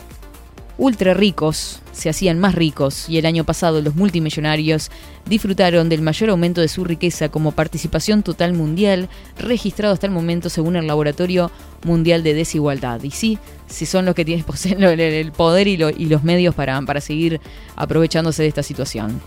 ultra 0.77 1.13
ricos 1.13 1.79
se 1.93 2.09
hacían 2.09 2.39
más 2.39 2.55
ricos 2.55 3.07
y 3.09 3.17
el 3.17 3.25
año 3.25 3.43
pasado 3.45 3.81
los 3.81 3.95
multimillonarios 3.95 4.91
disfrutaron 5.25 5.87
del 5.89 6.01
mayor 6.01 6.29
aumento 6.29 6.59
de 6.61 6.67
su 6.67 6.83
riqueza 6.83 7.29
como 7.29 7.53
participación 7.53 8.21
total 8.23 8.53
mundial 8.53 9.07
registrado 9.39 9.93
hasta 9.93 10.05
el 10.07 10.11
momento 10.11 10.49
según 10.49 10.75
el 10.75 10.87
Laboratorio 10.87 11.49
Mundial 11.83 12.23
de 12.23 12.33
Desigualdad. 12.33 13.01
Y 13.03 13.11
sí, 13.11 13.39
si 13.67 13.85
son 13.85 14.05
los 14.05 14.15
que 14.15 14.25
tienen 14.25 14.43
poseen 14.45 14.83
el- 14.83 15.31
poder 15.31 15.67
y 15.67 15.77
los 15.77 16.23
medios 16.23 16.53
para, 16.53 16.81
para 16.81 16.99
seguir 17.01 17.39
aprovechándose 17.75 18.41
de 18.43 18.49
esta 18.49 18.63
situación. 18.63 19.21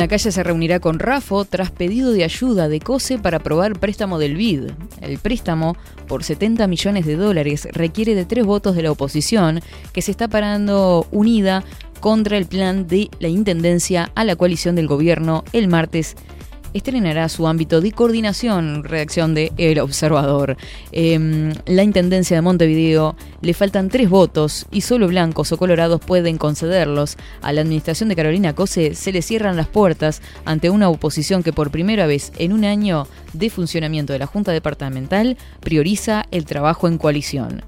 La 0.00 0.08
calle 0.08 0.32
se 0.32 0.42
reunirá 0.42 0.80
con 0.80 0.98
Rafo 0.98 1.44
tras 1.44 1.70
pedido 1.70 2.12
de 2.12 2.24
ayuda 2.24 2.70
de 2.70 2.80
COSE 2.80 3.18
para 3.18 3.36
aprobar 3.36 3.78
préstamo 3.78 4.18
del 4.18 4.34
BID. 4.34 4.70
El 5.02 5.18
préstamo, 5.18 5.76
por 6.08 6.24
70 6.24 6.66
millones 6.68 7.04
de 7.04 7.16
dólares, 7.16 7.68
requiere 7.72 8.14
de 8.14 8.24
tres 8.24 8.46
votos 8.46 8.74
de 8.74 8.82
la 8.82 8.92
oposición, 8.92 9.60
que 9.92 10.00
se 10.00 10.10
está 10.10 10.26
parando 10.26 11.06
unida 11.10 11.64
contra 12.00 12.38
el 12.38 12.46
plan 12.46 12.86
de 12.86 13.10
la 13.18 13.28
Intendencia 13.28 14.10
a 14.14 14.24
la 14.24 14.36
coalición 14.36 14.74
del 14.74 14.86
gobierno 14.86 15.44
el 15.52 15.68
martes 15.68 16.16
estrenará 16.74 17.28
su 17.28 17.46
ámbito 17.46 17.80
de 17.80 17.92
coordinación, 17.92 18.84
redacción 18.84 19.34
de 19.34 19.52
El 19.56 19.78
Observador. 19.80 20.56
Em, 20.92 21.52
la 21.66 21.82
Intendencia 21.82 22.36
de 22.36 22.42
Montevideo 22.42 23.16
le 23.42 23.54
faltan 23.54 23.88
tres 23.88 24.08
votos 24.08 24.66
y 24.70 24.82
solo 24.82 25.08
blancos 25.08 25.52
o 25.52 25.56
colorados 25.56 26.00
pueden 26.00 26.38
concederlos. 26.38 27.16
A 27.42 27.52
la 27.52 27.62
administración 27.62 28.08
de 28.08 28.16
Carolina 28.16 28.54
Cose 28.54 28.94
se 28.94 29.12
le 29.12 29.22
cierran 29.22 29.56
las 29.56 29.68
puertas 29.68 30.22
ante 30.44 30.70
una 30.70 30.88
oposición 30.88 31.42
que 31.42 31.52
por 31.52 31.70
primera 31.70 32.06
vez 32.06 32.32
en 32.38 32.52
un 32.52 32.64
año 32.64 33.06
de 33.32 33.50
funcionamiento 33.50 34.12
de 34.12 34.18
la 34.18 34.26
Junta 34.26 34.52
Departamental 34.52 35.36
prioriza 35.60 36.26
el 36.30 36.44
trabajo 36.44 36.88
en 36.88 36.98
coalición. 36.98 37.62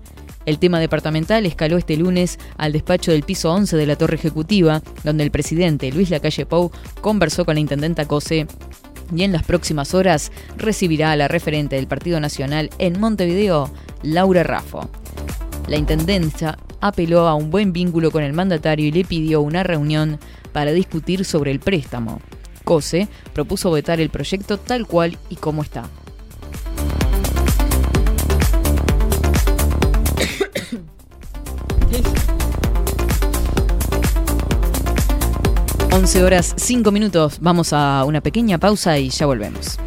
El 0.44 0.59
tema 0.59 0.80
departamental 0.80 1.46
escaló 1.46 1.76
este 1.76 1.96
lunes 1.96 2.38
al 2.57 2.72
despacho 2.72 3.12
del 3.12 3.22
piso 3.22 3.53
11 3.53 3.76
de 3.76 3.86
la 3.86 3.96
Torre 3.96 4.16
Ejecutiva, 4.16 4.82
donde 5.05 5.22
el 5.22 5.30
presidente 5.30 5.92
Luis 5.92 6.11
Lacalle 6.11 6.46
Pou 6.46 6.72
conversó 7.00 7.44
con 7.44 7.55
la 7.55 7.61
intendenta 7.61 8.07
Cose 8.07 8.46
y 9.14 9.22
en 9.22 9.32
las 9.32 9.42
próximas 9.44 9.94
horas 9.94 10.32
recibirá 10.56 11.12
a 11.12 11.16
la 11.16 11.28
referente 11.28 11.76
del 11.76 11.86
Partido 11.86 12.20
Nacional 12.20 12.70
en 12.78 13.00
Montevideo, 13.00 13.70
Laura 14.02 14.42
Raffo. 14.42 14.88
La 15.68 15.76
intendencia 15.76 16.58
apeló 16.80 17.28
a 17.28 17.34
un 17.34 17.50
buen 17.50 17.72
vínculo 17.72 18.10
con 18.10 18.24
el 18.24 18.32
mandatario 18.32 18.86
y 18.86 18.92
le 18.92 19.04
pidió 19.04 19.40
una 19.40 19.62
reunión 19.62 20.18
para 20.52 20.72
discutir 20.72 21.24
sobre 21.24 21.50
el 21.50 21.60
préstamo. 21.60 22.20
COSE 22.64 23.08
propuso 23.32 23.70
vetar 23.70 24.00
el 24.00 24.10
proyecto 24.10 24.58
tal 24.58 24.86
cual 24.86 25.18
y 25.28 25.36
como 25.36 25.62
está. 25.62 25.88
11 35.93 36.24
horas 36.24 36.55
5 36.57 36.90
minutos. 36.90 37.36
Vamos 37.43 37.74
a 37.74 38.05
una 38.07 38.22
pequeña 38.22 38.57
pausa 38.57 38.99
y 38.99 39.11
ya 39.11 39.26
volvemos. 39.26 39.78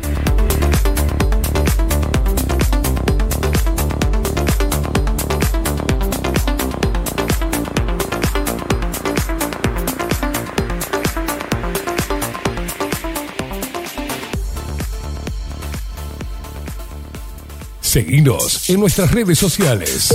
Seguinos 17.81 18.69
en 18.69 18.79
nuestras 18.79 19.11
redes 19.11 19.39
sociales. 19.39 20.13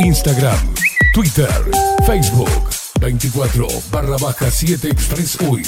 Instagram, 0.00 0.74
Twitter, 1.14 1.48
Facebook, 2.04 2.50
24 3.00 3.66
barra 3.90 4.16
baja 4.18 4.50
7 4.50 4.88
Express 4.88 5.38
UI. 5.40 5.62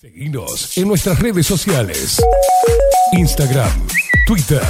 Seguinos 0.00 0.78
en 0.78 0.86
nuestras 0.86 1.18
redes 1.18 1.46
sociales. 1.46 2.22
Instagram, 3.12 3.88
Twitter, 4.26 4.62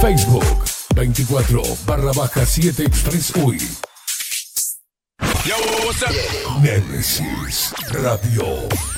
Facebook, 0.00 0.64
24 0.94 1.62
barra 1.86 2.12
baja 2.12 2.46
7 2.46 2.84
Express 2.84 3.32
UI. 3.36 3.58
Nemesis 6.62 7.74
Radio. 7.90 8.97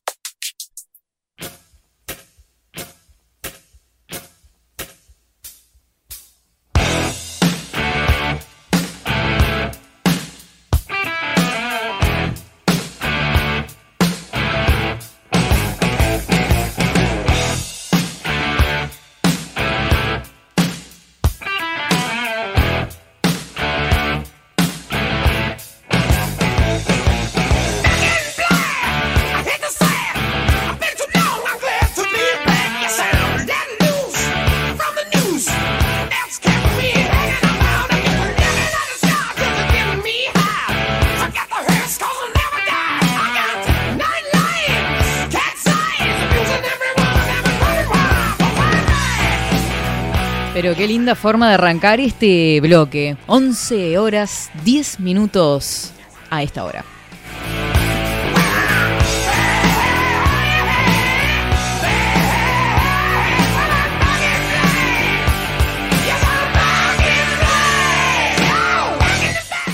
Pero 50.53 50.75
qué 50.75 50.85
linda 50.85 51.15
forma 51.15 51.47
de 51.47 51.53
arrancar 51.53 52.01
este 52.01 52.59
bloque. 52.59 53.15
11 53.27 53.97
horas 53.97 54.51
10 54.65 54.99
minutos 54.99 55.93
a 56.29 56.43
esta 56.43 56.65
hora. 56.65 56.83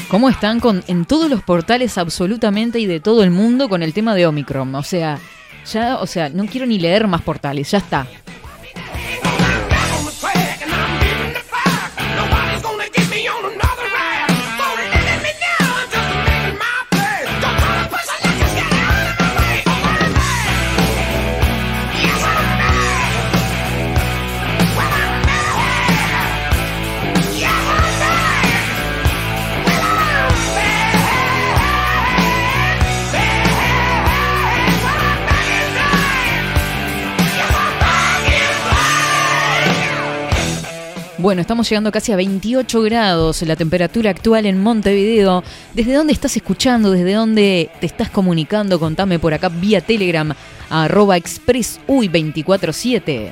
¿Cómo 0.09 0.29
están 0.29 0.59
con, 0.59 0.83
en 0.87 1.05
todos 1.05 1.27
los 1.29 1.41
portales 1.41 1.97
absolutamente 1.97 2.79
y 2.79 2.85
de 2.85 2.99
todo 2.99 3.23
el 3.23 3.31
mundo 3.31 3.67
con 3.67 3.81
el 3.81 3.93
tema 3.93 4.13
de 4.13 4.27
Omicron? 4.27 4.73
O 4.75 4.83
sea, 4.83 5.19
ya, 5.65 5.97
o 5.97 6.05
sea, 6.05 6.29
no 6.29 6.45
quiero 6.45 6.67
ni 6.67 6.77
leer 6.77 7.07
más 7.07 7.23
portales, 7.23 7.71
ya 7.71 7.79
está. 7.79 8.07
Bueno, 41.27 41.41
estamos 41.41 41.69
llegando 41.69 41.91
casi 41.91 42.13
a 42.13 42.15
28 42.15 42.81
grados 42.83 43.41
la 43.41 43.57
temperatura 43.57 44.11
actual 44.11 44.45
en 44.45 44.63
Montevideo. 44.63 45.43
¿Desde 45.73 45.91
dónde 45.91 46.13
estás 46.13 46.37
escuchando? 46.37 46.91
¿Desde 46.91 47.11
dónde 47.11 47.69
te 47.81 47.85
estás 47.85 48.09
comunicando? 48.09 48.79
Contame 48.79 49.19
por 49.19 49.33
acá 49.33 49.49
vía 49.49 49.81
Telegram 49.81 50.33
arroba 50.69 51.17
expressuy247. 51.17 53.31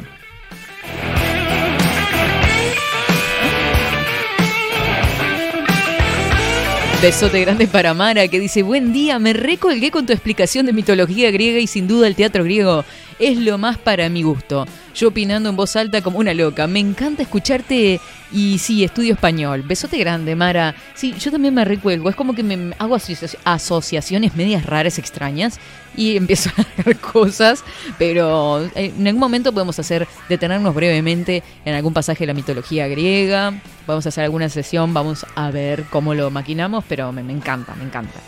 Besote 7.01 7.41
grande 7.41 7.67
para 7.67 7.93
Mara 7.93 8.27
que 8.27 8.39
dice, 8.39 8.63
buen 8.63 8.91
día, 8.91 9.19
me 9.19 9.31
recolgué 9.31 9.91
con 9.91 10.05
tu 10.05 10.11
explicación 10.11 10.65
de 10.65 10.73
mitología 10.73 11.29
griega 11.29 11.59
y 11.59 11.67
sin 11.67 11.87
duda 11.87 12.07
el 12.07 12.15
teatro 12.15 12.43
griego 12.43 12.83
es 13.19 13.37
lo 13.37 13.57
más 13.57 13.77
para 13.77 14.09
mi 14.09 14.23
gusto. 14.23 14.65
Yo 14.95 15.09
opinando 15.09 15.49
en 15.49 15.55
voz 15.55 15.75
alta 15.75 16.01
como 16.01 16.19
una 16.19 16.33
loca. 16.33 16.67
Me 16.67 16.79
encanta 16.79 17.21
escucharte 17.23 17.99
y 18.31 18.57
sí, 18.57 18.83
estudio 18.83 19.13
español. 19.13 19.61
Besote 19.63 19.97
grande, 19.97 20.35
Mara. 20.35 20.73
Sí, 20.93 21.13
yo 21.19 21.31
también 21.31 21.53
me 21.53 21.65
recuelgo. 21.65 22.09
Es 22.09 22.15
como 22.15 22.33
que 22.33 22.43
me 22.43 22.73
hago 22.79 22.95
asoci- 22.95 23.37
asociaciones 23.43 24.35
medias 24.35 24.65
raras, 24.65 24.97
extrañas 24.97 25.59
y 25.97 26.17
empiezo 26.17 26.49
a 26.57 26.61
hacer 26.81 26.97
cosas, 26.97 27.63
pero 27.97 28.61
eh, 28.75 28.93
en 28.97 29.07
algún 29.07 29.19
momento 29.21 29.53
podemos 29.53 29.77
hacer, 29.79 30.07
detenernos 30.29 30.73
brevemente 30.75 31.41
en 31.63 31.73
algún 31.75 31.93
pasaje 31.93 32.19
de 32.21 32.27
la 32.27 32.33
mitología 32.33 32.87
griega. 32.87 33.53
Vamos 33.87 34.05
a 34.05 34.09
hacer 34.09 34.23
alguna 34.23 34.49
sesión, 34.49 34.93
vamos 34.93 35.25
a 35.35 35.51
ver 35.51 35.83
cómo 35.89 36.13
lo 36.13 36.31
maquinamos, 36.31 36.83
pero 36.87 37.11
me, 37.11 37.21
me 37.23 37.33
encanta, 37.33 37.75
me 37.75 37.83
encanta. 37.85 38.19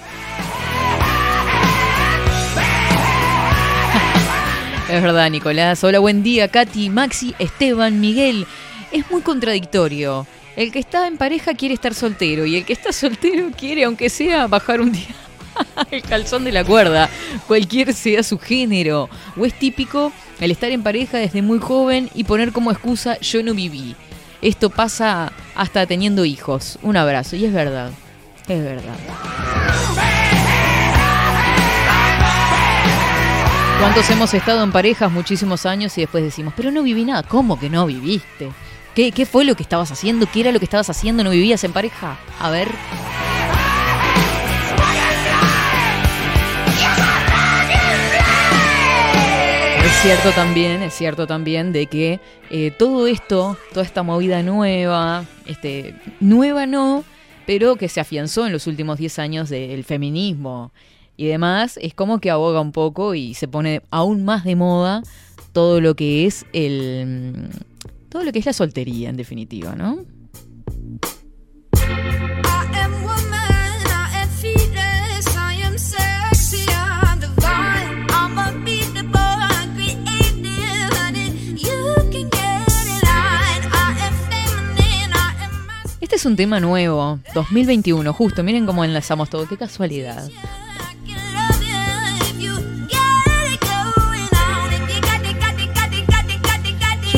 Es 4.90 5.04
verdad, 5.04 5.30
Nicolás. 5.30 5.84
Hola, 5.84 6.00
buen 6.00 6.24
día, 6.24 6.48
Katy, 6.48 6.90
Maxi, 6.90 7.36
Esteban, 7.40 8.00
Miguel. 8.00 8.48
Es 8.94 9.12
muy 9.12 9.22
contradictorio. 9.22 10.26
El 10.56 10.72
que 10.72 10.80
está 10.80 11.08
en 11.08 11.18
pareja 11.18 11.56
quiere 11.56 11.74
estar 11.74 11.94
soltero 11.94 12.46
y 12.46 12.56
el 12.56 12.66
que 12.66 12.72
está 12.72 12.94
soltero 12.94 13.52
quiere, 13.58 13.84
aunque 13.84 14.10
sea, 14.10 14.48
bajar 14.48 14.80
un 14.80 14.94
día 14.94 15.14
el 15.92 16.02
calzón 16.04 16.46
de 16.46 16.54
la 16.54 16.64
cuerda, 16.64 17.10
cualquier 17.48 17.94
sea 17.94 18.24
su 18.24 18.40
género. 18.40 19.10
O 19.36 19.46
es 19.46 19.54
típico 19.60 20.14
el 20.40 20.52
estar 20.52 20.72
en 20.72 20.84
pareja 20.84 21.18
desde 21.18 21.42
muy 21.42 21.60
joven 21.60 22.10
y 22.16 22.24
poner 22.24 22.54
como 22.54 22.72
excusa 22.72 23.20
yo 23.20 23.44
no 23.44 23.54
viví. 23.54 23.94
Esto 24.42 24.70
pasa 24.70 25.34
hasta 25.54 25.86
teniendo 25.86 26.24
hijos. 26.24 26.80
Un 26.82 26.96
abrazo. 26.96 27.36
Y 27.36 27.44
es 27.44 27.52
verdad. 27.54 27.92
Es 28.48 28.64
verdad. 28.64 28.96
¿Cuántos 33.80 34.10
hemos 34.10 34.34
estado 34.34 34.64
en 34.64 34.72
parejas 34.72 35.12
muchísimos 35.12 35.68
años 35.68 35.96
y 36.00 36.02
después 36.02 36.24
decimos, 36.24 36.52
pero 36.58 36.72
no 36.72 36.82
viví 36.82 37.06
nada? 37.06 37.22
¿Cómo 37.22 37.60
que 37.60 37.70
no 37.70 37.86
viviste? 37.86 38.50
¿Qué, 38.96 39.28
fue 39.28 39.46
lo 39.46 39.54
que 39.54 39.62
estabas 39.62 39.92
haciendo? 39.92 40.26
¿Qué 40.26 40.40
era 40.40 40.52
lo 40.52 40.58
que 40.58 40.66
estabas 40.66 40.90
haciendo? 40.90 41.24
¿No 41.24 41.30
vivías 41.30 41.64
en 41.64 41.74
pareja? 41.74 42.18
A 42.40 42.50
ver. 42.50 42.68
Es 49.86 50.02
cierto 50.02 50.32
también, 50.32 50.82
es 50.82 50.96
cierto 50.96 51.28
también 51.28 51.72
de 51.72 51.86
que 51.86 52.20
eh, 52.50 52.72
todo 52.72 53.06
esto, 53.06 53.58
toda 53.74 53.86
esta 53.86 54.02
movida 54.02 54.42
nueva, 54.42 55.24
este, 55.46 55.94
nueva 56.20 56.66
no, 56.66 57.04
pero 57.46 57.76
que 57.76 57.90
se 57.90 58.00
afianzó 58.00 58.48
en 58.48 58.54
los 58.54 58.66
últimos 58.66 58.98
10 58.98 59.20
años 59.20 59.50
del 59.50 59.84
feminismo 59.84 60.72
y 61.18 61.26
demás, 61.26 61.78
es 61.82 61.95
como 61.95 62.20
que 62.20 62.30
aboga 62.30 62.61
un 62.61 62.72
poco 62.72 63.15
y 63.15 63.34
se 63.34 63.47
pone 63.47 63.82
aún 63.89 64.24
más 64.24 64.43
de 64.43 64.55
moda 64.55 65.01
todo 65.51 65.82
lo 65.82 65.95
que 65.95 66.28
es 66.28 66.45
el 66.53 67.49
todo 68.09 68.24
lo 68.24 68.32
que 68.32 68.39
es 68.39 68.45
la 68.45 68.53
soltería 68.53 69.09
en 69.09 69.18
definitiva, 69.18 69.76
¿no? 69.76 70.05
Este 85.99 86.15
es 86.15 86.26
un 86.26 86.36
tema 86.36 86.59
nuevo, 86.59 87.20
2021, 87.34 88.13
justo, 88.13 88.43
miren 88.43 88.65
cómo 88.65 88.86
enlazamos 88.86 89.30
todo, 89.30 89.47
qué 89.47 89.57
casualidad. 89.57 90.30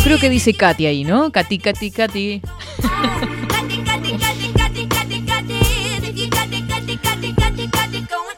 Creo 0.09 0.19
que 0.19 0.29
dice 0.31 0.55
Katy 0.55 0.87
ahí, 0.87 1.03
¿no? 1.03 1.31
Katy, 1.31 1.59
Katy, 1.59 1.91
Katy. 1.91 2.41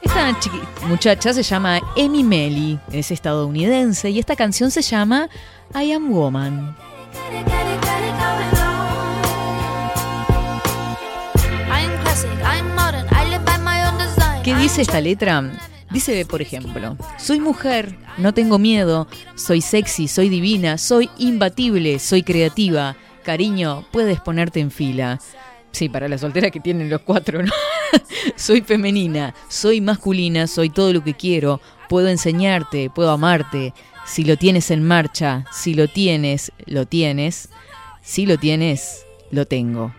Esta 0.01 0.37
muchacha 0.85 1.33
se 1.33 1.43
llama 1.43 1.79
Emi 1.95 2.25
Melly, 2.25 2.77
es 2.91 3.11
estadounidense 3.11 4.09
y 4.09 4.19
esta 4.19 4.35
canción 4.35 4.69
se 4.69 4.81
llama 4.81 5.29
I 5.73 5.93
Am 5.93 6.11
Woman. 6.11 6.75
¿Qué 14.43 14.55
dice 14.55 14.81
esta 14.81 14.99
letra? 14.99 15.70
Dice, 15.91 16.25
por 16.25 16.41
ejemplo, 16.41 16.95
soy 17.17 17.41
mujer, 17.41 17.97
no 18.17 18.33
tengo 18.33 18.57
miedo, 18.57 19.07
soy 19.35 19.59
sexy, 19.59 20.07
soy 20.07 20.29
divina, 20.29 20.77
soy 20.77 21.09
imbatible, 21.17 21.99
soy 21.99 22.23
creativa. 22.23 22.95
Cariño, 23.23 23.85
puedes 23.91 24.21
ponerte 24.21 24.61
en 24.61 24.71
fila. 24.71 25.19
Sí, 25.71 25.89
para 25.89 26.07
la 26.07 26.17
soltera 26.17 26.49
que 26.49 26.61
tienen 26.61 26.89
los 26.89 27.01
cuatro, 27.01 27.43
¿no? 27.43 27.51
soy 28.35 28.61
femenina, 28.61 29.33
soy 29.49 29.81
masculina, 29.81 30.47
soy 30.47 30.69
todo 30.69 30.93
lo 30.93 31.03
que 31.03 31.13
quiero, 31.13 31.59
puedo 31.89 32.07
enseñarte, 32.07 32.89
puedo 32.89 33.11
amarte. 33.11 33.73
Si 34.05 34.23
lo 34.23 34.37
tienes 34.37 34.71
en 34.71 34.85
marcha, 34.85 35.45
si 35.51 35.73
lo 35.73 35.87
tienes, 35.87 36.51
lo 36.65 36.85
tienes. 36.85 37.49
Si 38.01 38.25
lo 38.25 38.37
tienes, 38.37 39.05
lo 39.29 39.45
tengo. 39.45 39.93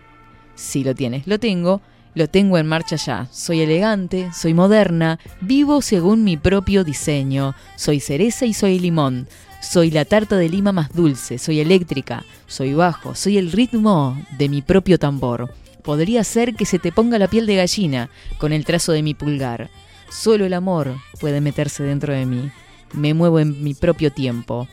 Si 0.55 0.83
lo 0.83 0.93
tienes, 0.95 1.27
lo 1.27 1.39
tengo. 1.39 1.81
Lo 2.15 2.27
tengo 2.27 2.57
en 2.57 2.67
marcha 2.67 2.95
ya. 2.95 3.27
Soy 3.31 3.61
elegante, 3.61 4.29
soy 4.33 4.53
moderna, 4.53 5.19
vivo 5.41 5.81
según 5.81 6.23
mi 6.23 6.37
propio 6.37 6.83
diseño. 6.83 7.55
Soy 7.75 7.99
cereza 7.99 8.45
y 8.45 8.53
soy 8.53 8.79
limón. 8.79 9.27
Soy 9.61 9.91
la 9.91 10.05
tarta 10.05 10.37
de 10.37 10.49
lima 10.49 10.73
más 10.73 10.91
dulce, 10.93 11.37
soy 11.37 11.61
eléctrica, 11.61 12.25
soy 12.47 12.73
bajo, 12.73 13.15
soy 13.15 13.37
el 13.37 13.51
ritmo 13.51 14.21
de 14.37 14.49
mi 14.49 14.61
propio 14.61 14.99
tambor. 14.99 15.53
Podría 15.83 16.23
ser 16.23 16.53
que 16.53 16.65
se 16.65 16.79
te 16.79 16.91
ponga 16.91 17.17
la 17.17 17.29
piel 17.29 17.45
de 17.45 17.55
gallina 17.55 18.09
con 18.37 18.51
el 18.51 18.65
trazo 18.65 18.91
de 18.91 19.01
mi 19.01 19.13
pulgar. 19.13 19.69
Solo 20.09 20.45
el 20.45 20.53
amor 20.53 20.95
puede 21.19 21.41
meterse 21.41 21.81
dentro 21.83 22.13
de 22.13 22.25
mí. 22.25 22.51
Me 22.93 23.13
muevo 23.13 23.39
en 23.39 23.63
mi 23.63 23.73
propio 23.73 24.11
tiempo. 24.11 24.67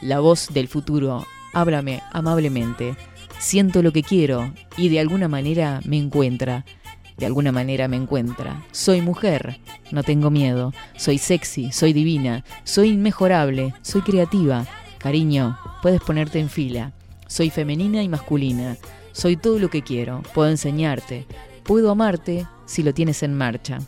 La 0.00 0.20
voz 0.20 0.48
del 0.52 0.68
futuro, 0.68 1.26
háblame 1.52 2.00
amablemente. 2.12 2.96
Siento 3.38 3.82
lo 3.82 3.92
que 3.92 4.02
quiero 4.02 4.52
y 4.76 4.88
de 4.88 5.00
alguna 5.00 5.28
manera 5.28 5.80
me 5.84 5.98
encuentra. 5.98 6.64
De 7.18 7.26
alguna 7.26 7.50
manera 7.50 7.88
me 7.88 7.96
encuentra. 7.96 8.64
Soy 8.70 9.00
mujer, 9.00 9.60
no 9.90 10.04
tengo 10.04 10.30
miedo. 10.30 10.72
Soy 10.96 11.18
sexy, 11.18 11.72
soy 11.72 11.92
divina, 11.92 12.44
soy 12.62 12.90
inmejorable, 12.90 13.74
soy 13.82 14.02
creativa. 14.02 14.66
Cariño, 14.98 15.58
puedes 15.82 16.00
ponerte 16.00 16.38
en 16.38 16.48
fila. 16.48 16.92
Soy 17.26 17.50
femenina 17.50 18.02
y 18.02 18.08
masculina. 18.08 18.76
Soy 19.12 19.36
todo 19.36 19.58
lo 19.58 19.68
que 19.68 19.82
quiero. 19.82 20.22
Puedo 20.32 20.48
enseñarte. 20.48 21.26
Puedo 21.64 21.90
amarte 21.90 22.46
si 22.66 22.84
lo 22.84 22.94
tienes 22.94 23.22
en 23.24 23.36
marcha. 23.36 23.78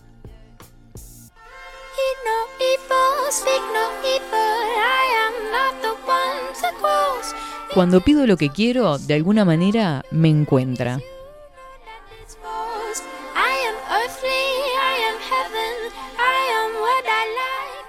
Cuando 7.73 8.01
pido 8.01 8.27
lo 8.27 8.37
que 8.37 8.51
quiero, 8.51 8.99
de 8.99 9.15
alguna 9.15 9.45
manera 9.45 10.03
me 10.11 10.29
encuentra. 10.29 10.99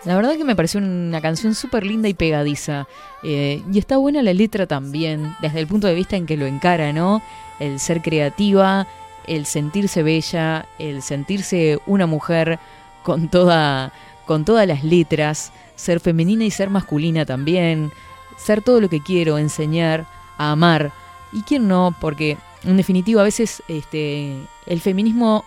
La 0.04 0.16
verdad 0.16 0.36
que 0.36 0.44
me 0.44 0.56
pareció 0.56 0.80
una 0.80 1.22
canción 1.22 1.54
súper 1.54 1.86
linda 1.86 2.10
y 2.10 2.16
pegadiza. 2.16 2.88
Eh, 3.24 3.62
y 3.72 3.78
está 3.78 3.98
buena 3.98 4.24
la 4.24 4.34
letra 4.34 4.66
también, 4.66 5.36
desde 5.42 5.60
el 5.60 5.68
punto 5.68 5.86
de 5.88 5.94
vista 5.94 6.16
en 6.16 6.26
que 6.26 6.38
lo 6.38 6.48
encara, 6.48 6.92
¿no? 6.92 7.22
El 7.60 7.80
ser 7.80 8.02
creativa, 8.02 8.88
el 9.28 9.46
sentirse 9.46 10.02
bella, 10.02 10.66
el 10.80 11.04
sentirse 11.04 11.80
una 11.86 12.08
mujer 12.08 12.58
con, 13.04 13.30
toda, 13.30 13.94
con 14.26 14.44
todas 14.44 14.68
las 14.68 14.84
letras, 14.84 15.52
ser 15.76 16.00
femenina 16.00 16.46
y 16.46 16.52
ser 16.52 16.72
masculina 16.72 17.24
también, 17.26 17.92
ser 18.38 18.64
todo 18.64 18.82
lo 18.82 18.90
que 18.90 19.02
quiero, 19.04 19.38
enseñar, 19.38 20.08
a 20.40 20.52
amar. 20.52 20.92
¿Y 21.32 21.44
quién 21.44 21.68
no? 21.68 21.96
Porque 22.02 22.38
en 22.64 22.76
definitiva 22.76 23.22
a 23.22 23.26
veces 23.26 23.62
este, 23.68 24.36
el 24.66 24.82
feminismo 24.82 25.46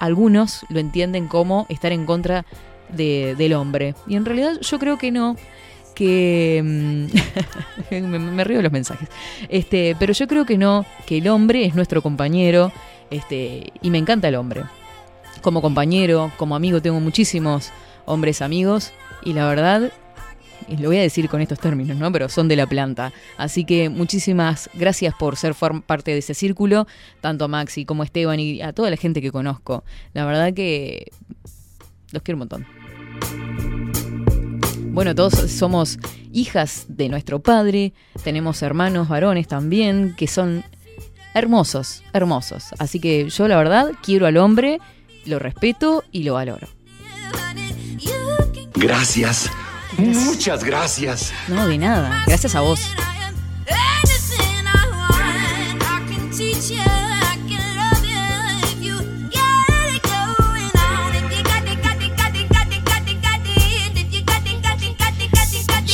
algunos 0.00 0.66
lo 0.68 0.80
entienden 0.80 1.28
como 1.28 1.66
estar 1.68 1.92
en 1.92 2.04
contra 2.06 2.44
de- 2.73 2.73
del 2.94 3.52
hombre. 3.54 3.94
Y 4.06 4.16
en 4.16 4.24
realidad 4.24 4.58
yo 4.60 4.78
creo 4.78 4.98
que 4.98 5.10
no. 5.10 5.36
Que. 5.94 6.60
mm, 7.90 8.00
me, 8.34 8.44
río 8.44 8.58
de 8.58 8.64
los 8.64 8.72
mensajes. 8.72 9.08
Este, 9.48 9.96
pero 9.98 10.12
yo 10.12 10.26
creo 10.26 10.44
que 10.44 10.58
no, 10.58 10.84
que 11.06 11.18
el 11.18 11.28
hombre 11.28 11.64
es 11.64 11.74
nuestro 11.74 12.02
compañero. 12.02 12.72
Este, 13.10 13.72
y 13.80 13.90
me 13.90 13.98
encanta 13.98 14.28
el 14.28 14.34
hombre. 14.34 14.64
Como 15.42 15.60
compañero, 15.60 16.32
como 16.36 16.56
amigo, 16.56 16.80
tengo 16.80 17.00
muchísimos 17.00 17.70
hombres 18.06 18.42
amigos. 18.42 18.92
Y 19.24 19.32
la 19.34 19.46
verdad, 19.46 19.92
y 20.68 20.76
lo 20.76 20.88
voy 20.88 20.98
a 20.98 21.02
decir 21.02 21.28
con 21.28 21.40
estos 21.40 21.58
términos, 21.58 21.96
¿no? 21.98 22.10
Pero 22.12 22.28
son 22.28 22.48
de 22.48 22.56
la 22.56 22.66
planta. 22.66 23.12
Así 23.36 23.64
que 23.64 23.88
muchísimas 23.88 24.70
gracias 24.74 25.14
por 25.14 25.36
ser 25.36 25.54
parte 25.54 26.12
de 26.12 26.18
ese 26.18 26.34
círculo, 26.34 26.86
tanto 27.20 27.44
a 27.44 27.48
Maxi 27.48 27.84
como 27.84 28.02
a 28.02 28.06
Esteban 28.06 28.40
y 28.40 28.62
a 28.62 28.72
toda 28.72 28.90
la 28.90 28.96
gente 28.96 29.20
que 29.20 29.30
conozco. 29.30 29.84
La 30.12 30.24
verdad 30.24 30.54
que 30.54 31.10
los 32.12 32.22
quiero 32.22 32.36
un 32.36 32.40
montón. 32.40 32.66
Bueno, 34.92 35.14
todos 35.14 35.34
somos 35.50 35.98
hijas 36.32 36.86
de 36.88 37.08
nuestro 37.08 37.42
padre, 37.42 37.92
tenemos 38.22 38.62
hermanos 38.62 39.08
varones 39.08 39.48
también, 39.48 40.14
que 40.16 40.28
son 40.28 40.64
hermosos, 41.34 42.02
hermosos. 42.12 42.66
Así 42.78 43.00
que 43.00 43.28
yo 43.28 43.48
la 43.48 43.56
verdad 43.56 43.92
quiero 44.02 44.26
al 44.26 44.36
hombre, 44.36 44.78
lo 45.26 45.38
respeto 45.38 46.04
y 46.12 46.22
lo 46.22 46.34
valoro. 46.34 46.68
Gracias. 48.74 49.50
Muchas 49.98 50.64
gracias. 50.64 51.32
No, 51.48 51.66
de 51.66 51.78
nada. 51.78 52.24
Gracias 52.26 52.54
a 52.54 52.60
vos. 52.60 52.80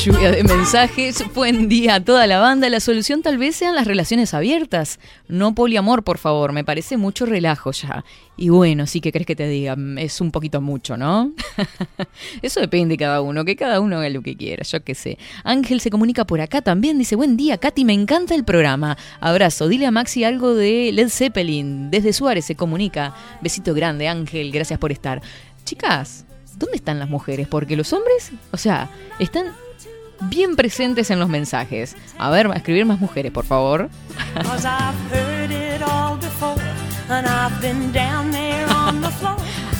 Lluvia 0.05 0.30
de 0.30 0.44
mensajes, 0.44 1.22
buen 1.34 1.68
día 1.68 1.96
a 1.96 2.01
toda 2.03 2.26
la 2.26 2.38
banda. 2.38 2.70
La 2.70 2.80
solución 2.80 3.20
tal 3.20 3.36
vez 3.36 3.55
sean 3.55 3.74
las 3.74 3.86
relaciones 3.86 4.32
abiertas, 4.32 4.98
no 5.28 5.55
poliamor, 5.55 6.05
por 6.05 6.16
favor. 6.16 6.53
Me 6.53 6.64
parece 6.64 6.96
mucho 6.96 7.26
relajo 7.26 7.70
ya. 7.72 8.03
Y 8.34 8.48
bueno, 8.48 8.86
sí 8.86 9.03
que 9.03 9.12
crees 9.12 9.26
que 9.26 9.36
te 9.36 9.46
diga, 9.46 9.76
mm, 9.76 9.98
es 9.98 10.22
un 10.22 10.30
poquito 10.30 10.62
mucho, 10.62 10.96
¿no? 10.96 11.32
Eso 12.42 12.61
depende 12.61 12.94
de 12.94 12.96
cada 12.96 13.20
uno, 13.20 13.44
que 13.44 13.57
cada 13.57 13.78
uno 13.80 13.98
haga 13.98 14.09
lo 14.09 14.22
que 14.22 14.38
quiera, 14.38 14.62
yo 14.62 14.82
qué 14.82 14.94
sé. 14.94 15.18
Ángel 15.44 15.82
se 15.82 15.90
comunica 15.90 16.24
por 16.24 16.40
acá 16.40 16.62
también, 16.62 16.96
dice, 16.96 17.14
buen 17.14 17.36
día, 17.36 17.59
Katy, 17.59 17.84
me 17.84 17.92
encanta 17.92 18.34
el 18.34 18.44
programa. 18.44 18.96
Abrazo, 19.20 19.68
dile 19.68 19.84
a 19.84 19.90
Maxi 19.90 20.24
algo 20.24 20.55
de 20.55 20.92
Led 20.94 21.11
Zeppelin. 21.11 21.90
Desde 21.90 22.14
Suárez 22.14 22.46
se 22.46 22.55
comunica. 22.55 23.14
Besito 23.42 23.74
grande, 23.74 24.09
Ángel, 24.09 24.51
gracias 24.51 24.78
por 24.78 24.92
estar. 24.92 25.20
Chicas, 25.66 26.24
¿dónde 26.57 26.76
están 26.76 26.98
las 26.98 27.11
mujeres? 27.11 27.48
Porque 27.48 27.76
los 27.76 27.92
hombres, 27.92 28.32
o 28.51 28.57
sea, 28.57 28.88
están 29.18 29.53
bien 30.23 30.57
presentes 30.57 31.11
en 31.11 31.18
los 31.18 31.29
mensajes. 31.29 31.97
A 32.18 32.31
ver, 32.31 32.51
escribir 32.55 32.85
más 32.87 33.01
mujeres, 33.01 33.33
por 33.33 33.45
favor. 33.45 33.89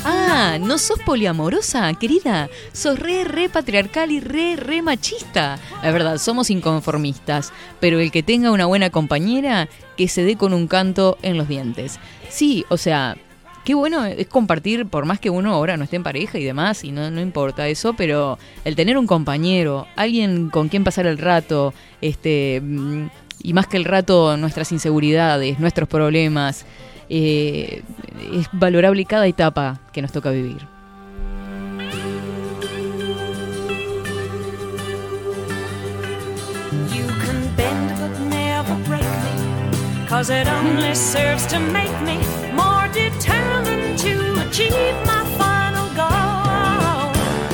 Ah, 0.05 0.59
¿no 0.59 0.79
sos 0.79 0.99
poliamorosa, 1.01 1.93
querida? 1.95 2.49
Sos 2.73 2.99
re, 2.99 3.25
re 3.25 3.49
patriarcal 3.49 4.11
y 4.11 4.21
re, 4.21 4.57
re 4.57 4.81
machista. 4.81 5.59
Es 5.83 5.93
verdad, 5.93 6.17
somos 6.19 6.51
inconformistas, 6.51 7.53
pero 7.81 8.01
el 8.01 8.11
que 8.11 8.23
tenga 8.23 8.51
una 8.51 8.67
buena 8.67 8.91
compañera, 8.91 9.69
que 9.97 10.09
se 10.09 10.25
dé 10.25 10.37
con 10.37 10.55
un 10.55 10.67
canto 10.69 11.19
en 11.23 11.37
los 11.37 11.49
dientes. 11.49 11.99
Sí, 12.31 12.65
o 12.71 12.79
sea, 12.79 13.17
qué 13.65 13.75
bueno 13.75 14.05
es 14.05 14.27
compartir, 14.27 14.87
por 14.87 15.05
más 15.05 15.21
que 15.21 15.31
uno 15.31 15.53
ahora 15.53 15.77
no 15.77 15.85
esté 15.85 15.97
en 15.97 16.03
pareja 16.03 16.39
y 16.39 16.45
demás, 16.45 16.85
y 16.85 16.93
no, 16.93 17.11
no 17.11 17.21
importa 17.21 17.69
eso, 17.69 17.95
pero 17.95 18.39
el 18.65 18.77
tener 18.77 18.99
un 18.99 19.07
compañero, 19.07 19.87
alguien 19.97 20.51
con 20.51 20.69
quien 20.69 20.85
pasar 20.85 21.07
el 21.07 21.19
rato, 21.19 21.75
este, 22.01 22.61
mm, 22.63 23.09
y 23.43 23.53
más 23.53 23.67
que 23.67 23.77
el 23.77 23.85
rato, 23.85 24.37
nuestras 24.37 24.73
inseguridades, 24.73 25.59
nuestros 25.59 25.89
problemas, 25.89 26.67
eh, 27.09 27.83
es 28.35 28.49
valorable 28.53 29.05
cada 29.05 29.27
etapa 29.27 29.81
que 29.93 30.03
nos 30.03 30.13
toca 30.13 30.31
vivir. 30.31 30.59
More 42.55 42.89
determined 42.93 43.99
to 43.99 44.41
achieve 44.41 44.95
my 45.05 45.25
final 45.37 45.89
goal. 45.95 47.13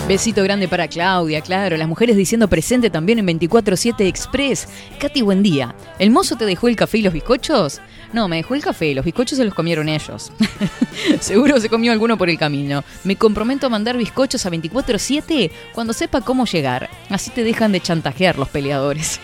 Besito 0.09 0.43
grande 0.45 0.69
para 0.69 0.87
Claudia, 0.87 1.41
claro, 1.41 1.77
las 1.77 1.89
mujeres 1.89 2.17
diciendo 2.17 2.49
presente 2.49 2.91
también 2.91 3.19
en 3.19 3.27
24-7 3.27 4.07
Express. 4.07 4.69
Katy, 5.01 5.23
buen 5.23 5.43
día. 5.43 5.75
¿El 5.99 6.11
mozo 6.11 6.37
te 6.37 6.45
dejó 6.45 6.69
el 6.69 6.77
café 6.77 6.99
y 6.99 7.03
los 7.03 7.13
bizcochos? 7.13 7.81
No, 8.13 8.29
me 8.29 8.37
dejó 8.37 8.55
el 8.55 8.63
café, 8.63 8.95
los 8.95 9.05
bizcochos 9.05 9.37
se 9.37 9.45
los 9.45 9.53
comieron 9.53 9.89
ellos. 9.89 10.33
Seguro 11.21 11.59
se 11.61 11.69
comió 11.69 11.91
alguno 11.93 12.17
por 12.17 12.31
el 12.31 12.39
camino. 12.39 12.85
Me 13.03 13.17
comprometo 13.17 13.67
a 13.67 13.71
mandar 13.71 13.97
bizcochos 13.97 14.47
a 14.47 14.51
24-7 14.51 15.51
cuando 15.73 15.93
sepa 15.93 16.21
cómo 16.21 16.47
llegar. 16.47 16.89
Así 17.11 17.31
te 17.31 17.43
dejan 17.43 17.73
de 17.73 17.81
chantajear 17.81 18.39
los 18.39 18.49
peleadores. 18.49 19.21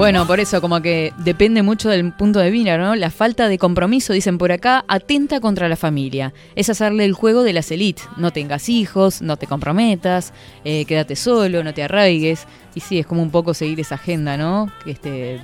Bueno, 0.00 0.26
por 0.26 0.40
eso, 0.40 0.62
como 0.62 0.80
que 0.80 1.12
depende 1.18 1.62
mucho 1.62 1.90
del 1.90 2.10
punto 2.14 2.38
de 2.38 2.50
vista, 2.50 2.78
¿no? 2.78 2.96
La 2.96 3.10
falta 3.10 3.48
de 3.48 3.58
compromiso, 3.58 4.14
dicen 4.14 4.38
por 4.38 4.50
acá, 4.50 4.82
atenta 4.88 5.40
contra 5.40 5.68
la 5.68 5.76
familia. 5.76 6.32
Es 6.54 6.70
hacerle 6.70 7.04
el 7.04 7.12
juego 7.12 7.42
de 7.42 7.52
las 7.52 7.70
élites. 7.70 8.08
No 8.16 8.30
tengas 8.30 8.70
hijos, 8.70 9.20
no 9.20 9.36
te 9.36 9.46
comprometas, 9.46 10.32
eh, 10.64 10.86
quédate 10.86 11.16
solo, 11.16 11.62
no 11.62 11.74
te 11.74 11.82
arraigues. 11.82 12.46
Y 12.74 12.80
sí, 12.80 12.98
es 12.98 13.06
como 13.06 13.20
un 13.22 13.30
poco 13.30 13.52
seguir 13.52 13.78
esa 13.78 13.96
agenda, 13.96 14.38
¿no? 14.38 14.72
Este, 14.86 15.38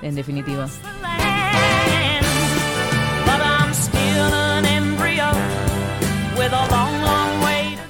en 0.00 0.14
definitiva. 0.14 0.70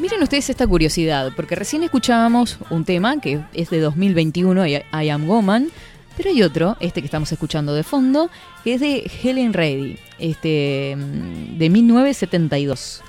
Miren 0.00 0.22
ustedes 0.22 0.50
esta 0.50 0.66
curiosidad, 0.66 1.30
porque 1.36 1.54
recién 1.54 1.82
escuchábamos 1.84 2.58
un 2.70 2.84
tema 2.84 3.20
que 3.20 3.40
es 3.52 3.70
de 3.70 3.78
2021, 3.78 4.66
I 4.66 4.82
I 4.90 5.10
Am 5.10 5.28
Woman, 5.28 5.68
pero 6.18 6.30
hay 6.30 6.42
otro, 6.42 6.76
este 6.80 7.00
que 7.00 7.06
estamos 7.06 7.30
escuchando 7.30 7.72
de 7.74 7.84
fondo, 7.84 8.28
que 8.64 8.74
es 8.74 8.80
de 8.80 9.08
Helen 9.22 9.52
Reddy, 9.52 9.96
este, 10.18 10.96
mm, 10.96 11.58
de 11.58 11.70
1972. 11.70 13.02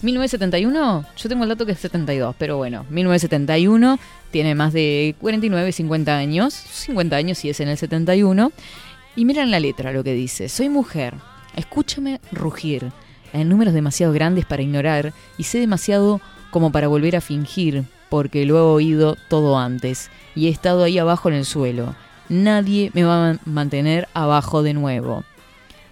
1971, 0.00 1.04
yo 1.16 1.28
tengo 1.28 1.42
el 1.42 1.48
dato 1.48 1.66
que 1.66 1.72
es 1.72 1.80
72, 1.80 2.36
pero 2.38 2.58
bueno, 2.58 2.86
1971 2.90 3.98
tiene 4.30 4.54
más 4.54 4.72
de 4.72 5.16
49, 5.20 5.72
50 5.72 6.16
años, 6.16 6.54
50 6.54 7.16
años 7.16 7.38
si 7.38 7.50
es 7.50 7.58
en 7.58 7.68
el 7.68 7.76
71, 7.76 8.52
y 9.16 9.24
miren 9.24 9.50
la 9.50 9.58
letra 9.58 9.90
lo 9.90 10.04
que 10.04 10.14
dice, 10.14 10.48
soy 10.48 10.68
mujer, 10.68 11.14
escúchame 11.56 12.20
rugir, 12.30 12.92
en 13.32 13.48
números 13.48 13.74
demasiado 13.74 14.12
grandes 14.12 14.44
para 14.44 14.62
ignorar 14.62 15.12
y 15.38 15.42
sé 15.42 15.58
demasiado 15.58 16.20
como 16.52 16.70
para 16.70 16.86
volver 16.86 17.16
a 17.16 17.20
fingir, 17.20 17.82
porque 18.14 18.44
lo 18.46 18.56
he 18.58 18.60
oído 18.60 19.16
todo 19.26 19.58
antes 19.58 20.08
y 20.36 20.46
he 20.46 20.48
estado 20.48 20.84
ahí 20.84 20.98
abajo 20.98 21.28
en 21.28 21.34
el 21.34 21.44
suelo. 21.44 21.96
Nadie 22.28 22.92
me 22.94 23.02
va 23.02 23.16
a 23.16 23.20
man- 23.32 23.40
mantener 23.44 24.06
abajo 24.14 24.62
de 24.62 24.72
nuevo. 24.72 25.24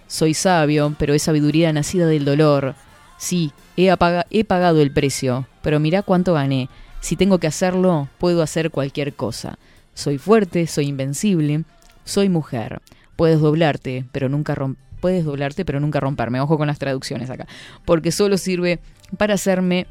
Soy 0.07 0.33
sabio, 0.33 0.95
pero 0.97 1.13
es 1.13 1.23
sabiduría 1.23 1.73
nacida 1.73 2.05
del 2.07 2.23
dolor. 2.23 2.75
Sí, 3.17 3.51
he, 3.75 3.93
he 4.29 4.43
pagado 4.45 4.81
el 4.81 4.93
precio, 4.93 5.45
pero 5.61 5.81
mirá 5.81 6.01
cuánto 6.01 6.33
gané. 6.33 6.69
Si 7.01 7.17
tengo 7.17 7.39
que 7.39 7.47
hacerlo, 7.47 8.07
puedo 8.19 8.41
hacer 8.41 8.71
cualquier 8.71 9.13
cosa. 9.13 9.57
Soy 9.93 10.17
fuerte, 10.17 10.65
soy 10.65 10.87
invencible, 10.87 11.65
soy 12.05 12.29
mujer. 12.29 12.79
Puedes 13.17 13.41
doblarte, 13.41 14.05
pero 14.13 14.29
nunca 14.29 14.55
puedes 15.01 15.25
doblarte, 15.25 15.65
pero 15.65 15.81
nunca 15.81 15.99
romperme. 15.99 16.39
Ojo 16.39 16.57
con 16.57 16.67
las 16.67 16.79
traducciones 16.79 17.29
acá, 17.29 17.47
porque 17.83 18.13
solo 18.13 18.37
sirve 18.37 18.79
para 19.17 19.33
hacerme 19.33 19.87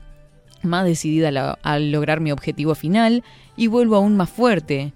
más 0.65 0.85
decidida 0.85 1.29
a, 1.29 1.33
la- 1.33 1.59
a 1.63 1.79
lograr 1.79 2.21
mi 2.21 2.33
objetivo 2.33 2.75
final 2.75 3.23
y 3.57 3.67
vuelvo 3.67 3.97
aún 3.97 4.17
más 4.17 4.31
fuerte. 4.31 4.93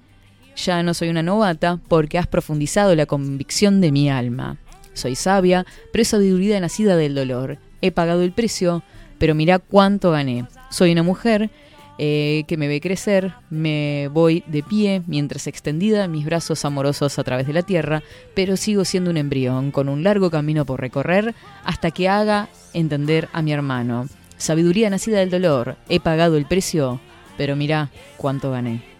Ya 0.56 0.82
no 0.82 0.94
soy 0.94 1.08
una 1.10 1.22
novata 1.22 1.78
porque 1.88 2.18
has 2.18 2.26
profundizado 2.26 2.94
la 2.94 3.06
convicción 3.06 3.80
de 3.80 3.92
mi 3.92 4.08
alma. 4.10 4.56
Soy 4.94 5.14
sabia, 5.14 5.66
pero 5.92 6.02
es 6.02 6.08
sabiduría 6.08 6.58
nacida 6.60 6.96
del 6.96 7.14
dolor. 7.14 7.58
He 7.82 7.90
pagado 7.92 8.22
el 8.22 8.32
precio, 8.32 8.82
pero 9.18 9.34
mirá 9.34 9.58
cuánto 9.58 10.10
gané. 10.12 10.46
Soy 10.70 10.92
una 10.92 11.02
mujer 11.02 11.50
eh, 11.98 12.44
que 12.48 12.56
me 12.56 12.68
ve 12.68 12.80
crecer, 12.80 13.34
me 13.50 14.08
voy 14.12 14.42
de 14.46 14.62
pie 14.62 15.02
mientras 15.06 15.46
extendida 15.46 16.08
mis 16.08 16.24
brazos 16.24 16.64
amorosos 16.64 17.18
a 17.18 17.24
través 17.24 17.46
de 17.46 17.52
la 17.52 17.62
tierra, 17.62 18.02
pero 18.34 18.56
sigo 18.56 18.84
siendo 18.86 19.10
un 19.10 19.16
embrión 19.18 19.70
con 19.70 19.88
un 19.90 20.02
largo 20.02 20.30
camino 20.30 20.64
por 20.64 20.80
recorrer 20.80 21.34
hasta 21.64 21.90
que 21.90 22.08
haga 22.08 22.48
entender 22.72 23.28
a 23.34 23.42
mi 23.42 23.52
hermano. 23.52 24.08
Sabiduría 24.38 24.90
nacida 24.90 25.18
del 25.18 25.30
dolor, 25.30 25.76
he 25.88 26.00
pagado 26.00 26.36
el 26.36 26.46
precio, 26.46 27.00
pero 27.36 27.56
mirá 27.56 27.90
cuánto 28.16 28.50
gané. 28.50 28.95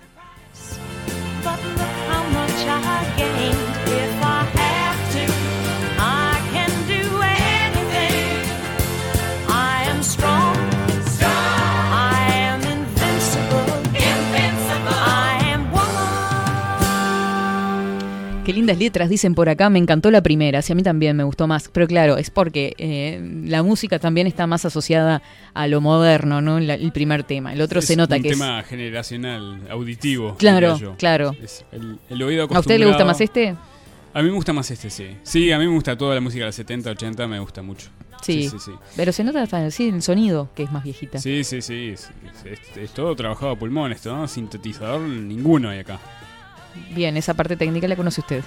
Qué 18.46 18.52
lindas 18.52 18.78
letras 18.78 19.08
dicen 19.10 19.34
por 19.34 19.48
acá, 19.48 19.68
me 19.70 19.80
encantó 19.80 20.08
la 20.12 20.22
primera, 20.22 20.62
sí, 20.62 20.72
a 20.72 20.76
mí 20.76 20.84
también 20.84 21.16
me 21.16 21.24
gustó 21.24 21.48
más, 21.48 21.68
pero 21.72 21.88
claro, 21.88 22.16
es 22.16 22.30
porque 22.30 22.74
eh, 22.78 23.20
la 23.44 23.64
música 23.64 23.98
también 23.98 24.28
está 24.28 24.46
más 24.46 24.64
asociada 24.64 25.20
a 25.52 25.66
lo 25.66 25.80
moderno, 25.80 26.40
¿no? 26.40 26.60
La- 26.60 26.74
el 26.74 26.92
primer 26.92 27.24
tema, 27.24 27.52
el 27.52 27.60
otro 27.60 27.80
Es 27.80 27.86
se 27.86 27.96
nota 27.96 28.14
un 28.14 28.22
que 28.22 28.28
es... 28.28 28.34
tema 28.38 28.62
generacional, 28.62 29.62
auditivo. 29.68 30.36
Claro, 30.36 30.78
claro. 30.96 31.34
Es 31.42 31.64
el, 31.72 31.98
el 32.08 32.22
oído 32.22 32.44
¿A 32.44 32.60
usted 32.60 32.78
le 32.78 32.86
gusta 32.86 33.02
acostumbrado- 33.02 33.06
más 33.06 33.20
este? 33.20 33.56
A 34.14 34.22
mí 34.22 34.28
me 34.28 34.34
gusta 34.36 34.52
más 34.52 34.70
este, 34.70 34.90
sí. 34.90 35.08
Sí, 35.24 35.50
a 35.50 35.58
mí 35.58 35.66
me 35.66 35.74
gusta 35.74 35.98
toda 35.98 36.14
la 36.14 36.20
música 36.20 36.44
de 36.44 36.46
los 36.46 36.54
70, 36.54 36.90
80, 36.92 37.26
me 37.26 37.40
gusta 37.40 37.62
mucho. 37.62 37.88
Sí, 38.22 38.44
Sí, 38.44 38.48
sí, 38.50 38.56
sí. 38.66 38.70
pero 38.96 39.10
se 39.12 39.24
nota 39.24 39.70
sí, 39.72 39.88
el 39.88 40.02
sonido, 40.02 40.48
que 40.54 40.62
es 40.62 40.70
más 40.72 40.84
viejita. 40.84 41.18
Sí, 41.18 41.42
sí, 41.42 41.60
sí. 41.60 41.88
Es, 41.94 42.10
es- 42.44 42.76
es 42.76 42.90
todo 42.92 43.14
trabajado 43.16 43.50
a 43.52 43.56
pulmón 43.58 43.90
esto, 43.90 44.16
¿no? 44.16 44.26
Sintetizador 44.28 45.00
ninguno 45.00 45.68
hay 45.68 45.80
acá. 45.80 45.98
Bien, 46.90 47.16
esa 47.16 47.34
parte 47.34 47.56
técnica 47.56 47.88
la 47.88 47.96
conoce 47.96 48.20
usted. 48.20 48.44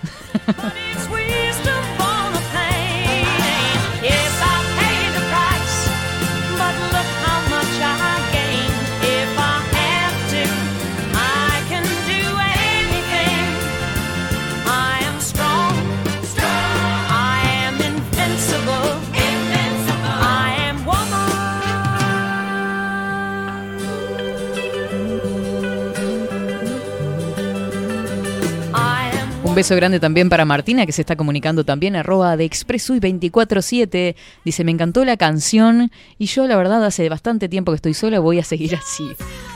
Un 29.49 29.55
beso 29.55 29.75
grande 29.75 29.99
también 29.99 30.29
para 30.29 30.45
Martina, 30.45 30.85
que 30.85 30.91
se 30.91 31.01
está 31.01 31.15
comunicando 31.15 31.63
también, 31.63 31.95
arroba 31.95 32.37
de 32.37 32.45
Expresui 32.45 32.99
247. 32.99 34.15
Dice, 34.45 34.63
me 34.63 34.71
encantó 34.71 35.03
la 35.03 35.17
canción 35.17 35.91
y 36.19 36.27
yo 36.27 36.45
la 36.45 36.55
verdad 36.55 36.85
hace 36.85 37.09
bastante 37.09 37.49
tiempo 37.49 37.71
que 37.71 37.77
estoy 37.77 37.95
sola, 37.95 38.19
voy 38.19 38.37
a 38.37 38.43
seguir 38.43 38.75
así. 38.75 39.09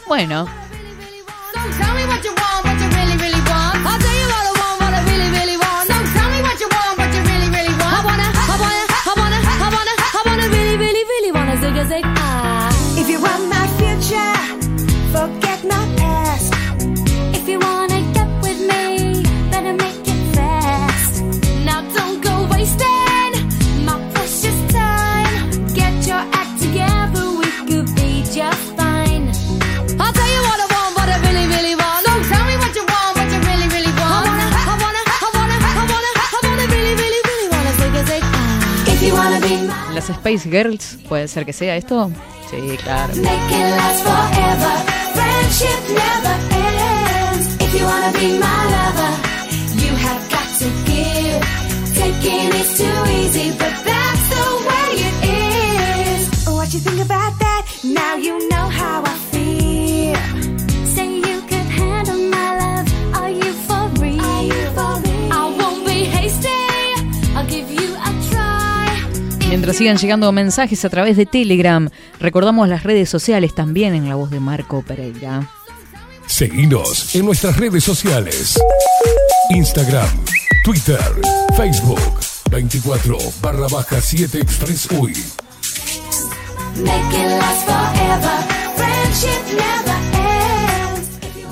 Bueno, 0.08 0.48
las 40.04 40.18
Space 40.18 40.50
Girls, 40.50 40.98
¿puede 41.08 41.28
ser 41.28 41.46
que 41.46 41.54
sea 41.54 41.78
esto? 41.78 42.12
Sí, 42.50 42.78
claro. 42.78 43.14
Make 43.16 43.56
it 43.56 43.70
last 43.70 44.04
forever. 44.04 44.94
Friendship 45.14 45.94
Mientras 69.64 69.78
sigan 69.78 69.96
llegando 69.96 70.30
mensajes 70.34 70.84
a 70.84 70.90
través 70.90 71.16
de 71.16 71.26
Telegram, 71.26 71.90
recordamos 72.20 72.68
las 72.68 72.84
redes 72.84 73.08
sociales 73.08 73.56
también 73.56 73.94
en 73.94 74.10
la 74.10 74.16
voz 74.16 74.30
de 74.30 74.42
Marco 74.42 74.82
Pereira. 74.82 75.50
Seguinos 76.28 77.16
en 77.16 77.26
nuestras 77.26 77.56
redes 77.56 77.82
sociales. 77.82 78.60
Instagram, 79.52 80.10
Twitter, 80.66 81.00
Facebook, 81.56 82.02
24 82.52 83.18
barra 83.42 83.68
baja 83.70 84.02
7 84.02 84.38
Express 84.38 84.92
UI. 84.92 85.14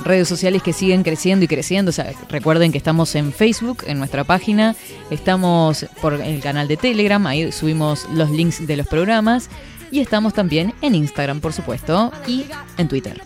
Redes 0.03 0.27
sociales 0.27 0.61
que 0.63 0.73
siguen 0.73 1.03
creciendo 1.03 1.45
y 1.45 1.47
creciendo. 1.47 1.89
O 1.89 1.93
sea, 1.93 2.11
recuerden 2.29 2.71
que 2.71 2.77
estamos 2.77 3.15
en 3.15 3.31
Facebook, 3.33 3.83
en 3.87 3.99
nuestra 3.99 4.23
página. 4.23 4.75
Estamos 5.09 5.85
por 6.01 6.13
el 6.13 6.41
canal 6.41 6.67
de 6.67 6.77
Telegram. 6.77 7.25
Ahí 7.27 7.51
subimos 7.51 8.07
los 8.13 8.29
links 8.29 8.65
de 8.65 8.77
los 8.77 8.87
programas. 8.87 9.49
Y 9.91 9.99
estamos 9.99 10.33
también 10.33 10.73
en 10.81 10.95
Instagram, 10.95 11.41
por 11.41 11.51
supuesto. 11.51 12.11
Y 12.25 12.45
en 12.77 12.87
Twitter. 12.87 13.21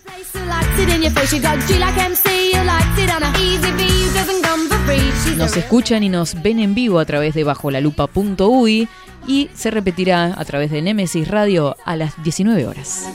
Nos 5.37 5.57
escuchan 5.57 6.03
y 6.03 6.09
nos 6.09 6.41
ven 6.41 6.59
en 6.59 6.73
vivo 6.73 6.99
a 6.99 7.05
través 7.05 7.35
de 7.35 7.43
bajolalupa.uy 7.43 8.87
y 9.27 9.49
se 9.53 9.71
repetirá 9.71 10.33
a 10.37 10.45
través 10.45 10.71
de 10.71 10.81
Nemesis 10.81 11.27
Radio 11.27 11.75
a 11.85 11.95
las 11.95 12.21
19 12.23 12.65
horas. 12.65 13.05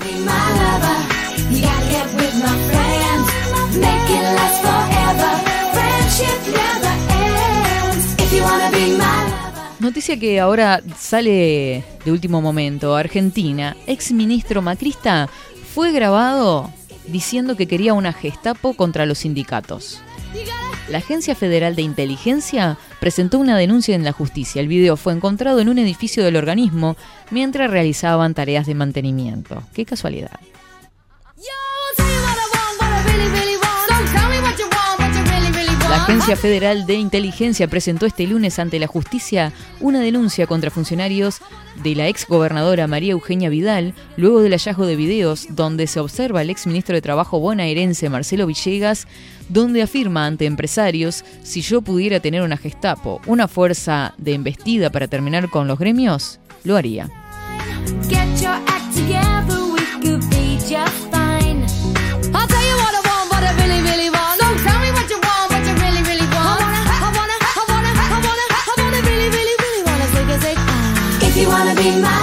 Make 3.75 4.11
it 4.11 4.23
last 4.35 4.63
forever. 4.63 5.31
Friendship 5.73 6.41
never 6.51 6.95
ends. 7.13 8.15
If 8.19 8.33
you 8.33 8.43
wanna 8.43 8.71
be 8.71 8.97
my 8.97 9.25
lover. 9.31 9.81
Noticia 9.81 10.19
que 10.19 10.41
ahora 10.41 10.83
sale 10.99 11.85
de 12.05 12.13
último 12.13 12.43
momento. 12.43 12.97
Argentina, 12.97 13.77
ex 13.87 14.13
ministro 14.13 14.61
macrista, 14.61 15.29
fue 15.75 15.93
grabado 15.93 16.71
diciendo 17.07 17.57
que 17.57 17.67
quería 17.67 17.95
una 17.95 18.13
Gestapo 18.13 18.75
contra 18.75 19.07
los 19.07 19.19
sindicatos. 19.19 20.03
La 20.89 20.99
Agencia 20.99 21.37
Federal 21.37 21.77
de 21.77 21.83
Inteligencia 21.83 22.77
presentó 22.99 23.39
una 23.39 23.57
denuncia 23.57 23.95
en 23.95 24.03
la 24.03 24.13
justicia. 24.13 24.61
El 24.61 24.69
video 24.69 24.97
fue 24.97 25.13
encontrado 25.13 25.61
en 25.61 25.69
un 25.69 25.79
edificio 25.79 26.25
del 26.25 26.37
organismo 26.37 26.97
mientras 27.31 27.71
realizaban 27.71 28.35
tareas 28.35 28.67
de 28.67 28.75
mantenimiento. 28.75 29.63
Qué 29.73 29.85
casualidad. 29.85 30.41
La 36.01 36.17
Agencia 36.17 36.35
Federal 36.35 36.87
de 36.87 36.95
Inteligencia 36.95 37.69
presentó 37.69 38.07
este 38.07 38.27
lunes 38.27 38.59
ante 38.59 38.79
la 38.79 38.87
justicia 38.87 39.53
una 39.81 40.01
denuncia 40.01 40.47
contra 40.47 40.71
funcionarios 40.71 41.41
de 41.85 41.95
la 41.95 42.09
ex 42.09 42.27
gobernadora 42.27 42.87
María 42.87 43.13
Eugenia 43.13 43.51
Vidal, 43.51 43.93
luego 44.17 44.41
del 44.41 44.53
hallazgo 44.53 44.87
de 44.87 44.97
videos 44.97 45.47
donde 45.51 45.87
se 45.87 46.01
observa 46.01 46.41
al 46.41 46.49
ex 46.49 46.67
ministro 46.67 46.95
de 46.95 47.03
Trabajo 47.03 47.39
bonaerense 47.39 48.09
Marcelo 48.09 48.47
Villegas, 48.47 49.07
donde 49.51 49.83
afirma 49.83 50.27
ante 50.27 50.47
empresarios, 50.47 51.23
si 51.43 51.61
yo 51.61 51.83
pudiera 51.83 52.19
tener 52.19 52.43
una 52.43 52.57
Gestapo, 52.57 53.21
una 53.27 53.47
fuerza 53.47 54.15
de 54.17 54.33
embestida 54.33 54.91
para 54.91 55.07
terminar 55.07 55.51
con 55.51 55.69
los 55.69 55.79
gremios, 55.79 56.41
lo 56.65 56.77
haría. 56.77 57.09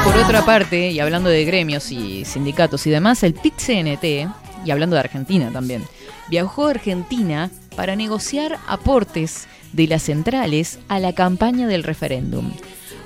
Por 0.03 0.15
otra 0.17 0.45
parte, 0.45 0.91
y 0.91 0.99
hablando 0.99 1.29
de 1.29 1.43
gremios 1.43 1.91
y 1.91 2.25
sindicatos 2.25 2.85
y 2.85 2.91
demás, 2.91 3.23
el 3.23 3.33
PIT-CNT, 3.33 4.29
y 4.63 4.71
hablando 4.71 4.95
de 4.95 4.99
Argentina 4.99 5.49
también, 5.51 5.83
viajó 6.29 6.67
a 6.67 6.71
Argentina 6.71 7.49
para 7.75 7.95
negociar 7.95 8.59
aportes 8.67 9.47
de 9.73 9.87
las 9.87 10.03
centrales 10.03 10.77
a 10.89 10.99
la 10.99 11.13
campaña 11.13 11.67
del 11.67 11.83
referéndum. 11.83 12.51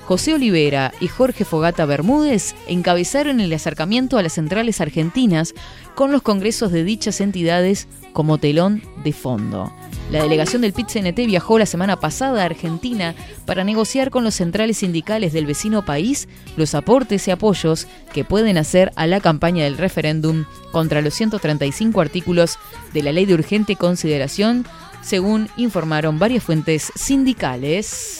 José 0.06 0.34
Olivera 0.34 0.92
y 1.00 1.08
Jorge 1.08 1.46
Fogata 1.46 1.86
Bermúdez 1.86 2.56
encabezaron 2.68 3.40
el 3.40 3.54
acercamiento 3.54 4.18
a 4.18 4.24
las 4.24 4.34
centrales 4.34 4.82
argentinas 4.82 5.54
con 5.96 6.12
los 6.12 6.22
congresos 6.22 6.72
de 6.72 6.84
dichas 6.84 7.22
entidades 7.22 7.88
como 8.14 8.38
telón 8.38 8.82
de 9.04 9.14
fondo. 9.14 9.72
La 10.12 10.24
delegación 10.24 10.62
del 10.62 10.74
PIT-CNT 10.74 11.26
viajó 11.26 11.58
la 11.58 11.66
semana 11.66 11.98
pasada 11.98 12.42
a 12.42 12.46
Argentina 12.46 13.16
para 13.46 13.64
negociar 13.64 14.10
con 14.10 14.26
los 14.26 14.36
centrales 14.36 14.80
sindicales 14.80 15.32
del 15.32 15.46
vecino 15.46 15.86
país 15.86 16.28
los 16.58 16.76
aportes 16.76 17.28
y 17.28 17.32
apoyos 17.32 17.88
que 18.14 18.26
pueden 18.26 18.58
hacer 18.58 18.92
a 18.98 19.08
la 19.08 19.22
campaña 19.22 19.64
del 19.64 19.78
referéndum 19.78 20.44
contra 20.74 21.02
los 21.02 21.14
135 21.14 22.02
artículos 22.02 22.60
de 22.94 23.04
la 23.04 23.14
ley 23.14 23.26
de 23.26 23.36
urgente 23.36 23.78
consideración, 23.78 24.66
según 25.02 25.48
informaron 25.56 26.20
varias 26.20 26.44
fuentes 26.44 26.92
sindicales. 26.96 28.20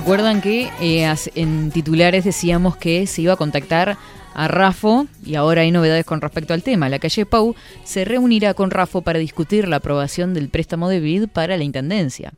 acuerdan 0.00 0.40
que 0.40 0.70
eh, 0.80 1.14
en 1.34 1.70
titulares 1.70 2.24
decíamos 2.24 2.74
que 2.76 3.06
se 3.06 3.20
iba 3.20 3.34
a 3.34 3.36
contactar 3.36 3.98
a 4.32 4.48
Rafo 4.48 5.06
y 5.24 5.34
ahora 5.34 5.60
hay 5.60 5.70
novedades 5.70 6.06
con 6.06 6.22
respecto 6.22 6.54
al 6.54 6.62
tema? 6.62 6.88
La 6.88 6.98
calle 6.98 7.26
Pau 7.26 7.54
se 7.84 8.06
reunirá 8.06 8.54
con 8.54 8.70
Rafo 8.70 9.02
para 9.02 9.18
discutir 9.18 9.68
la 9.68 9.76
aprobación 9.76 10.32
del 10.32 10.48
préstamo 10.48 10.88
de 10.88 11.00
BID 11.00 11.28
para 11.28 11.58
la 11.58 11.64
Intendencia. 11.64 12.32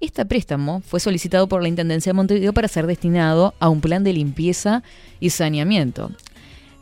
Este 0.00 0.24
préstamo 0.24 0.80
fue 0.80 1.00
solicitado 1.00 1.48
por 1.48 1.60
la 1.60 1.68
Intendencia 1.68 2.10
de 2.10 2.14
Montevideo 2.14 2.54
para 2.54 2.66
ser 2.66 2.86
destinado 2.86 3.52
a 3.60 3.68
un 3.68 3.82
plan 3.82 4.04
de 4.04 4.14
limpieza 4.14 4.82
y 5.20 5.30
saneamiento. 5.30 6.12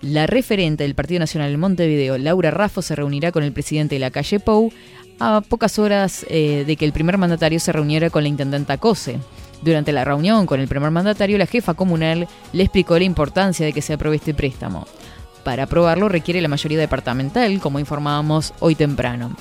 La 0.01 0.28
referente 0.28 0.85
del 0.85 0.94
Partido 0.94 1.19
Nacional 1.19 1.52
en 1.52 1.61
Montevideo, 1.61 2.19
Laura 2.19 2.52
Raffo, 2.52 2.82
se 2.82 2.94
reunirá 2.94 3.32
con 3.32 3.43
el 3.43 3.52
presidente 3.52 3.97
de 3.97 3.98
la 3.98 4.12
calle 4.12 4.39
Pou 4.39 4.73
a 5.19 5.40
pocas 5.40 5.78
horas 5.78 6.24
eh, 6.28 6.65
de 6.66 6.77
que 6.77 6.85
el 6.85 6.93
primer 6.93 7.19
mandatario 7.19 7.59
se 7.59 7.73
reuniera 7.73 8.11
con 8.11 8.23
la 8.23 8.28
intendenta 8.28 8.78
Cose. 8.78 9.19
Durante 9.62 9.93
la 9.93 10.05
reunión 10.05 10.47
con 10.47 10.61
el 10.61 10.69
primer 10.69 10.91
mandatario, 10.91 11.39
la 11.39 11.47
jefa 11.47 11.74
comunal 11.74 12.27
le 12.53 12.62
explicó 12.62 12.99
la 12.99 13.05
importancia 13.05 13.66
de 13.66 13.73
que 13.73 13.82
se 13.82 13.93
apruebe 13.93 14.16
este 14.16 14.35
préstamo. 14.35 14.87
Para 15.45 15.65
aprobarlo 15.65 16.09
requiere 16.09 16.41
la 16.41 16.49
mayoría 16.49 16.78
departamental, 16.78 17.61
como 17.61 17.78
informábamos 17.78 18.55
hoy 18.61 18.74
temprano. 18.74 19.37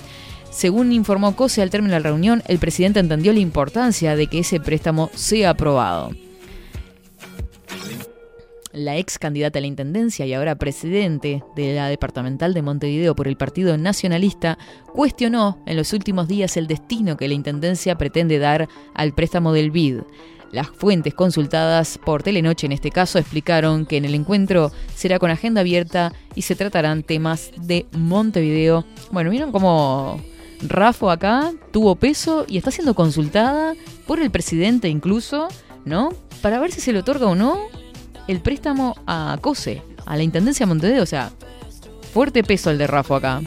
Según 0.50 0.91
informó 0.91 1.36
Cose 1.36 1.62
al 1.62 1.70
término 1.70 1.94
de 1.94 2.00
la 2.00 2.10
reunión, 2.10 2.41
el 2.48 2.60
presidente 2.60 3.00
entendió 3.00 3.32
la 3.34 3.40
importancia 3.40 4.16
de 4.16 4.28
que 4.28 4.40
ese 4.40 4.60
préstamo 4.60 5.10
sea 5.14 5.52
aprobado. 5.52 6.12
La 8.72 8.98
ex 8.98 9.18
candidata 9.18 9.58
a 9.58 9.62
la 9.62 9.68
intendencia 9.68 10.28
y 10.28 10.34
ahora 10.34 10.56
presidente 10.56 11.44
de 11.56 11.74
la 11.74 11.88
departamental 11.88 12.54
de 12.54 12.62
Montevideo 12.62 13.16
por 13.16 13.28
el 13.28 13.36
Partido 13.36 13.76
Nacionalista 13.78 14.60
cuestionó 14.94 15.58
en 15.66 15.76
los 15.76 15.91
últimos 15.91 16.28
días 16.28 16.56
el 16.56 16.68
destino 16.68 17.18
que 17.18 17.28
la 17.28 17.34
intendencia 17.34 17.98
pretende 17.98 18.38
dar 18.38 18.70
al 18.94 19.14
préstamo 19.16 19.54
del 19.54 19.72
BID. 19.72 20.02
Las 20.52 20.68
fuentes 20.68 21.16
consultadas 21.16 21.98
por 21.98 22.22
Telenoche 22.22 22.68
en 22.68 22.72
este 22.72 22.91
caso 22.91 23.18
explicaron 23.18 23.88
que 23.88 23.98
en 23.98 24.06
el 24.06 24.14
encuentro 24.14 24.72
será 24.96 25.18
con 25.18 25.32
agenda 25.32 25.62
abierta 25.62 26.14
y 26.36 26.44
se 26.44 26.56
tratarán 26.56 27.02
temas 27.02 27.52
de 27.58 27.88
Montevideo. 27.91 28.86
Bueno, 29.12 29.32
vieron 29.32 29.52
cómo 29.52 30.22
Rafo 30.62 31.10
acá 31.10 31.54
tuvo 31.72 31.96
peso 31.96 32.46
y 32.48 32.58
está 32.58 32.70
siendo 32.70 32.94
consultada 32.94 33.74
por 34.06 34.20
el 34.20 34.30
presidente 34.30 34.90
incluso, 34.90 35.48
¿no? 35.86 36.10
Para 36.44 36.60
ver 36.60 36.72
si 36.72 36.82
se 36.82 36.94
le 36.94 37.00
otorga 37.00 37.26
o 37.26 37.36
no 37.36 37.58
el 38.30 38.41
préstamo 38.41 38.95
a 39.07 39.39
COSE, 39.41 39.81
a 40.06 40.15
la 40.15 40.22
Intendencia 40.22 40.65
de 40.65 40.69
Montevideo. 40.69 41.01
O 41.01 41.07
sea, 41.07 41.31
fuerte 42.14 42.43
peso 42.43 42.69
el 42.69 42.77
de 42.77 42.85
Rafo 42.85 43.15
acá. 43.15 43.41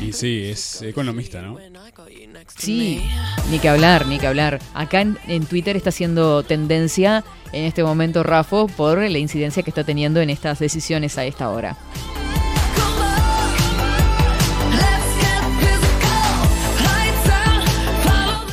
Y 0.00 0.12
sí, 0.12 0.44
es 0.44 0.80
economista, 0.82 1.42
¿no? 1.42 1.58
Sí, 2.56 3.04
ni 3.50 3.58
que 3.58 3.68
hablar, 3.68 4.06
ni 4.06 4.20
que 4.20 4.28
hablar. 4.28 4.60
Acá 4.74 5.00
en, 5.00 5.18
en 5.26 5.44
Twitter 5.44 5.76
está 5.76 5.88
haciendo 5.88 6.44
tendencia 6.44 7.24
en 7.50 7.64
este 7.64 7.82
momento 7.82 8.22
Rafo 8.22 8.68
por 8.68 8.98
la 8.98 9.18
incidencia 9.18 9.64
que 9.64 9.70
está 9.70 9.82
teniendo 9.82 10.20
en 10.20 10.30
estas 10.30 10.60
decisiones 10.60 11.18
a 11.18 11.24
esta 11.24 11.50
hora. 11.50 11.76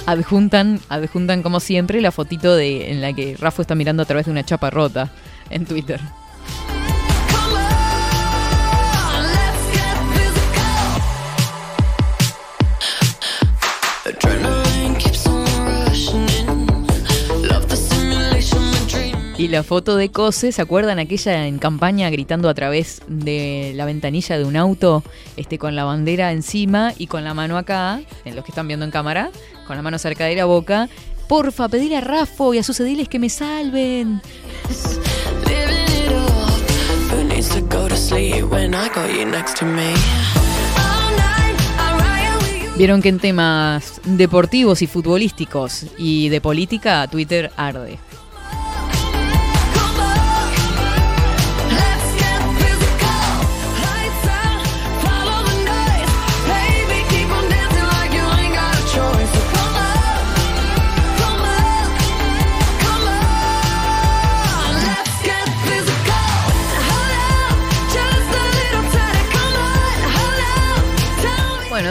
Adjuntan, 0.10 0.80
adjuntan 0.90 1.44
como 1.44 1.60
siempre 1.60 2.02
la 2.02 2.12
fotito 2.12 2.56
de 2.56 2.90
en 2.90 3.00
la 3.00 3.14
que 3.14 3.38
Rafo 3.38 3.62
está 3.62 3.76
mirando 3.76 4.02
a 4.02 4.08
través 4.08 4.26
de 4.26 4.32
una 4.32 4.44
chapa 4.44 4.72
rota 4.72 5.12
en 5.52 5.68
Twitter. 5.68 6.02
Y 19.38 19.48
la 19.48 19.64
foto 19.64 19.96
de 19.96 20.10
Cose, 20.10 20.52
¿se 20.52 20.62
acuerdan 20.62 20.98
aquella 20.98 21.46
en 21.46 21.60
campaña 21.60 22.10
gritando 22.10 22.50
a 22.50 22.54
través 22.56 23.04
de 23.08 23.74
la 23.76 23.86
ventanilla 23.86 24.38
de 24.40 24.44
un 24.44 24.58
auto, 24.58 25.04
este 25.38 25.60
con 25.60 25.76
la 25.76 25.86
bandera 25.86 26.32
encima 26.32 26.94
y 26.98 27.06
con 27.08 27.24
la 27.24 27.34
mano 27.34 27.58
acá, 27.58 28.02
en 28.26 28.36
los 28.36 28.44
que 28.44 28.52
están 28.52 28.68
viendo 28.68 28.84
en 28.84 28.92
cámara, 28.92 29.30
con 29.70 29.78
la 29.78 29.84
mano 29.84 30.00
cerca 30.00 30.26
de 30.26 30.36
la 30.36 30.46
boca? 30.46 30.90
Porfa, 31.28 31.70
pedir 31.70 31.96
a 31.96 32.02
Rafo 32.02 32.56
y 32.56 32.58
a 32.58 32.64
sus 32.64 32.80
ediles 32.80 33.08
que 33.08 33.20
me 33.20 33.30
salven. 33.30 34.20
Vieron 42.78 43.04
que 43.04 43.10
en 43.10 43.20
temas 43.20 44.02
deportivos 44.06 44.82
y 44.82 44.88
futbolísticos 44.88 45.86
y 46.00 46.30
de 46.30 46.42
política, 46.42 47.06
Twitter 47.06 47.52
arde. 47.56 48.00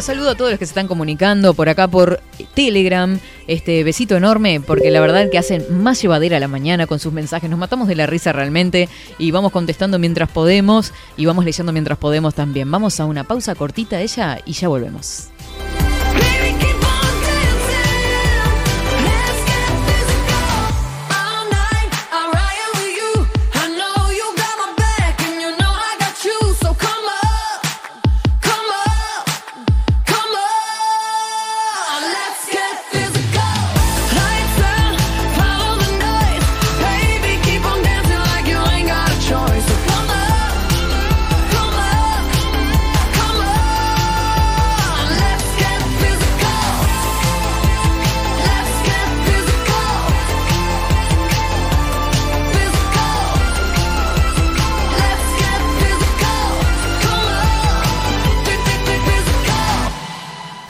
Saludo 0.09 0.31
a 0.31 0.35
todos 0.37 0.53
los 0.53 0.59
que 0.59 0.65
se 0.65 0.71
están 0.71 0.89
comunicando 0.89 1.53
por 1.53 1.69
acá 1.69 1.87
por 1.87 2.23
Telegram. 2.55 3.21
Este 3.47 3.85
besito 3.85 4.17
enorme 4.17 4.59
porque 4.59 4.91
la 4.91 5.03
verdad 5.03 5.29
que 5.31 5.37
hacen 5.37 5.83
más 5.83 6.01
llevadera 6.01 6.41
la 6.41 6.49
mañana 6.49 6.87
con 6.87 6.99
sus 6.99 7.13
mensajes. 7.13 7.51
Nos 7.51 7.59
matamos 7.59 7.89
de 7.89 7.95
la 7.95 8.07
risa 8.07 8.33
realmente 8.33 8.89
y 9.19 9.33
vamos 9.33 9.53
contestando 9.53 9.99
mientras 9.99 10.31
podemos 10.31 10.95
y 11.19 11.27
vamos 11.27 11.45
leyendo 11.45 11.75
mientras 11.75 11.99
podemos 11.99 12.35
también. 12.35 12.71
Vamos 12.71 13.01
a 13.01 13.05
una 13.05 13.25
pausa 13.25 13.55
cortita 13.55 14.01
ella 14.01 14.41
y 14.47 14.53
ya 14.53 14.69
volvemos. 14.69 15.29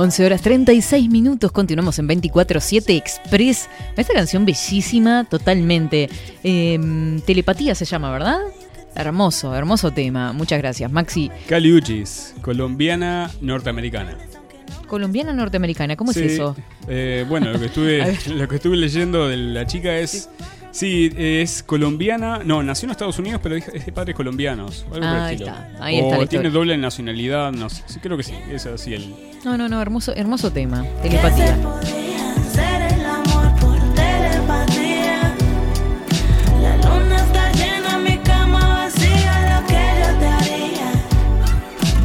11 0.00 0.24
horas 0.24 0.40
36 0.40 1.10
minutos, 1.10 1.52
continuamos 1.52 1.98
en 1.98 2.08
24-7 2.08 2.96
Express. 2.96 3.68
Esta 3.98 4.14
canción 4.14 4.46
bellísima, 4.46 5.24
totalmente. 5.24 6.08
Eh, 6.42 7.20
telepatía 7.26 7.74
se 7.74 7.84
llama, 7.84 8.10
¿verdad? 8.10 8.38
Hermoso, 8.94 9.54
hermoso 9.54 9.90
tema. 9.90 10.32
Muchas 10.32 10.58
gracias, 10.58 10.90
Maxi. 10.90 11.30
Cali 11.46 11.70
Uchis, 11.74 12.34
colombiana 12.40 13.30
norteamericana. 13.42 14.16
Colombiana 14.86 15.34
norteamericana, 15.34 15.96
¿cómo 15.96 16.14
Sí, 16.14 16.20
es 16.20 16.32
eso? 16.32 16.56
eh, 16.88 17.26
bueno, 17.28 17.50
lo 17.52 17.60
que, 17.60 17.66
estuve, 17.66 17.98
ver. 18.04 18.28
lo 18.28 18.48
que 18.48 18.56
estuve 18.56 18.78
leyendo 18.78 19.28
de 19.28 19.36
la 19.36 19.66
chica 19.66 19.98
es. 19.98 20.10
Sí, 20.12 20.28
es 20.72 21.62
colombiana. 21.62 22.40
No, 22.44 22.62
nació 22.62 22.86
en 22.86 22.92
Estados 22.92 23.18
Unidos, 23.18 23.40
pero 23.42 23.56
es 23.56 23.86
de 23.86 23.92
padres 23.92 24.14
colombianos. 24.14 24.86
algo 24.92 25.06
Ahí 25.06 25.36
está, 25.36 25.68
ahí 25.80 26.00
o 26.00 26.04
está 26.04 26.18
la 26.18 26.26
tiene 26.26 26.50
doble 26.50 26.76
nacionalidad, 26.76 27.52
no 27.52 27.68
sé. 27.68 27.82
Sí, 27.86 28.00
creo 28.00 28.16
que 28.16 28.22
sí, 28.22 28.34
es 28.50 28.66
así 28.66 28.94
el. 28.94 29.14
No, 29.44 29.56
no, 29.56 29.68
no, 29.68 29.80
hermoso, 29.80 30.14
hermoso 30.14 30.52
tema. 30.52 30.84
Telepatía. 31.02 31.56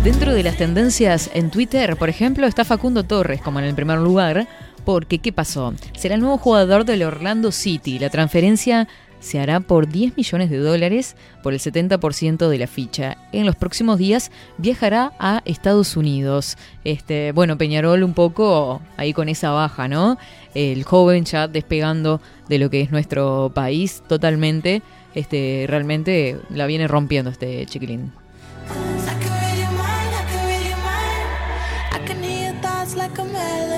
Dentro 0.06 0.36
de 0.36 0.44
las 0.44 0.56
tendencias 0.56 1.32
en 1.34 1.50
Twitter, 1.50 1.98
por 1.98 2.10
ejemplo, 2.10 2.46
está 2.46 2.64
Facundo 2.64 3.06
Torres 3.06 3.42
como 3.42 3.58
en 3.58 3.66
el 3.66 3.74
primer 3.74 3.98
lugar, 3.98 4.48
porque 4.86 5.20
¿qué 5.20 5.34
pasó? 5.34 5.74
Será 5.98 6.16
el 6.16 6.22
nuevo 6.22 6.38
jugador 6.38 6.86
del 6.86 7.04
Orlando 7.04 7.52
City. 7.52 8.00
La 8.00 8.10
transferencia 8.10 8.88
se 9.20 9.40
hará 9.40 9.60
por 9.60 9.88
10 9.88 10.16
millones 10.18 10.52
de 10.52 10.58
dólares 10.58 11.16
por 11.42 11.54
el 11.54 11.60
70% 11.60 12.48
de 12.48 12.58
la 12.60 12.68
ficha. 12.68 13.18
En 13.32 13.46
los 13.48 13.56
próximos 13.56 13.98
días 13.98 14.32
viajará 14.58 15.14
a 15.20 15.42
Estados 15.46 15.98
Unidos. 15.98 16.58
Este, 16.84 17.32
bueno, 17.32 17.58
Peñarol 17.58 18.04
un 18.04 18.14
poco 18.14 18.82
ahí 18.98 19.14
con 19.14 19.28
esa 19.28 19.50
baja, 19.50 19.88
¿no? 19.88 20.18
El 20.54 20.84
joven 20.84 21.26
ya 21.26 21.48
despegando 21.48 22.22
de 22.48 22.60
lo 22.60 22.70
que 22.70 22.82
es 22.82 22.92
nuestro 22.92 23.52
país 23.54 24.04
totalmente. 24.08 24.84
Este, 25.16 25.66
realmente 25.68 26.38
la 26.50 26.68
viene 26.68 26.88
rompiendo 26.88 27.32
este 27.32 27.66
chiquilín. 27.66 28.12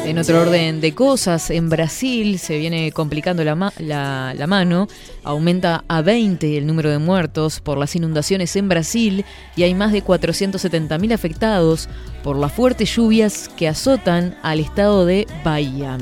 En 0.07 0.17
otro 0.19 0.41
orden 0.41 0.79
de 0.79 0.93
cosas, 0.95 1.49
en 1.49 1.69
Brasil 1.69 2.39
se 2.39 2.57
viene 2.57 2.93
complicando 2.93 3.43
la, 3.43 3.55
ma- 3.55 3.73
la- 3.77 4.33
la 4.37 4.47
mano, 4.47 4.87
aumenta 5.23 5.83
a 5.89 6.01
20 6.01 6.57
el 6.57 6.65
número 6.65 6.89
de 6.89 6.97
muertos 6.97 7.59
por 7.59 7.77
las 7.77 7.93
inundaciones 7.93 8.55
en 8.55 8.69
Brasil 8.69 9.25
y 9.57 9.63
hay 9.63 9.75
más 9.75 9.91
de 9.91 10.01
470.000 10.03 11.13
afectados 11.13 11.89
por 12.23 12.37
las 12.37 12.53
fuertes 12.53 12.95
lluvias 12.95 13.49
que 13.57 13.67
azotan 13.67 14.37
al 14.43 14.61
estado 14.61 15.05
de 15.05 15.27
Bahía. 15.43 15.97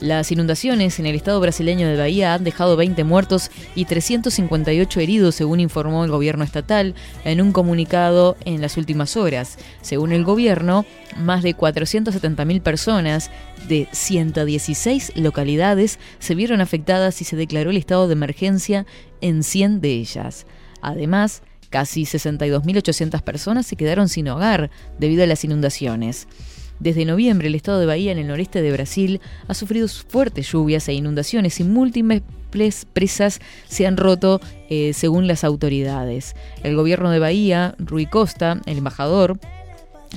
Las 0.00 0.30
inundaciones 0.30 0.98
en 0.98 1.06
el 1.06 1.14
estado 1.14 1.40
brasileño 1.40 1.88
de 1.88 1.96
Bahía 1.96 2.34
han 2.34 2.44
dejado 2.44 2.76
20 2.76 3.02
muertos 3.04 3.50
y 3.74 3.86
358 3.86 5.00
heridos, 5.00 5.34
según 5.34 5.58
informó 5.58 6.04
el 6.04 6.10
gobierno 6.10 6.44
estatal 6.44 6.94
en 7.24 7.40
un 7.40 7.52
comunicado 7.52 8.36
en 8.44 8.60
las 8.60 8.76
últimas 8.76 9.16
horas. 9.16 9.56
Según 9.80 10.12
el 10.12 10.22
gobierno, 10.22 10.84
más 11.16 11.42
de 11.42 11.56
470.000 11.56 12.60
personas 12.60 13.30
de 13.68 13.88
116 13.90 15.12
localidades 15.16 15.98
se 16.18 16.34
vieron 16.34 16.60
afectadas 16.60 17.22
y 17.22 17.24
se 17.24 17.36
declaró 17.36 17.70
el 17.70 17.78
estado 17.78 18.06
de 18.06 18.12
emergencia 18.12 18.84
en 19.22 19.42
100 19.42 19.80
de 19.80 19.92
ellas. 19.94 20.46
Además, 20.82 21.42
casi 21.70 22.02
62.800 22.02 23.22
personas 23.22 23.64
se 23.64 23.76
quedaron 23.76 24.10
sin 24.10 24.28
hogar 24.28 24.70
debido 24.98 25.24
a 25.24 25.26
las 25.26 25.42
inundaciones. 25.42 26.28
Desde 26.80 27.04
noviembre, 27.04 27.48
el 27.48 27.54
estado 27.54 27.80
de 27.80 27.86
Bahía, 27.86 28.12
en 28.12 28.18
el 28.18 28.26
noreste 28.26 28.62
de 28.62 28.72
Brasil, 28.72 29.20
ha 29.48 29.54
sufrido 29.54 29.88
fuertes 29.88 30.50
lluvias 30.52 30.88
e 30.88 30.94
inundaciones 30.94 31.58
y 31.60 31.64
múltiples 31.64 32.86
presas 32.92 33.40
se 33.66 33.86
han 33.86 33.96
roto, 33.96 34.40
eh, 34.68 34.92
según 34.92 35.26
las 35.26 35.44
autoridades. 35.44 36.34
El 36.62 36.76
gobierno 36.76 37.10
de 37.10 37.18
Bahía, 37.18 37.74
Rui 37.78 38.06
Costa, 38.06 38.60
el 38.66 38.78
embajador, 38.78 39.38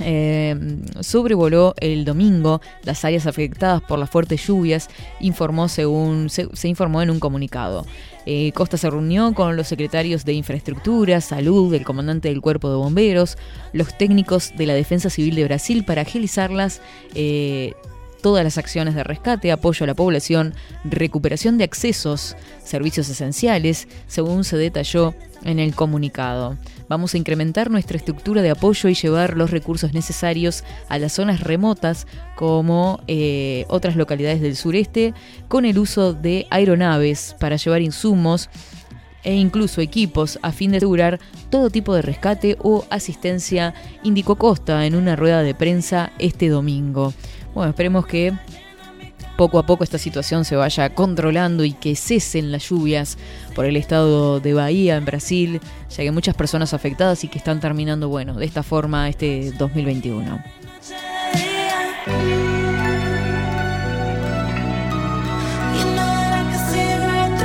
eh, 0.02 0.56
sobrevoló 1.00 1.74
el 1.78 2.04
domingo 2.04 2.60
las 2.84 3.04
áreas 3.04 3.26
afectadas 3.26 3.82
por 3.82 3.98
las 3.98 4.08
fuertes 4.08 4.46
lluvias, 4.46 4.88
informó 5.20 5.68
según 5.68 6.30
se, 6.30 6.48
se 6.54 6.68
informó 6.68 7.02
en 7.02 7.10
un 7.10 7.20
comunicado. 7.20 7.86
Eh, 8.26 8.52
Costa 8.52 8.76
se 8.76 8.90
reunió 8.90 9.32
con 9.34 9.56
los 9.56 9.68
secretarios 9.68 10.24
de 10.24 10.34
Infraestructura, 10.34 11.20
Salud, 11.20 11.72
el 11.74 11.84
comandante 11.84 12.28
del 12.28 12.40
Cuerpo 12.40 12.68
de 12.68 12.76
Bomberos, 12.76 13.38
los 13.72 13.96
técnicos 13.96 14.52
de 14.56 14.66
la 14.66 14.74
Defensa 14.74 15.10
Civil 15.10 15.34
de 15.34 15.44
Brasil 15.44 15.84
para 15.84 16.02
agilizarlas. 16.02 16.80
eh, 17.14 17.72
todas 18.20 18.44
las 18.44 18.58
acciones 18.58 18.94
de 18.94 19.04
rescate, 19.04 19.50
apoyo 19.50 19.84
a 19.84 19.86
la 19.86 19.94
población, 19.94 20.54
recuperación 20.84 21.58
de 21.58 21.64
accesos, 21.64 22.36
servicios 22.62 23.08
esenciales, 23.08 23.88
según 24.06 24.44
se 24.44 24.56
detalló 24.56 25.14
en 25.44 25.58
el 25.58 25.74
comunicado. 25.74 26.56
Vamos 26.90 27.14
a 27.14 27.18
incrementar 27.18 27.70
nuestra 27.70 27.96
estructura 27.96 28.42
de 28.42 28.50
apoyo 28.50 28.88
y 28.88 28.94
llevar 28.94 29.36
los 29.36 29.52
recursos 29.52 29.94
necesarios 29.94 30.64
a 30.88 30.98
las 30.98 31.12
zonas 31.12 31.38
remotas 31.38 32.08
como 32.34 33.00
eh, 33.06 33.64
otras 33.68 33.94
localidades 33.94 34.40
del 34.40 34.56
sureste 34.56 35.14
con 35.46 35.64
el 35.66 35.78
uso 35.78 36.14
de 36.14 36.48
aeronaves 36.50 37.36
para 37.38 37.54
llevar 37.54 37.80
insumos 37.80 38.50
e 39.22 39.36
incluso 39.36 39.80
equipos 39.80 40.40
a 40.42 40.50
fin 40.50 40.72
de 40.72 40.78
asegurar 40.78 41.20
todo 41.48 41.70
tipo 41.70 41.94
de 41.94 42.02
rescate 42.02 42.56
o 42.58 42.84
asistencia, 42.90 43.72
indicó 44.02 44.34
Costa 44.34 44.84
en 44.84 44.96
una 44.96 45.14
rueda 45.14 45.44
de 45.44 45.54
prensa 45.54 46.10
este 46.18 46.48
domingo. 46.48 47.14
Bueno, 47.54 47.70
esperemos 47.70 48.04
que 48.04 48.32
poco 49.40 49.58
a 49.58 49.62
poco 49.62 49.84
esta 49.84 49.96
situación 49.96 50.44
se 50.44 50.54
vaya 50.54 50.90
controlando 50.90 51.64
y 51.64 51.72
que 51.72 51.96
cesen 51.96 52.52
las 52.52 52.68
lluvias 52.68 53.16
por 53.54 53.64
el 53.64 53.76
estado 53.76 54.38
de 54.38 54.52
Bahía 54.52 54.98
en 54.98 55.06
Brasil, 55.06 55.62
ya 55.88 56.04
que 56.04 56.10
muchas 56.10 56.34
personas 56.34 56.74
afectadas 56.74 57.24
y 57.24 57.28
que 57.28 57.38
están 57.38 57.58
terminando, 57.58 58.10
bueno, 58.10 58.34
de 58.34 58.44
esta 58.44 58.62
forma 58.62 59.08
este 59.08 59.50
2021. 59.52 60.44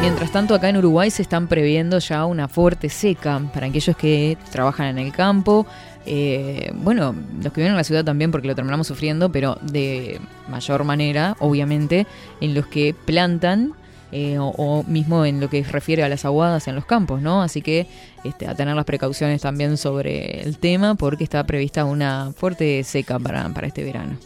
Mientras 0.01 0.31
tanto, 0.33 0.53
acá 0.53 0.67
en 0.67 0.75
Uruguay 0.75 1.09
se 1.09 1.21
están 1.21 1.47
previendo 1.47 1.99
ya 1.99 2.25
una 2.25 2.49
fuerte 2.49 2.89
seca 2.89 3.41
para 3.53 3.67
aquellos 3.67 3.95
que 3.95 4.37
trabajan 4.51 4.87
en 4.87 4.99
el 4.99 5.13
campo. 5.13 5.65
Eh, 6.05 6.71
bueno, 6.75 7.15
los 7.41 7.51
que 7.51 7.61
viven 7.61 7.71
en 7.71 7.77
la 7.77 7.83
ciudad 7.83 8.05
también 8.05 8.31
porque 8.31 8.47
lo 8.47 8.55
terminamos 8.55 8.87
sufriendo, 8.87 9.31
pero 9.31 9.57
de 9.61 10.19
mayor 10.49 10.83
manera, 10.83 11.35
obviamente, 11.39 12.05
en 12.41 12.53
los 12.53 12.67
que 12.67 12.93
plantan 13.05 13.73
eh, 14.11 14.37
o, 14.39 14.83
mismo 14.83 15.25
en 15.25 15.39
lo 15.41 15.49
que 15.49 15.63
refiere 15.63 16.03
a 16.03 16.09
las 16.09 16.25
aguadas 16.25 16.67
en 16.67 16.75
los 16.75 16.85
campos, 16.85 17.21
¿no? 17.21 17.41
Así 17.41 17.61
que 17.61 17.87
este, 18.23 18.47
a 18.47 18.55
tener 18.55 18.75
las 18.75 18.85
precauciones 18.85 19.41
también 19.41 19.77
sobre 19.77 20.41
el 20.41 20.57
tema 20.57 20.95
porque 20.95 21.23
está 21.23 21.43
prevista 21.43 21.85
una 21.85 22.31
fuerte 22.35 22.83
seca 22.83 23.19
para, 23.19 23.49
para 23.49 23.67
este 23.67 23.83
verano. 23.83 24.17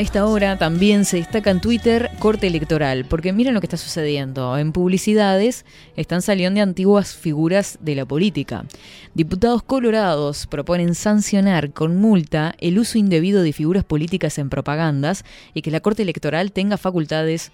A 0.00 0.02
esta 0.02 0.24
hora 0.24 0.56
también 0.56 1.04
se 1.04 1.18
destaca 1.18 1.50
en 1.50 1.60
Twitter 1.60 2.10
corte 2.18 2.46
electoral, 2.46 3.04
porque 3.04 3.34
miren 3.34 3.52
lo 3.52 3.60
que 3.60 3.66
está 3.66 3.76
sucediendo. 3.76 4.56
En 4.56 4.72
publicidades 4.72 5.66
están 5.94 6.22
saliendo 6.22 6.62
antiguas 6.62 7.14
figuras 7.14 7.76
de 7.82 7.96
la 7.96 8.06
política. 8.06 8.64
Diputados 9.12 9.62
colorados 9.62 10.46
proponen 10.46 10.94
sancionar 10.94 11.74
con 11.74 11.98
multa 11.98 12.54
el 12.60 12.78
uso 12.78 12.96
indebido 12.96 13.42
de 13.42 13.52
figuras 13.52 13.84
políticas 13.84 14.38
en 14.38 14.48
propagandas 14.48 15.22
y 15.52 15.60
que 15.60 15.70
la 15.70 15.80
Corte 15.80 16.00
Electoral 16.00 16.50
tenga 16.50 16.78
facultades 16.78 17.52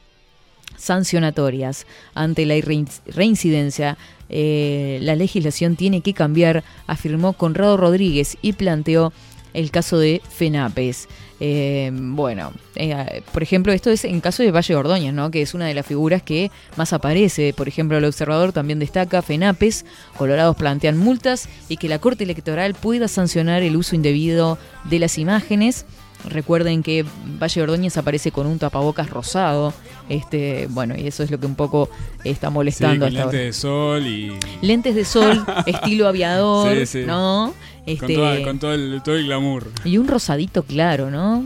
sancionatorias. 0.76 1.84
Ante 2.14 2.46
la 2.46 2.54
rein- 2.58 2.86
reincidencia, 3.06 3.98
eh, 4.28 5.00
la 5.02 5.16
legislación 5.16 5.74
tiene 5.74 6.00
que 6.00 6.14
cambiar, 6.14 6.62
afirmó 6.86 7.32
Conrado 7.32 7.76
Rodríguez 7.76 8.38
y 8.40 8.52
planteó 8.52 9.12
el 9.52 9.72
caso 9.72 9.98
de 9.98 10.22
FENAPES. 10.28 11.08
Eh, 11.38 11.90
bueno, 11.92 12.52
eh, 12.76 13.22
por 13.32 13.42
ejemplo, 13.42 13.72
esto 13.72 13.90
es 13.90 14.04
en 14.04 14.20
caso 14.20 14.42
de 14.42 14.50
Valle 14.50 14.74
Ordóñez, 14.74 15.12
¿no? 15.12 15.30
que 15.30 15.42
es 15.42 15.52
una 15.54 15.66
de 15.66 15.74
las 15.74 15.84
figuras 15.84 16.22
que 16.22 16.50
más 16.76 16.92
aparece. 16.92 17.52
Por 17.52 17.68
ejemplo, 17.68 17.98
el 17.98 18.04
observador 18.04 18.52
también 18.52 18.78
destaca 18.78 19.20
FENAPES, 19.22 19.84
Colorados 20.16 20.56
plantean 20.56 20.96
multas 20.96 21.48
y 21.68 21.76
que 21.76 21.88
la 21.88 21.98
Corte 21.98 22.24
Electoral 22.24 22.74
pueda 22.74 23.06
sancionar 23.08 23.62
el 23.62 23.76
uso 23.76 23.94
indebido 23.94 24.58
de 24.84 24.98
las 24.98 25.18
imágenes. 25.18 25.84
Recuerden 26.28 26.82
que 26.82 27.04
Valle 27.40 27.62
Ordóñez 27.62 27.96
aparece 27.98 28.32
con 28.32 28.46
un 28.46 28.58
tapabocas 28.58 29.10
rosado. 29.10 29.74
Este, 30.08 30.66
bueno, 30.70 30.94
y 30.96 31.06
eso 31.06 31.22
es 31.22 31.30
lo 31.30 31.38
que 31.38 31.46
un 31.46 31.54
poco 31.54 31.90
está 32.24 32.48
molestando 32.48 33.04
con 33.06 33.08
hasta 33.08 33.24
ahora. 33.24 33.32
lentes 33.38 33.54
de 33.54 33.60
sol 33.60 34.06
y. 34.06 34.32
Lentes 34.62 34.94
de 34.94 35.04
sol, 35.04 35.44
estilo 35.66 36.08
aviador, 36.08 36.74
Sí, 36.78 36.86
sí. 36.86 37.04
¿no? 37.06 37.52
Con, 37.86 37.94
Este, 37.94 38.14
toda- 38.14 38.42
con 38.42 38.58
todo, 38.58 38.74
el, 38.74 39.00
todo 39.04 39.14
el 39.16 39.26
glamour. 39.26 39.70
Y 39.84 39.98
un 39.98 40.08
rosadito 40.08 40.64
claro, 40.64 41.10
¿no? 41.10 41.44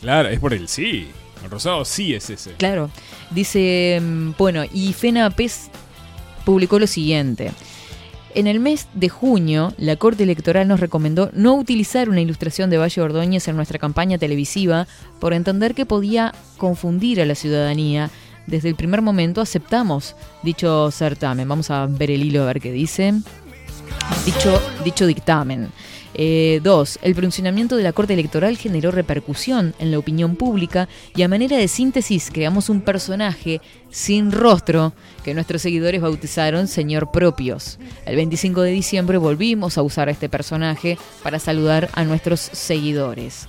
Claro, 0.00 0.28
es 0.30 0.40
por 0.40 0.54
el 0.54 0.66
sí. 0.68 1.08
El 1.44 1.50
rosado 1.50 1.84
sí 1.84 2.14
es 2.14 2.30
ese. 2.30 2.52
Claro. 2.52 2.90
Dice, 3.30 4.00
mm, 4.02 4.30
bueno, 4.38 4.64
y 4.72 4.92
Fena 4.94 5.28
Pez 5.30 5.68
publicó 6.44 6.78
lo 6.78 6.86
siguiente. 6.86 7.52
En 8.34 8.46
el 8.46 8.60
mes 8.60 8.88
de 8.94 9.08
junio, 9.08 9.72
la 9.78 9.96
Corte 9.96 10.22
Electoral 10.22 10.68
nos 10.68 10.80
recomendó 10.80 11.30
no 11.32 11.54
utilizar 11.54 12.08
una 12.08 12.20
ilustración 12.20 12.70
de 12.70 12.78
Valle 12.78 13.00
Ordóñez 13.02 13.48
en 13.48 13.56
nuestra 13.56 13.78
campaña 13.78 14.18
televisiva 14.18 14.86
por 15.18 15.32
entender 15.34 15.74
que 15.74 15.86
podía 15.86 16.34
confundir 16.56 17.20
a 17.20 17.26
la 17.26 17.34
ciudadanía. 17.34 18.10
Desde 18.46 18.68
el 18.68 18.74
primer 18.76 19.02
momento 19.02 19.40
aceptamos 19.40 20.14
dicho 20.42 20.90
certamen. 20.90 21.48
Vamos 21.48 21.70
a 21.70 21.86
ver 21.86 22.10
el 22.10 22.22
hilo 22.24 22.42
a 22.42 22.46
ver 22.46 22.60
qué 22.60 22.72
dice. 22.72 23.14
Dicho, 24.84 25.06
dictamen. 25.06 25.70
Eh, 26.14 26.60
dos, 26.62 26.98
el 27.02 27.14
pronunciamiento 27.14 27.76
de 27.76 27.82
la 27.82 27.92
Corte 27.92 28.14
Electoral 28.14 28.56
generó 28.56 28.90
repercusión 28.90 29.74
en 29.78 29.90
la 29.90 29.98
opinión 29.98 30.36
pública 30.36 30.88
y 31.14 31.22
a 31.22 31.28
manera 31.28 31.56
de 31.56 31.68
síntesis 31.68 32.30
creamos 32.32 32.68
un 32.68 32.80
personaje 32.80 33.60
sin 33.90 34.32
rostro 34.32 34.94
que 35.22 35.34
nuestros 35.34 35.62
seguidores 35.62 36.00
bautizaron 36.00 36.66
Señor 36.66 37.10
Propios. 37.12 37.78
El 38.04 38.16
25 38.16 38.62
de 38.62 38.72
diciembre 38.72 39.18
volvimos 39.18 39.78
a 39.78 39.82
usar 39.82 40.08
a 40.08 40.12
este 40.12 40.28
personaje 40.28 40.98
para 41.22 41.38
saludar 41.38 41.88
a 41.92 42.04
nuestros 42.04 42.40
seguidores. 42.40 43.46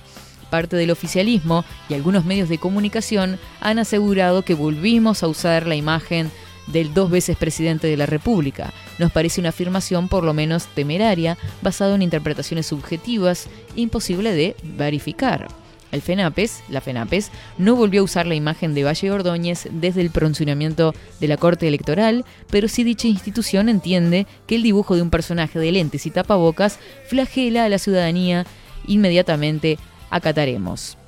Parte 0.50 0.76
del 0.76 0.90
oficialismo 0.90 1.64
y 1.88 1.94
algunos 1.94 2.24
medios 2.24 2.48
de 2.48 2.58
comunicación 2.58 3.38
han 3.60 3.78
asegurado 3.78 4.42
que 4.42 4.54
volvimos 4.54 5.22
a 5.22 5.28
usar 5.28 5.66
la 5.66 5.76
imagen 5.76 6.30
del 6.66 6.94
dos 6.94 7.10
veces 7.10 7.36
presidente 7.36 7.86
de 7.86 7.96
la 7.96 8.06
República. 8.06 8.72
Nos 9.00 9.12
parece 9.12 9.40
una 9.40 9.48
afirmación 9.48 10.08
por 10.08 10.24
lo 10.24 10.34
menos 10.34 10.66
temeraria, 10.66 11.38
basada 11.62 11.94
en 11.94 12.02
interpretaciones 12.02 12.66
subjetivas, 12.66 13.48
imposible 13.74 14.34
de 14.34 14.54
verificar. 14.62 15.48
El 15.90 16.02
FENAPES, 16.02 16.62
la 16.68 16.82
FENAPES, 16.82 17.30
no 17.56 17.76
volvió 17.76 18.02
a 18.02 18.04
usar 18.04 18.26
la 18.26 18.34
imagen 18.34 18.74
de 18.74 18.84
Valle 18.84 19.10
Ordóñez 19.10 19.68
desde 19.72 20.02
el 20.02 20.10
pronunciamiento 20.10 20.94
de 21.18 21.28
la 21.28 21.38
Corte 21.38 21.66
Electoral, 21.66 22.26
pero 22.50 22.68
sí 22.68 22.84
dicha 22.84 23.08
institución 23.08 23.70
entiende 23.70 24.26
que 24.46 24.56
el 24.56 24.62
dibujo 24.62 24.94
de 24.94 25.02
un 25.02 25.08
personaje 25.08 25.58
de 25.58 25.72
lentes 25.72 26.04
y 26.04 26.10
tapabocas 26.10 26.78
flagela 27.06 27.64
a 27.64 27.70
la 27.70 27.78
ciudadanía. 27.78 28.44
Inmediatamente 28.86 29.78
acataremos. 30.10 30.98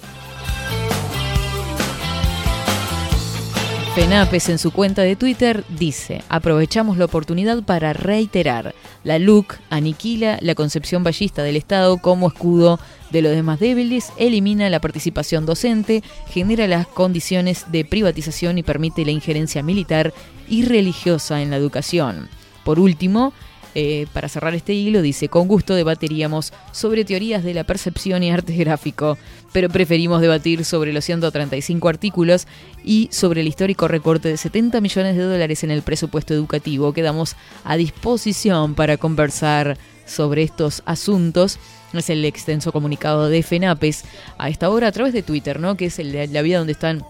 FENAPES 3.95 4.49
en 4.49 4.59
su 4.59 4.71
cuenta 4.71 5.03
de 5.03 5.17
Twitter 5.17 5.65
dice, 5.69 6.23
aprovechamos 6.31 6.97
la 6.97 7.05
oportunidad 7.05 7.63
para 7.63 7.93
reiterar, 7.93 8.75
la 9.05 9.19
LUC 9.19 9.59
aniquila 9.69 10.39
la 10.41 10.55
concepción 10.55 11.05
ballista 11.05 11.43
del 11.43 11.57
Estado 11.57 11.99
como 11.99 12.29
escudo 12.29 12.81
de 13.11 13.21
los 13.21 13.33
demás 13.33 13.61
débiles, 13.61 14.11
elimina 14.17 14.71
la 14.71 14.81
participación 14.81 15.45
docente, 15.45 16.03
genera 16.29 16.67
las 16.69 16.87
condiciones 16.87 17.67
de 17.71 17.85
privatización 17.85 18.57
y 18.57 18.63
permite 18.63 19.05
la 19.05 19.11
injerencia 19.11 19.63
militar 19.63 20.15
y 20.49 20.65
religiosa 20.65 21.43
en 21.43 21.51
la 21.51 21.57
educación. 21.57 22.31
Por 22.65 22.79
último, 22.79 23.35
eh, 23.75 24.07
para 24.13 24.29
cerrar 24.29 24.55
este 24.55 24.75
hilo, 24.75 25.03
dice, 25.03 25.29
con 25.29 25.49
gusto 25.49 25.75
debatiríamos 25.75 26.53
sobre 26.73 27.05
teorías 27.05 27.43
de 27.43 27.55
la 27.55 27.65
percepción 27.65 28.23
y 28.23 28.31
arte 28.31 28.55
gráfico, 28.55 29.17
pero 29.53 29.69
preferimos 29.69 30.21
debatir 30.21 30.65
sobre 30.65 30.93
los 30.93 31.05
135 31.05 31.89
artículos 31.89 32.47
y 32.85 33.09
sobre 33.11 33.41
el 33.41 33.49
histórico 33.49 33.89
recorte 33.89 34.29
de 34.29 34.37
70 34.37 34.81
millones 34.81 35.17
de 35.17 35.23
dólares 35.23 35.65
en 35.65 35.71
el 35.71 35.83
presupuesto 35.83 36.35
educativo. 36.35 36.93
Quedamos 36.93 37.37
a 37.65 37.77
disposición 37.77 38.75
para 38.75 38.97
conversar 38.97 39.79
sobre 40.07 40.43
estos 40.43 40.83
asuntos. 40.85 41.59
Es 41.93 42.11
el 42.11 42.25
extenso 42.25 42.73
comunicado 42.73 43.29
de 43.29 43.43
FENAPES 43.43 44.05
a 44.39 44.49
esta 44.49 44.71
hora 44.71 44.89
a 44.89 44.93
través 44.93 45.13
de 45.13 45.23
Twitter, 45.23 45.61
¿no? 45.61 45.77
Que 45.77 45.87
es 45.87 45.99
la 45.99 46.43
vía 46.43 46.59
donde 46.59 46.73
están 46.73 47.05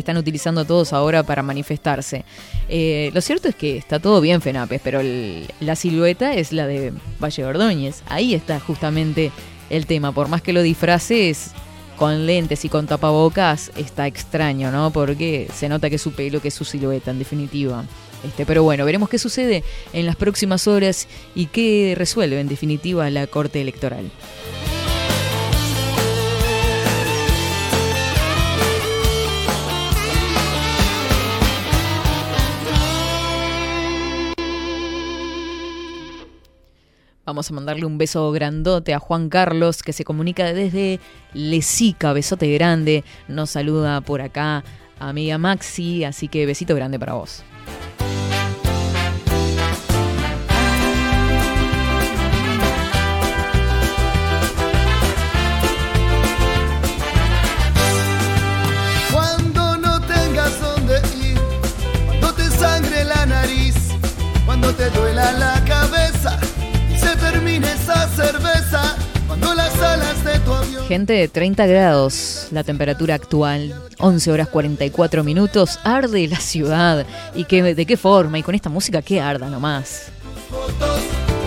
están 0.00 0.16
utilizando 0.16 0.64
todos 0.64 0.92
ahora 0.92 1.22
para 1.22 1.42
manifestarse. 1.42 2.24
Eh, 2.68 3.10
lo 3.14 3.20
cierto 3.20 3.48
es 3.48 3.54
que 3.54 3.76
está 3.76 3.98
todo 3.98 4.20
bien 4.20 4.40
FENAPES, 4.40 4.80
pero 4.82 5.00
la 5.60 5.76
silueta 5.76 6.34
es 6.34 6.52
la 6.52 6.66
de 6.66 6.92
Valle 7.22 7.44
Ordóñez. 7.44 8.02
Ahí 8.08 8.34
está 8.34 8.60
justamente 8.60 9.32
el 9.70 9.86
tema. 9.86 10.12
Por 10.12 10.28
más 10.28 10.42
que 10.42 10.52
lo 10.52 10.62
disfraces 10.62 11.52
con 11.96 12.26
lentes 12.26 12.64
y 12.64 12.68
con 12.68 12.86
tapabocas, 12.86 13.72
está 13.76 14.06
extraño, 14.06 14.70
¿no? 14.70 14.92
Porque 14.92 15.48
se 15.52 15.68
nota 15.68 15.90
que 15.90 15.96
es 15.96 16.02
su 16.02 16.12
pelo, 16.12 16.40
que 16.40 16.48
es 16.48 16.54
su 16.54 16.64
silueta, 16.64 17.10
en 17.10 17.18
definitiva. 17.18 17.84
Este, 18.24 18.46
pero 18.46 18.62
bueno, 18.62 18.84
veremos 18.84 19.08
qué 19.08 19.18
sucede 19.18 19.62
en 19.92 20.06
las 20.06 20.16
próximas 20.16 20.66
horas 20.66 21.08
y 21.34 21.46
qué 21.46 21.94
resuelve 21.96 22.40
en 22.40 22.48
definitiva 22.48 23.10
la 23.10 23.26
Corte 23.26 23.60
Electoral. 23.60 24.10
Vamos 37.28 37.50
a 37.50 37.52
mandarle 37.52 37.84
un 37.84 37.98
beso 37.98 38.32
grandote 38.32 38.94
a 38.94 38.98
Juan 38.98 39.28
Carlos, 39.28 39.82
que 39.82 39.92
se 39.92 40.02
comunica 40.02 40.50
desde 40.54 40.98
Lesica. 41.34 42.14
Besote 42.14 42.50
grande. 42.54 43.04
Nos 43.28 43.50
saluda 43.50 44.00
por 44.00 44.22
acá 44.22 44.64
amiga 44.98 45.36
Maxi, 45.36 46.04
así 46.04 46.28
que 46.28 46.46
besito 46.46 46.74
grande 46.74 46.98
para 46.98 47.12
vos. 47.12 47.42
Cuando 59.12 59.76
no 59.76 60.00
tengas 60.00 60.58
dónde 60.62 61.02
ir, 61.22 61.38
cuando 62.06 62.32
te 62.32 62.44
sangre 62.44 63.04
la 63.04 63.26
nariz, 63.26 63.74
cuando 64.46 64.72
te 64.72 64.88
duela 64.88 65.30
la 65.32 65.57
Gente, 70.88 71.28
30 71.28 71.66
grados 71.66 72.48
la 72.50 72.64
temperatura 72.64 73.14
actual, 73.14 73.74
11 73.98 74.32
horas 74.32 74.48
44 74.48 75.22
minutos, 75.22 75.78
arde 75.84 76.26
la 76.28 76.40
ciudad. 76.40 77.04
¿Y 77.34 77.44
qué, 77.44 77.62
de 77.62 77.84
qué 77.84 77.98
forma? 77.98 78.38
Y 78.38 78.42
con 78.42 78.54
esta 78.54 78.70
música, 78.70 79.02
¿qué 79.02 79.20
arda 79.20 79.50
nomás? 79.50 80.10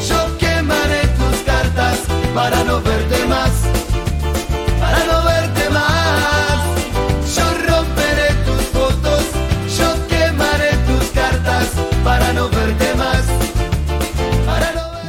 Yo 0.07 0.37
quemaré 0.37 1.01
tus 1.17 1.41
cartas 1.43 2.01
para 2.35 2.63
no 2.65 2.81
verte 2.81 3.25
más, 3.25 3.60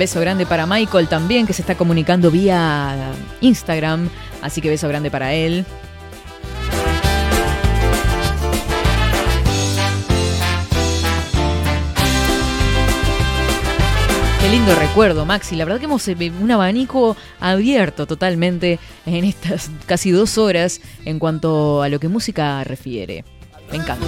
Beso 0.02 0.18
grande 0.18 0.46
para 0.46 0.66
Michael 0.66 1.06
también, 1.06 1.46
que 1.46 1.52
se 1.52 1.62
está 1.62 1.76
comunicando 1.76 2.28
vía 2.32 3.12
Instagram. 3.40 4.08
Así 4.42 4.60
que 4.60 4.68
beso 4.68 4.88
grande 4.88 5.12
para 5.12 5.32
él. 5.32 5.64
Qué 14.40 14.48
lindo 14.50 14.74
recuerdo, 14.74 15.24
Maxi. 15.24 15.54
La 15.54 15.64
verdad 15.64 15.78
que 15.78 15.84
hemos 15.84 16.08
eh, 16.08 16.32
un 16.40 16.50
abanico 16.50 17.16
abierto 17.38 18.08
totalmente 18.08 18.80
en 19.06 19.24
estas 19.24 19.70
casi 19.86 20.10
dos 20.10 20.36
horas 20.36 20.80
en 21.04 21.20
cuanto 21.20 21.80
a 21.80 21.88
lo 21.88 22.00
que 22.00 22.08
música 22.08 22.64
refiere. 22.64 23.24
Me 23.70 23.76
encanta. 23.76 24.04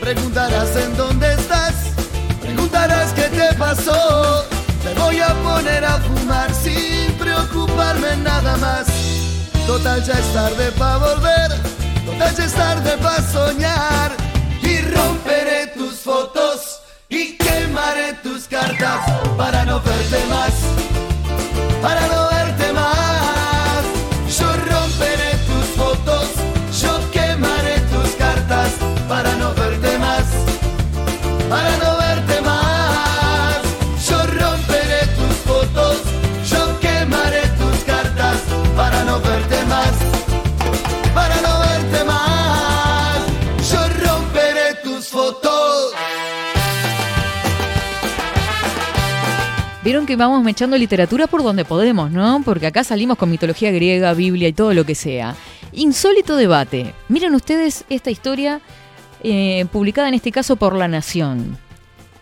Preguntarás 0.00 0.76
en 0.76 0.96
dónde 0.96 1.29
pasó. 3.74 4.44
Te 4.82 4.94
voy 4.94 5.20
a 5.20 5.28
poner 5.42 5.84
a 5.84 5.98
fumar 5.98 6.52
sin 6.54 7.12
preocuparme 7.18 8.16
nada 8.16 8.56
más. 8.56 8.86
Total 9.66 10.02
ya 10.04 10.14
es 10.14 10.32
tarde 10.32 10.72
para 10.72 10.96
volver, 10.96 11.50
total 12.04 12.34
ya 12.36 12.44
es 12.44 12.54
tarde 12.54 12.96
para 12.98 13.22
soñar. 13.22 14.10
Y 14.62 14.78
romperé 14.82 15.68
tus 15.76 16.00
fotos 16.00 16.80
y 17.08 17.36
quemaré 17.36 18.14
tus 18.22 18.48
cartas 18.48 19.00
para 19.36 19.64
no 19.64 19.80
verte 19.80 20.20
más, 20.28 20.54
para 21.82 22.06
no 22.08 22.29
Vieron 49.90 50.06
que 50.06 50.14
vamos 50.14 50.44
mechando 50.44 50.78
literatura 50.78 51.26
por 51.26 51.42
donde 51.42 51.64
podemos, 51.64 52.12
¿no? 52.12 52.42
Porque 52.44 52.68
acá 52.68 52.84
salimos 52.84 53.18
con 53.18 53.28
mitología 53.28 53.72
griega, 53.72 54.14
Biblia 54.14 54.46
y 54.46 54.52
todo 54.52 54.72
lo 54.72 54.84
que 54.86 54.94
sea. 54.94 55.34
Insólito 55.72 56.36
debate. 56.36 56.94
Miren 57.08 57.34
ustedes 57.34 57.82
esta 57.90 58.08
historia 58.08 58.60
eh, 59.24 59.66
publicada 59.72 60.06
en 60.06 60.14
este 60.14 60.30
caso 60.30 60.54
por 60.54 60.76
La 60.76 60.86
Nación. 60.86 61.58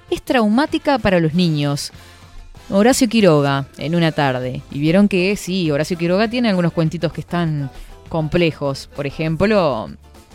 Es 0.08 0.22
traumática 0.22 0.98
para 0.98 1.20
los 1.20 1.34
niños. 1.34 1.92
Horacio 2.70 3.06
Quiroga, 3.06 3.66
en 3.76 3.94
una 3.94 4.12
tarde. 4.12 4.62
Y 4.70 4.78
vieron 4.78 5.06
que 5.06 5.36
sí, 5.36 5.70
Horacio 5.70 5.98
Quiroga 5.98 6.26
tiene 6.26 6.48
algunos 6.48 6.72
cuentitos 6.72 7.12
que 7.12 7.20
están 7.20 7.70
complejos. 8.08 8.88
Por 8.96 9.06
ejemplo, 9.06 9.90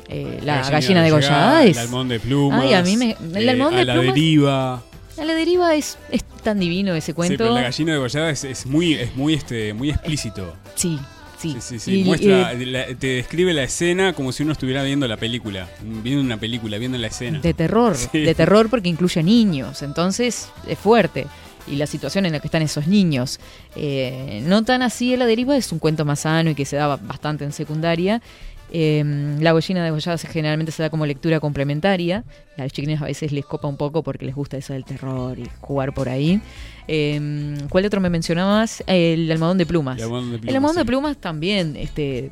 eh, 0.08 0.40
La, 0.44 0.62
gallina, 0.70 1.02
degollada. 1.02 1.64
El 1.64 1.70
es- 1.70 1.78
almón 1.80 2.10
de 2.10 2.20
plumas. 2.20 2.62
Ay, 2.62 2.76
a 2.76 2.84
mí 2.84 2.96
me- 2.96 3.18
el 3.34 3.50
eh, 3.50 3.56
de 3.56 3.64
a 3.64 3.86
la 3.86 3.96
deriva. 3.98 4.84
A 5.18 5.26
la 5.26 5.34
deriva 5.36 5.76
es, 5.76 5.98
es 6.12 6.24
tan 6.44 6.60
divino 6.60 6.94
ese 6.96 7.08
Sí, 7.08 7.14
cuento. 7.14 7.38
pero 7.38 7.54
la 7.54 7.62
gallina 7.62 7.94
degollada 7.94 8.30
es, 8.32 8.44
es 8.44 8.66
muy, 8.66 8.94
es 8.94 9.16
muy, 9.16 9.34
este, 9.36 9.74
muy 9.74 9.90
explícito. 9.92 10.56
Sí, 10.76 11.00
sí. 11.38 11.56
Sí, 11.62 11.78
sí, 11.80 12.00
Y- 12.00 12.04
Muestra, 12.04 12.54
eh, 12.54 12.66
la- 12.66 12.88
te 12.88 13.08
describe 13.08 13.54
la 13.54 13.64
escena 13.64 14.14
como 14.14 14.32
si 14.32 14.44
uno 14.44 14.54
estuviera 14.54 14.82
viendo 14.84 15.08
la 15.08 15.18
película. 15.18 15.70
Viendo 15.82 16.22
una 16.22 16.38
película, 16.38 16.78
viendo 16.78 16.98
la 16.98 17.08
escena. 17.08 17.40
De 17.40 17.54
terror, 17.54 17.96
Sí. 17.96 18.20
de 18.20 18.34
terror 18.36 18.70
porque 18.70 18.90
incluye 18.90 19.22
niños, 19.24 19.82
entonces 19.84 20.50
es 20.68 20.80
fuerte. 20.80 21.28
Y 21.66 21.78
la 21.78 21.88
situación 21.88 22.26
en 22.26 22.34
la 22.34 22.40
que 22.42 22.48
están 22.48 22.62
esos 22.62 22.88
niños. 22.88 23.40
Eh, 23.78 24.44
no 24.46 24.64
tan 24.66 24.82
así, 24.82 25.16
La 25.16 25.26
Deriva 25.26 25.56
es 25.56 25.72
un 25.72 25.80
cuento 25.80 26.04
más 26.04 26.22
sano 26.22 26.50
y 26.50 26.56
que 26.56 26.66
se 26.66 26.76
da 26.76 26.98
bastante 26.98 27.46
en 27.46 27.54
secundaria. 27.54 28.22
Eh, 28.76 29.38
la 29.40 29.52
Gollina 29.52 29.84
degollada 29.84 30.18
se- 30.18 30.28
generalmente 30.28 30.72
se 30.72 30.82
da 30.82 30.90
como 30.90 31.06
lectura 31.06 31.40
complementaria. 31.40 32.24
A 32.58 32.64
los 32.64 32.72
chiquines 32.74 33.02
a 33.02 33.06
veces 33.06 33.32
les 33.32 33.46
copa 33.46 33.68
un 33.68 33.78
poco 33.78 34.02
porque 34.04 34.26
les 34.26 34.34
gusta 34.36 34.58
eso 34.58 34.74
del 34.74 34.84
terror 34.84 35.38
y 35.38 35.48
jugar 35.62 35.94
por 35.94 36.10
ahí. 36.10 36.42
Eh, 36.88 37.56
¿Cuál 37.70 37.86
otro 37.86 38.02
me 38.02 38.10
mencionabas? 38.10 38.84
El 38.88 39.32
almohadón 39.32 39.58
de 39.58 39.66
plumas. 39.66 39.98
El 39.98 40.04
almohadón 40.06 40.30
de 40.32 40.36
El 40.36 40.42
plumas, 40.42 40.56
almohadón 40.56 40.78
de 40.78 40.86
plumas 40.86 41.18
también, 41.18 41.76
este, 41.78 42.32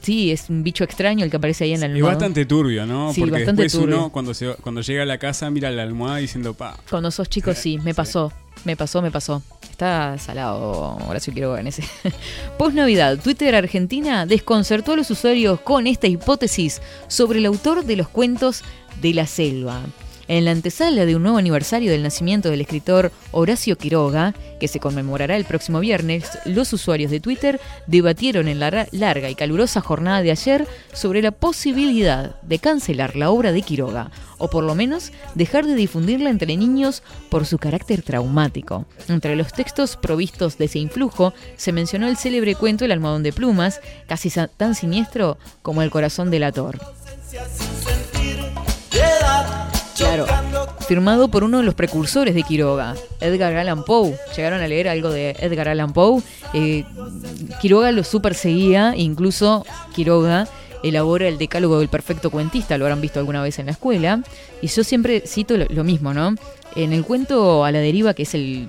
sí, 0.00 0.30
es 0.32 0.48
un 0.50 0.62
bicho 0.62 0.82
extraño 0.82 1.24
el 1.24 1.30
que 1.30 1.36
aparece 1.36 1.64
ahí 1.64 1.70
en 1.74 1.82
el 1.82 1.90
Es 1.90 1.94
almohadón. 1.96 2.14
bastante 2.18 2.46
turbio, 2.46 2.86
¿no? 2.86 3.12
Sí, 3.12 3.20
Porque 3.20 3.32
bastante 3.32 3.62
después 3.62 3.82
turbio. 3.82 3.98
uno, 3.98 4.10
cuando, 4.10 4.34
se, 4.34 4.54
cuando 4.56 4.80
llega 4.80 5.02
a 5.02 5.06
la 5.06 5.18
casa, 5.18 5.50
mira 5.50 5.70
la 5.70 5.82
almohada 5.82 6.16
diciendo, 6.18 6.54
pa, 6.54 6.76
Cuando 6.90 7.10
sos 7.10 7.28
chico, 7.28 7.52
sí, 7.54 7.78
me 7.84 7.94
pasó. 7.94 8.32
Me 8.64 8.76
pasó, 8.76 9.02
me 9.02 9.10
pasó. 9.10 9.42
Está 9.72 10.18
salado, 10.18 10.98
Horacio 11.08 11.32
Quiroga 11.32 11.58
en 11.58 11.66
ese. 11.66 11.82
Post 12.58 12.76
Navidad, 12.76 13.18
Twitter 13.18 13.54
Argentina 13.54 14.26
desconcertó 14.26 14.92
a 14.92 14.96
los 14.96 15.10
usuarios 15.10 15.60
con 15.60 15.86
esta 15.86 16.06
hipótesis 16.06 16.82
sobre 17.08 17.38
el 17.38 17.46
autor 17.46 17.86
de 17.86 17.96
los 17.96 18.06
cuentos 18.06 18.62
de 19.00 19.14
la 19.14 19.26
selva. 19.26 19.80
En 20.28 20.44
la 20.44 20.52
antesala 20.52 21.04
de 21.04 21.16
un 21.16 21.22
nuevo 21.22 21.38
aniversario 21.38 21.90
del 21.90 22.02
nacimiento 22.02 22.48
del 22.48 22.60
escritor 22.60 23.10
Horacio 23.32 23.76
Quiroga, 23.76 24.34
que 24.60 24.68
se 24.68 24.78
conmemorará 24.78 25.36
el 25.36 25.44
próximo 25.44 25.80
viernes, 25.80 26.38
los 26.44 26.72
usuarios 26.72 27.10
de 27.10 27.20
Twitter 27.20 27.60
debatieron 27.86 28.48
en 28.48 28.60
la 28.60 28.86
larga 28.92 29.30
y 29.30 29.34
calurosa 29.34 29.80
jornada 29.80 30.22
de 30.22 30.30
ayer 30.30 30.66
sobre 30.92 31.22
la 31.22 31.32
posibilidad 31.32 32.40
de 32.42 32.58
cancelar 32.58 33.16
la 33.16 33.30
obra 33.30 33.52
de 33.52 33.62
Quiroga, 33.62 34.10
o 34.38 34.48
por 34.48 34.64
lo 34.64 34.74
menos 34.74 35.12
dejar 35.34 35.66
de 35.66 35.74
difundirla 35.74 36.30
entre 36.30 36.56
niños 36.56 37.02
por 37.28 37.44
su 37.44 37.58
carácter 37.58 38.02
traumático. 38.02 38.86
Entre 39.08 39.36
los 39.36 39.52
textos 39.52 39.96
provistos 39.96 40.56
de 40.56 40.66
ese 40.66 40.78
influjo 40.78 41.34
se 41.56 41.72
mencionó 41.72 42.08
el 42.08 42.16
célebre 42.16 42.54
cuento 42.54 42.84
El 42.84 42.92
almohadón 42.92 43.22
de 43.22 43.32
plumas, 43.32 43.80
casi 44.06 44.30
tan 44.56 44.74
siniestro 44.74 45.38
como 45.62 45.82
El 45.82 45.90
corazón 45.90 46.30
del 46.30 46.44
ator. 46.44 46.78
Claro, 50.02 50.26
firmado 50.88 51.28
por 51.28 51.44
uno 51.44 51.58
de 51.58 51.64
los 51.64 51.74
precursores 51.74 52.34
de 52.34 52.42
Quiroga, 52.42 52.96
Edgar 53.20 53.56
Allan 53.56 53.84
Poe. 53.84 54.18
¿Llegaron 54.36 54.60
a 54.60 54.66
leer 54.66 54.88
algo 54.88 55.10
de 55.10 55.30
Edgar 55.38 55.68
Allan 55.68 55.92
Poe? 55.92 56.20
Eh, 56.52 56.84
Quiroga 57.60 57.92
lo 57.92 58.02
super 58.02 58.34
seguía, 58.34 58.94
incluso 58.96 59.64
Quiroga 59.94 60.48
elabora 60.82 61.28
el 61.28 61.38
decálogo 61.38 61.78
del 61.78 61.88
perfecto 61.88 62.30
cuentista, 62.30 62.76
lo 62.76 62.84
habrán 62.84 63.00
visto 63.00 63.20
alguna 63.20 63.40
vez 63.42 63.60
en 63.60 63.66
la 63.66 63.72
escuela. 63.72 64.22
Y 64.60 64.66
yo 64.66 64.82
siempre 64.82 65.22
cito 65.24 65.56
lo, 65.56 65.66
lo 65.66 65.84
mismo, 65.84 66.12
¿no? 66.12 66.34
En 66.74 66.92
el 66.92 67.04
cuento 67.04 67.64
A 67.64 67.70
la 67.70 67.78
deriva, 67.78 68.12
que 68.12 68.24
es 68.24 68.34
el, 68.34 68.68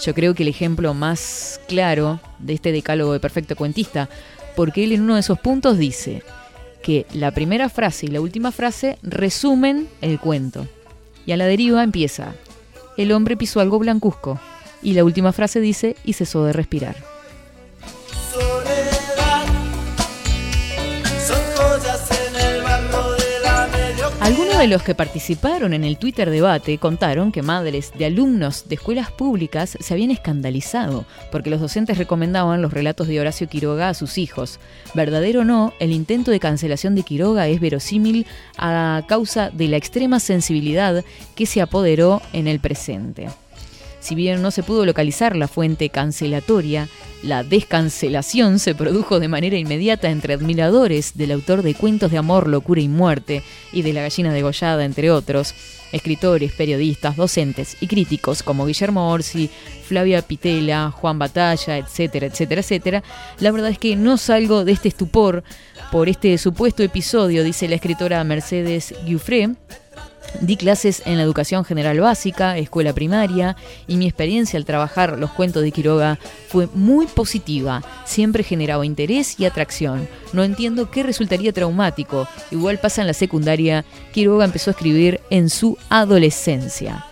yo 0.00 0.14
creo 0.14 0.34
que 0.34 0.44
el 0.44 0.48
ejemplo 0.48 0.94
más 0.94 1.60
claro 1.68 2.20
de 2.38 2.54
este 2.54 2.72
decálogo 2.72 3.12
de 3.12 3.20
perfecto 3.20 3.54
cuentista, 3.54 4.08
porque 4.56 4.84
él 4.84 4.92
en 4.92 5.02
uno 5.02 5.14
de 5.14 5.20
esos 5.20 5.38
puntos 5.38 5.76
dice 5.76 6.22
que 6.82 7.06
la 7.12 7.32
primera 7.32 7.68
frase 7.68 8.06
y 8.06 8.08
la 8.08 8.20
última 8.20 8.52
frase 8.52 8.98
resumen 9.02 9.88
el 10.00 10.18
cuento. 10.18 10.66
Y 11.26 11.32
a 11.32 11.36
la 11.36 11.46
deriva 11.46 11.82
empieza, 11.82 12.34
el 12.96 13.12
hombre 13.12 13.36
pisó 13.36 13.60
algo 13.60 13.78
blancuzco. 13.78 14.40
Y 14.82 14.94
la 14.94 15.04
última 15.04 15.32
frase 15.32 15.60
dice, 15.60 15.96
y 16.04 16.12
cesó 16.12 16.44
de 16.44 16.52
respirar. 16.52 16.96
Algunos 24.28 24.58
de 24.58 24.66
los 24.66 24.82
que 24.82 24.94
participaron 24.94 25.72
en 25.72 25.84
el 25.84 25.96
Twitter 25.96 26.28
debate 26.28 26.76
contaron 26.76 27.32
que 27.32 27.40
madres 27.40 27.92
de 27.96 28.04
alumnos 28.04 28.68
de 28.68 28.74
escuelas 28.74 29.10
públicas 29.10 29.78
se 29.80 29.94
habían 29.94 30.10
escandalizado 30.10 31.06
porque 31.32 31.48
los 31.48 31.62
docentes 31.62 31.96
recomendaban 31.96 32.60
los 32.60 32.74
relatos 32.74 33.08
de 33.08 33.18
Horacio 33.18 33.48
Quiroga 33.48 33.88
a 33.88 33.94
sus 33.94 34.18
hijos. 34.18 34.60
Verdadero 34.92 35.40
o 35.40 35.44
no, 35.44 35.72
el 35.80 35.92
intento 35.92 36.30
de 36.30 36.40
cancelación 36.40 36.94
de 36.94 37.04
Quiroga 37.04 37.48
es 37.48 37.58
verosímil 37.58 38.26
a 38.58 39.02
causa 39.08 39.48
de 39.48 39.66
la 39.68 39.78
extrema 39.78 40.20
sensibilidad 40.20 41.02
que 41.34 41.46
se 41.46 41.62
apoderó 41.62 42.20
en 42.34 42.48
el 42.48 42.60
presente. 42.60 43.28
Si 44.08 44.14
bien 44.14 44.40
no 44.40 44.50
se 44.50 44.62
pudo 44.62 44.86
localizar 44.86 45.36
la 45.36 45.48
fuente 45.48 45.90
cancelatoria, 45.90 46.88
la 47.22 47.44
descancelación 47.44 48.58
se 48.58 48.74
produjo 48.74 49.20
de 49.20 49.28
manera 49.28 49.58
inmediata 49.58 50.08
entre 50.08 50.32
admiradores 50.32 51.18
del 51.18 51.32
autor 51.32 51.60
de 51.60 51.74
Cuentos 51.74 52.10
de 52.10 52.16
Amor, 52.16 52.48
Locura 52.48 52.80
y 52.80 52.88
Muerte 52.88 53.42
y 53.70 53.82
de 53.82 53.92
La 53.92 54.00
Gallina 54.00 54.32
Degollada, 54.32 54.86
entre 54.86 55.10
otros, 55.10 55.54
escritores, 55.92 56.52
periodistas, 56.52 57.16
docentes 57.16 57.76
y 57.82 57.86
críticos 57.86 58.42
como 58.42 58.64
Guillermo 58.64 59.10
Orsi, 59.10 59.50
Flavia 59.86 60.22
Pitela, 60.22 60.90
Juan 60.90 61.18
Batalla, 61.18 61.76
etcétera, 61.76 62.28
etcétera, 62.28 62.62
etcétera. 62.62 63.02
La 63.40 63.50
verdad 63.50 63.68
es 63.68 63.78
que 63.78 63.94
no 63.94 64.16
salgo 64.16 64.64
de 64.64 64.72
este 64.72 64.88
estupor 64.88 65.44
por 65.92 66.08
este 66.08 66.38
supuesto 66.38 66.82
episodio, 66.82 67.44
dice 67.44 67.68
la 67.68 67.74
escritora 67.74 68.24
Mercedes 68.24 68.94
Giuffre, 69.04 69.50
Di 70.40 70.56
clases 70.56 71.02
en 71.04 71.16
la 71.16 71.22
educación 71.22 71.64
general 71.64 72.00
básica, 72.00 72.56
escuela 72.56 72.92
primaria, 72.92 73.56
y 73.86 73.96
mi 73.96 74.06
experiencia 74.06 74.56
al 74.56 74.64
trabajar 74.64 75.18
los 75.18 75.30
cuentos 75.30 75.62
de 75.62 75.72
Quiroga 75.72 76.18
fue 76.48 76.68
muy 76.74 77.06
positiva. 77.06 77.82
Siempre 78.04 78.44
generaba 78.44 78.86
interés 78.86 79.38
y 79.40 79.46
atracción. 79.46 80.08
No 80.32 80.44
entiendo 80.44 80.90
qué 80.90 81.02
resultaría 81.02 81.52
traumático. 81.52 82.28
Igual 82.50 82.78
pasa 82.78 83.00
en 83.00 83.06
la 83.06 83.14
secundaria. 83.14 83.84
Quiroga 84.12 84.44
empezó 84.44 84.70
a 84.70 84.72
escribir 84.72 85.20
en 85.30 85.50
su 85.50 85.76
adolescencia. 85.88 87.04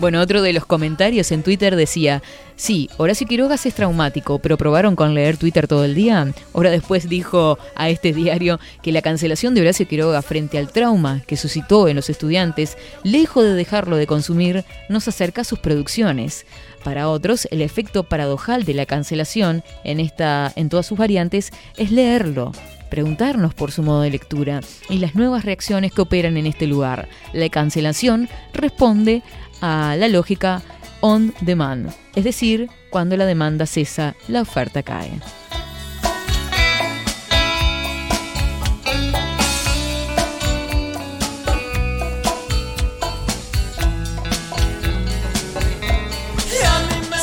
Bueno, 0.00 0.22
otro 0.22 0.40
de 0.40 0.54
los 0.54 0.64
comentarios 0.64 1.30
en 1.30 1.42
Twitter 1.42 1.76
decía, 1.76 2.22
sí, 2.56 2.88
Horacio 2.96 3.26
Quirogas 3.26 3.66
es 3.66 3.74
traumático, 3.74 4.38
pero 4.38 4.56
probaron 4.56 4.96
con 4.96 5.12
leer 5.12 5.36
Twitter 5.36 5.68
todo 5.68 5.84
el 5.84 5.94
día. 5.94 6.32
Hora 6.52 6.70
después 6.70 7.06
dijo 7.06 7.58
a 7.74 7.90
este 7.90 8.14
diario 8.14 8.58
que 8.82 8.92
la 8.92 9.02
cancelación 9.02 9.54
de 9.54 9.60
Horacio 9.60 9.86
Quiroga 9.86 10.22
frente 10.22 10.56
al 10.56 10.72
trauma 10.72 11.20
que 11.26 11.36
suscitó 11.36 11.86
en 11.86 11.96
los 11.96 12.08
estudiantes, 12.08 12.78
lejos 13.04 13.44
de 13.44 13.52
dejarlo 13.52 13.96
de 13.96 14.06
consumir, 14.06 14.64
nos 14.88 15.06
acerca 15.06 15.42
a 15.42 15.44
sus 15.44 15.58
producciones. 15.58 16.46
Para 16.82 17.10
otros, 17.10 17.46
el 17.50 17.60
efecto 17.60 18.04
paradojal 18.04 18.64
de 18.64 18.72
la 18.72 18.86
cancelación 18.86 19.62
en, 19.84 20.00
esta, 20.00 20.50
en 20.56 20.70
todas 20.70 20.86
sus 20.86 20.96
variantes 20.96 21.50
es 21.76 21.90
leerlo, 21.90 22.52
preguntarnos 22.90 23.54
por 23.54 23.70
su 23.70 23.82
modo 23.82 24.02
de 24.02 24.10
lectura 24.10 24.60
y 24.90 24.98
las 24.98 25.14
nuevas 25.14 25.44
reacciones 25.44 25.92
que 25.92 26.02
operan 26.02 26.36
en 26.36 26.46
este 26.46 26.66
lugar. 26.66 27.08
La 27.32 27.48
cancelación 27.48 28.28
responde 28.52 29.22
a 29.60 29.96
la 29.96 30.08
lógica 30.08 30.62
on 31.00 31.32
demand, 31.40 31.90
es 32.14 32.24
decir, 32.24 32.68
cuando 32.90 33.16
la 33.16 33.26
demanda 33.26 33.66
cesa, 33.66 34.14
la 34.28 34.42
oferta 34.42 34.82
cae. 34.82 35.10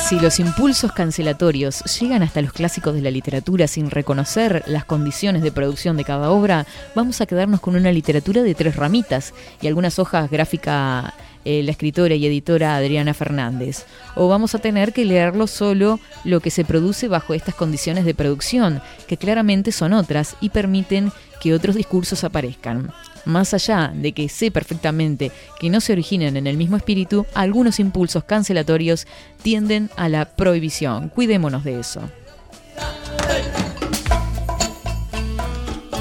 Si 0.08 0.18
los 0.22 0.40
impulsos 0.40 0.94
cancelatorios 0.94 1.84
llegan 2.00 2.24
hasta 2.24 2.42
los 2.42 2.54
clásicos 2.54 2.94
de 2.94 3.02
la 3.02 3.12
literatura 3.12 3.68
sin 3.68 3.92
reconocer 3.92 4.64
las 4.66 4.86
condiciones 4.86 5.42
de 5.42 5.52
producción 5.52 5.98
de 5.98 6.06
cada 6.06 6.32
obra, 6.32 6.66
vamos 6.96 7.20
a 7.20 7.26
quedarnos 7.26 7.60
con 7.60 7.76
una 7.76 7.92
literatura 7.92 8.42
de 8.42 8.56
tres 8.56 8.78
ramitas 8.78 9.34
y 9.62 9.68
algunas 9.68 10.00
hojas 10.00 10.32
gráfica 10.32 11.14
eh, 11.50 11.64
la 11.64 11.72
escritora 11.72 12.14
y 12.14 12.26
editora 12.26 12.76
Adriana 12.76 13.14
Fernández. 13.14 13.86
O 14.16 14.28
vamos 14.28 14.54
a 14.54 14.60
tener 14.60 14.92
que 14.92 15.06
leerlo 15.06 15.48
solo 15.48 15.98
lo 16.26 16.42
que 16.42 16.52
se 16.52 16.66
produce 16.66 17.08
bajo 17.08 17.34
estas 17.34 17.56
condiciones 17.56 18.04
de 18.04 18.14
producción, 18.14 18.82
que 19.08 19.16
claramente 19.16 19.72
son 19.72 19.94
otras 19.94 20.36
y 20.42 20.50
permiten 20.50 21.10
que 21.40 21.54
otros 21.54 21.78
discursos 21.78 22.26
aparezcan. 22.26 22.92
Más 23.24 23.54
allá 23.54 23.94
de 23.96 24.12
que 24.12 24.28
sé 24.28 24.52
perfectamente 24.52 25.32
que 25.58 25.70
no 25.70 25.80
se 25.80 25.94
originan 25.94 26.36
en 26.36 26.48
el 26.48 26.58
mismo 26.58 26.76
espíritu, 26.76 27.26
algunos 27.34 27.80
impulsos 27.80 28.26
cancelatorios 28.26 29.08
tienden 29.42 29.90
a 29.96 30.10
la 30.10 30.26
prohibición. 30.26 31.08
Cuidémonos 31.08 31.64
de 31.64 31.80
eso. 31.80 32.02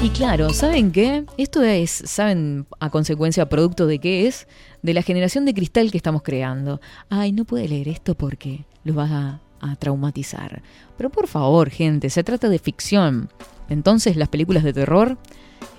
Y 0.03 0.09
claro, 0.09 0.53
¿saben 0.53 0.91
qué? 0.91 1.25
Esto 1.37 1.63
es, 1.63 1.89
¿saben 1.89 2.67
a 2.79 2.89
consecuencia, 2.89 3.49
producto 3.49 3.87
de 3.87 3.97
qué 3.97 4.27
es? 4.27 4.47
De 4.81 4.93
la 4.93 5.01
generación 5.01 5.45
de 5.45 5.53
cristal 5.53 5.91
que 5.91 5.97
estamos 5.97 6.21
creando. 6.21 6.79
Ay, 7.09 7.31
no 7.31 7.45
puede 7.45 7.67
leer 7.67 7.87
esto 7.87 8.15
porque 8.15 8.65
los 8.83 8.95
vas 8.95 9.11
a, 9.11 9.39
traumatizar. 9.79 10.61
Pero 10.97 11.09
por 11.09 11.27
favor, 11.27 11.69
gente, 11.69 12.09
se 12.09 12.23
trata 12.23 12.47
de 12.47 12.59
ficción. 12.59 13.29
Entonces, 13.69 14.15
las 14.15 14.29
películas 14.29 14.63
de 14.63 14.71
terror, 14.71 15.17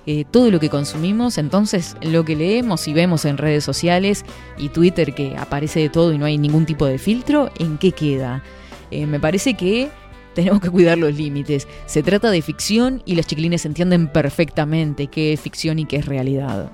eh, 0.04 0.24
todo 0.30 0.50
lo 0.50 0.60
que 0.60 0.68
consumimos, 0.68 1.38
entonces 1.38 1.96
lo 2.02 2.24
que 2.24 2.36
leemos 2.36 2.86
y 2.88 2.92
vemos 2.92 3.24
en 3.24 3.38
redes 3.38 3.64
sociales 3.64 4.24
y 4.58 4.70
Twitter 4.70 5.14
que 5.14 5.36
aparece 5.36 5.80
de 5.80 5.88
todo 5.88 6.12
y 6.12 6.18
no 6.18 6.26
hay 6.26 6.38
ningún 6.38 6.66
tipo 6.66 6.86
de 6.86 6.98
filtro, 6.98 7.50
¿en 7.58 7.78
qué 7.78 7.92
queda? 7.92 8.42
Eh, 8.90 9.06
me 9.06 9.20
parece 9.20 9.54
que 9.54 9.90
tenemos 10.34 10.60
que 10.60 10.70
cuidar 10.70 10.98
los 10.98 11.14
límites. 11.14 11.66
Se 11.86 12.02
trata 12.02 12.30
de 12.30 12.42
ficción 12.42 13.02
y 13.04 13.16
las 13.16 13.26
chiquilines 13.26 13.66
entienden 13.66 14.06
perfectamente 14.06 15.08
qué 15.08 15.32
es 15.32 15.40
ficción 15.40 15.78
y 15.80 15.84
qué 15.84 15.96
es 15.96 16.06
realidad. 16.06 16.70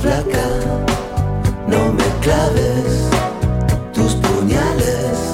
Flaca, 0.00 0.86
no 1.68 1.92
me 1.92 2.04
claves 2.20 3.10
tus 3.92 4.14
puñales 4.14 5.32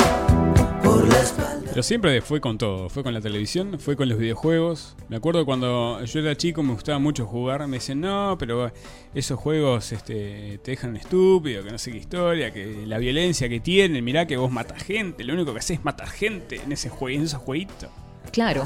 por 0.83 1.07
la 1.09 1.21
espalda. 1.21 1.71
Pero 1.71 1.83
siempre 1.83 2.21
fue 2.23 2.41
con 2.41 2.59
todo. 2.59 2.89
Fue 2.89 3.03
con 3.03 3.13
la 3.13 3.21
televisión, 3.21 3.79
fue 3.79 3.97
con 3.97 4.09
los 4.09 4.19
videojuegos. 4.19 4.97
Me 5.09 5.17
acuerdo 5.17 5.45
cuando 5.45 6.03
yo 6.05 6.21
era 6.21 6.37
chico 6.37 6.63
me 6.63 6.73
gustaba 6.73 6.99
mucho 6.99 7.27
jugar. 7.27 7.67
Me 7.69 7.77
dicen, 7.77 8.01
no, 8.01 8.37
pero 8.39 8.73
esos 9.15 9.39
juegos 9.39 9.93
este, 9.93 10.59
te 10.63 10.71
dejan 10.71 10.97
estúpido, 10.97 11.63
que 11.63 11.71
no 11.71 11.79
sé 11.79 11.93
qué 11.93 11.99
historia, 11.99 12.53
que 12.53 12.87
la 12.87 12.99
violencia 12.99 13.49
que 13.49 13.61
tienen. 13.61 14.03
Mirá 14.05 14.27
que 14.27 14.37
vos 14.37 14.51
matas 14.51 14.83
gente. 14.83 15.25
Lo 15.25 15.35
único 15.35 15.53
que 15.53 15.59
haces 15.59 15.79
es 15.79 15.85
matar 15.85 16.09
gente 16.09 16.57
en, 16.57 16.73
ese 16.73 16.89
jue 16.89 17.15
en 17.15 17.23
esos 17.23 17.41
jueguitos. 17.41 17.91
Claro. 18.33 18.65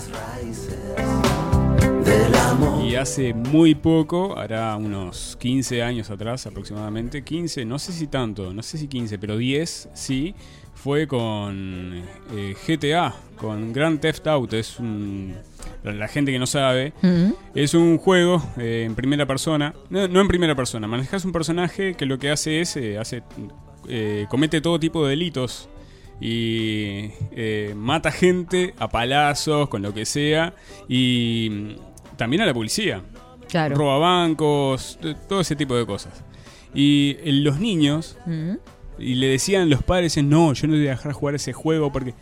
Y 2.84 2.94
hace 2.94 3.34
muy 3.34 3.74
poco, 3.74 4.38
hará 4.38 4.76
unos 4.76 5.36
15 5.40 5.82
años 5.82 6.10
atrás 6.10 6.46
aproximadamente, 6.46 7.22
15, 7.22 7.64
no 7.64 7.78
sé 7.78 7.92
si 7.92 8.06
tanto, 8.06 8.54
no 8.54 8.62
sé 8.62 8.78
si 8.78 8.86
15, 8.88 9.18
pero 9.18 9.36
10 9.36 9.88
sí, 9.92 10.34
fue 10.74 11.08
con 11.08 12.02
eh, 12.32 12.54
GTA, 12.66 13.14
con 13.36 13.72
Grand 13.72 13.98
Theft 14.00 14.26
Auto. 14.26 14.56
Es 14.56 14.78
un. 14.78 15.34
La 15.82 16.08
gente 16.08 16.32
que 16.32 16.38
no 16.38 16.46
sabe, 16.46 16.92
es 17.54 17.74
un 17.74 17.98
juego 17.98 18.42
eh, 18.56 18.84
en 18.86 18.94
primera 18.94 19.26
persona. 19.26 19.74
No, 19.90 20.08
no 20.08 20.20
en 20.20 20.28
primera 20.28 20.54
persona, 20.54 20.86
manejas 20.86 21.24
un 21.24 21.32
personaje 21.32 21.94
que 21.94 22.06
lo 22.06 22.18
que 22.18 22.30
hace 22.30 22.60
es. 22.60 22.76
eh, 22.76 22.98
hace, 22.98 23.22
eh, 23.88 24.26
comete 24.28 24.60
todo 24.60 24.80
tipo 24.80 25.04
de 25.04 25.10
delitos 25.10 25.68
y 26.20 27.10
eh, 27.32 27.74
mata 27.76 28.10
gente 28.10 28.74
a 28.78 28.88
palazos, 28.88 29.68
con 29.68 29.82
lo 29.82 29.92
que 29.92 30.06
sea, 30.06 30.54
y 30.88 31.76
también 32.16 32.42
a 32.42 32.46
la 32.46 32.54
policía. 32.54 33.02
Claro. 33.48 33.76
Roba 33.76 33.98
bancos, 33.98 34.98
todo 35.28 35.40
ese 35.40 35.54
tipo 35.56 35.76
de 35.76 35.86
cosas. 35.86 36.22
Y 36.74 37.16
eh, 37.20 37.32
los 37.32 37.58
niños, 37.60 38.16
Mm. 38.26 38.52
y 38.98 39.14
le 39.14 39.28
decían 39.28 39.70
los 39.70 39.82
padres, 39.82 40.16
no, 40.22 40.52
yo 40.52 40.66
no 40.66 40.72
te 40.74 40.78
voy 40.80 40.88
a 40.88 40.90
dejar 40.90 41.12
jugar 41.12 41.34
ese 41.36 41.52
juego 41.52 41.92
porque 41.92 42.14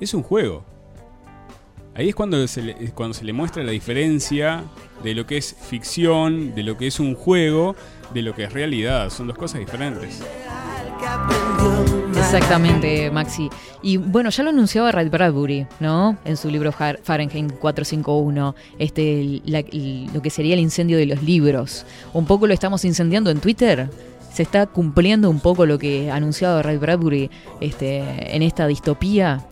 es 0.00 0.12
un 0.14 0.22
juego. 0.22 0.64
Ahí 1.94 2.08
es 2.08 2.14
cuando 2.14 2.46
se, 2.48 2.62
le, 2.62 2.76
es 2.80 2.92
cuando 2.92 3.12
se 3.14 3.22
le 3.24 3.32
muestra 3.34 3.62
la 3.62 3.70
diferencia 3.70 4.64
de 5.04 5.14
lo 5.14 5.26
que 5.26 5.36
es 5.36 5.54
ficción, 5.68 6.54
de 6.54 6.62
lo 6.62 6.78
que 6.78 6.86
es 6.86 6.98
un 6.98 7.14
juego, 7.14 7.76
de 8.14 8.22
lo 8.22 8.34
que 8.34 8.44
es 8.44 8.52
realidad. 8.52 9.10
Son 9.10 9.26
dos 9.26 9.36
cosas 9.36 9.60
diferentes. 9.60 10.22
Exactamente, 12.34 13.10
Maxi. 13.10 13.50
Y 13.82 13.98
bueno, 13.98 14.30
ya 14.30 14.42
lo 14.42 14.48
anunciaba 14.48 14.90
Ray 14.90 15.10
Bradbury, 15.10 15.66
¿no? 15.80 16.16
En 16.24 16.38
su 16.38 16.48
libro 16.48 16.72
Fahrenheit 16.72 17.52
451, 17.58 18.54
este, 18.78 19.42
lo 19.44 20.22
que 20.22 20.30
sería 20.30 20.54
el 20.54 20.60
incendio 20.60 20.96
de 20.96 21.04
los 21.04 21.22
libros. 21.22 21.84
Un 22.14 22.24
poco 22.24 22.46
lo 22.46 22.54
estamos 22.54 22.86
incendiando 22.86 23.30
en 23.30 23.38
Twitter. 23.38 23.90
Se 24.32 24.44
está 24.44 24.66
cumpliendo 24.66 25.28
un 25.28 25.40
poco 25.40 25.66
lo 25.66 25.78
que 25.78 26.10
anunciaba 26.10 26.62
Ray 26.62 26.78
Bradbury 26.78 27.30
este, 27.60 28.34
en 28.34 28.40
esta 28.40 28.66
distopía. 28.66 29.44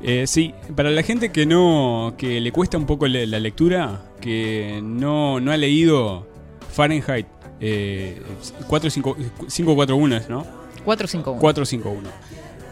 Eh, 0.00 0.26
sí, 0.26 0.54
para 0.74 0.90
la 0.90 1.02
gente 1.02 1.32
que 1.32 1.44
no 1.44 2.14
que 2.16 2.40
le 2.40 2.50
cuesta 2.50 2.78
un 2.78 2.86
poco 2.86 3.06
la 3.08 3.38
lectura, 3.40 4.06
que 4.22 4.80
no, 4.82 5.38
no 5.40 5.52
ha 5.52 5.58
leído 5.58 6.26
Fahrenheit 6.72 7.26
eh, 7.60 8.22
45 8.68 9.16
541, 9.48 10.20
¿no? 10.30 10.65
451. 10.86 11.40
451. 11.40 12.08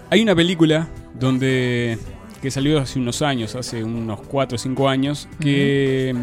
Hay 0.08 0.22
una 0.22 0.34
película 0.34 0.88
donde 1.18 1.98
que 2.40 2.50
salió 2.50 2.78
hace 2.78 2.98
unos 2.98 3.22
años, 3.22 3.54
hace 3.56 3.82
unos 3.82 4.20
4 4.20 4.56
o 4.56 4.58
5 4.58 4.88
años, 4.88 5.28
que 5.40 6.14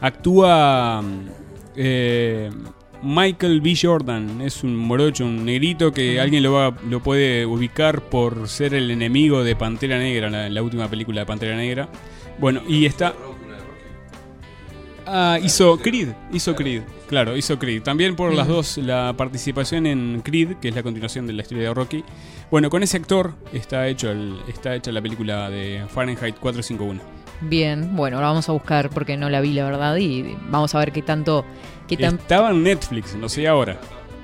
actúa 0.00 1.02
eh, 1.74 2.50
Michael 3.02 3.60
B. 3.60 3.74
Jordan. 3.80 4.42
Es 4.42 4.62
un 4.62 4.76
morocho, 4.76 5.24
un 5.24 5.44
negrito 5.44 5.92
que 5.92 6.20
alguien 6.20 6.42
lo, 6.42 6.52
va, 6.52 6.76
lo 6.88 7.02
puede 7.02 7.46
ubicar 7.46 8.02
por 8.02 8.48
ser 8.48 8.74
el 8.74 8.90
enemigo 8.90 9.42
de 9.42 9.56
Pantera 9.56 9.98
Negra, 9.98 10.30
la, 10.30 10.48
la 10.48 10.62
última 10.62 10.88
película 10.88 11.22
de 11.22 11.26
Pantera 11.26 11.56
Negra. 11.56 11.88
Bueno, 12.38 12.60
y 12.68 12.84
está... 12.86 13.14
Ah, 15.12 15.38
hizo 15.42 15.76
Creed, 15.78 16.10
hizo 16.32 16.54
Creed, 16.54 16.82
claro, 17.08 17.36
hizo 17.36 17.58
Creed. 17.58 17.82
También 17.82 18.14
por 18.14 18.32
las 18.32 18.46
Mm. 18.46 18.50
dos, 18.50 18.78
la 18.78 19.12
participación 19.16 19.86
en 19.86 20.20
Creed, 20.22 20.56
que 20.60 20.68
es 20.68 20.74
la 20.76 20.84
continuación 20.84 21.26
de 21.26 21.32
la 21.32 21.42
historia 21.42 21.64
de 21.64 21.74
Rocky. 21.74 22.04
Bueno, 22.50 22.70
con 22.70 22.82
ese 22.84 22.96
actor 22.96 23.34
está, 23.52 23.88
hecho 23.88 24.10
el- 24.12 24.38
está 24.46 24.74
hecha 24.76 24.92
la 24.92 25.02
película 25.02 25.50
de 25.50 25.84
Fahrenheit 25.92 26.36
451. 26.38 27.00
Bien, 27.40 27.96
bueno, 27.96 28.20
la 28.20 28.28
vamos 28.28 28.48
a 28.48 28.52
buscar 28.52 28.90
porque 28.90 29.16
no 29.16 29.28
la 29.30 29.40
vi, 29.40 29.52
la 29.54 29.64
verdad, 29.64 29.96
y 29.96 30.36
vamos 30.48 30.74
a 30.74 30.78
ver 30.78 30.92
qué 30.92 31.02
tanto... 31.02 31.44
Qué 31.88 31.96
tan... 31.96 32.14
Estaba 32.16 32.50
en 32.50 32.62
Netflix, 32.62 33.16
no 33.16 33.28
sé 33.28 33.48
ahora. 33.48 33.80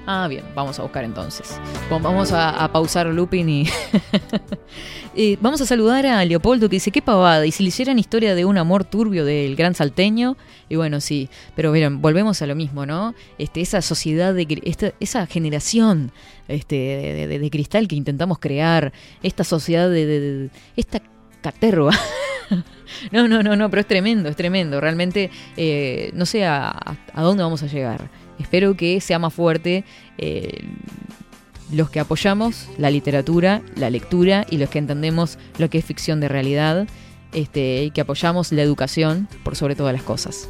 Ah, 0.08 0.28
bien, 0.28 0.44
vamos 0.54 0.78
a 0.78 0.82
buscar 0.82 1.02
entonces. 1.04 1.60
Vamos 1.90 2.30
a, 2.32 2.70
pausar 2.72 3.06
Lupin 3.08 3.48
y. 5.16 5.36
Vamos 5.40 5.60
a 5.60 5.66
saludar 5.66 6.06
a 6.06 6.24
Leopoldo 6.24 6.68
que 6.68 6.76
dice: 6.76 6.90
¿Qué 6.92 7.02
pavada? 7.02 7.44
Y 7.46 7.50
si 7.52 7.62
le 7.62 7.68
hicieran 7.70 7.98
historia 7.98 8.34
de 8.34 8.44
un 8.44 8.56
amor 8.58 8.84
turbio 8.84 9.24
del 9.24 9.56
gran 9.56 9.74
salteño. 9.74 10.36
Y 10.68 10.76
bueno, 10.76 11.00
sí, 11.00 11.28
pero 11.54 11.72
miren, 11.72 12.00
volvemos 12.02 12.40
a 12.42 12.46
lo 12.46 12.54
mismo, 12.54 12.86
¿no? 12.86 13.14
Este, 13.38 13.60
esa 13.60 13.82
sociedad, 13.82 14.32
de, 14.34 14.60
esta, 14.64 14.92
esa 15.00 15.26
generación 15.26 16.12
este, 16.48 16.76
de, 16.76 17.26
de- 17.26 17.38
de 17.38 17.50
cristal 17.50 17.88
que 17.88 17.96
intentamos 17.96 18.38
crear, 18.38 18.92
esta 19.22 19.42
sociedad 19.44 19.88
de. 19.90 20.06
de- 20.06 20.50
esta 20.76 21.00
caterva. 21.42 21.90
No, 23.10 23.26
no, 23.26 23.42
no, 23.42 23.56
no, 23.56 23.68
pero 23.68 23.80
es 23.80 23.88
tremendo, 23.88 24.28
es 24.28 24.36
tremendo. 24.36 24.80
Realmente 24.80 25.30
eh, 25.56 26.12
no 26.14 26.24
sé 26.26 26.44
a- 26.46 26.96
a 27.12 27.22
dónde 27.22 27.42
vamos 27.42 27.60
a 27.64 27.66
llegar. 27.66 28.08
Espero 28.38 28.76
que 28.76 29.00
sea 29.00 29.18
más 29.18 29.32
fuerte 29.32 29.84
eh, 30.18 30.64
los 31.72 31.90
que 31.90 32.00
apoyamos 32.00 32.68
la 32.78 32.90
literatura, 32.90 33.62
la 33.76 33.90
lectura 33.90 34.46
y 34.50 34.58
los 34.58 34.70
que 34.70 34.78
entendemos 34.78 35.38
lo 35.58 35.68
que 35.70 35.78
es 35.78 35.84
ficción 35.84 36.20
de 36.20 36.28
realidad 36.28 36.86
este, 37.32 37.84
y 37.84 37.90
que 37.90 38.00
apoyamos 38.00 38.52
la 38.52 38.62
educación 38.62 39.28
por 39.42 39.56
sobre 39.56 39.74
todas 39.74 39.92
las 39.92 40.02
cosas. 40.02 40.48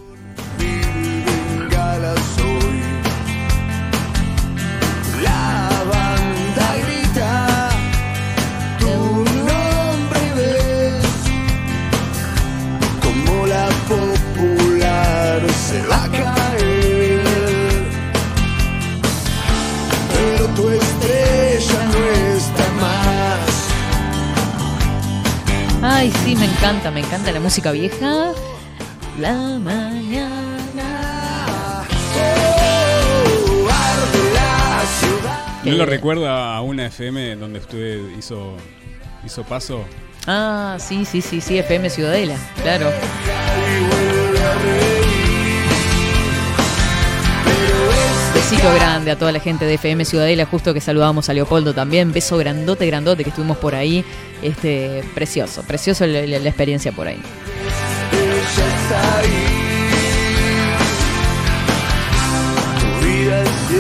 Ay, 25.99 26.13
sí, 26.27 26.37
me 26.37 26.45
encanta, 26.45 26.91
me 26.91 27.01
encanta 27.01 27.33
la 27.33 27.41
música 27.41 27.73
vieja. 27.73 28.33
La 29.19 29.33
mañana. 29.59 30.29
¿No 35.65 35.73
lo 35.73 35.87
recuerda 35.87 36.55
a 36.55 36.61
una 36.61 36.85
FM 36.85 37.37
donde 37.37 37.61
usted 37.61 38.11
hizo, 38.19 38.59
hizo 39.25 39.43
paso? 39.45 39.87
Ah, 40.27 40.77
sí, 40.79 41.07
sí, 41.07 41.23
sí, 41.23 41.41
sí, 41.41 41.57
FM 41.57 41.89
Ciudadela, 41.89 42.37
claro. 42.63 42.93
Besito 48.49 48.73
grande 48.73 49.11
a 49.11 49.19
toda 49.19 49.33
la 49.33 49.41
gente 49.41 49.65
de 49.65 49.75
FM 49.75 50.05
Ciudadela, 50.05 50.47
justo 50.47 50.73
que 50.73 50.81
saludamos 50.81 51.29
a 51.29 51.33
Leopoldo 51.33 51.75
también. 51.75 52.13
Beso 52.13 52.39
grandote, 52.39 52.87
grandote 52.87 53.25
que 53.25 53.31
estuvimos 53.31 53.57
por 53.57 53.75
ahí. 53.75 54.05
Este, 54.41 55.03
precioso, 55.17 55.65
precioso 55.65 56.07
la, 56.07 56.21
experiencia 56.37 56.93
por 56.93 57.09
ahí. 57.09 57.21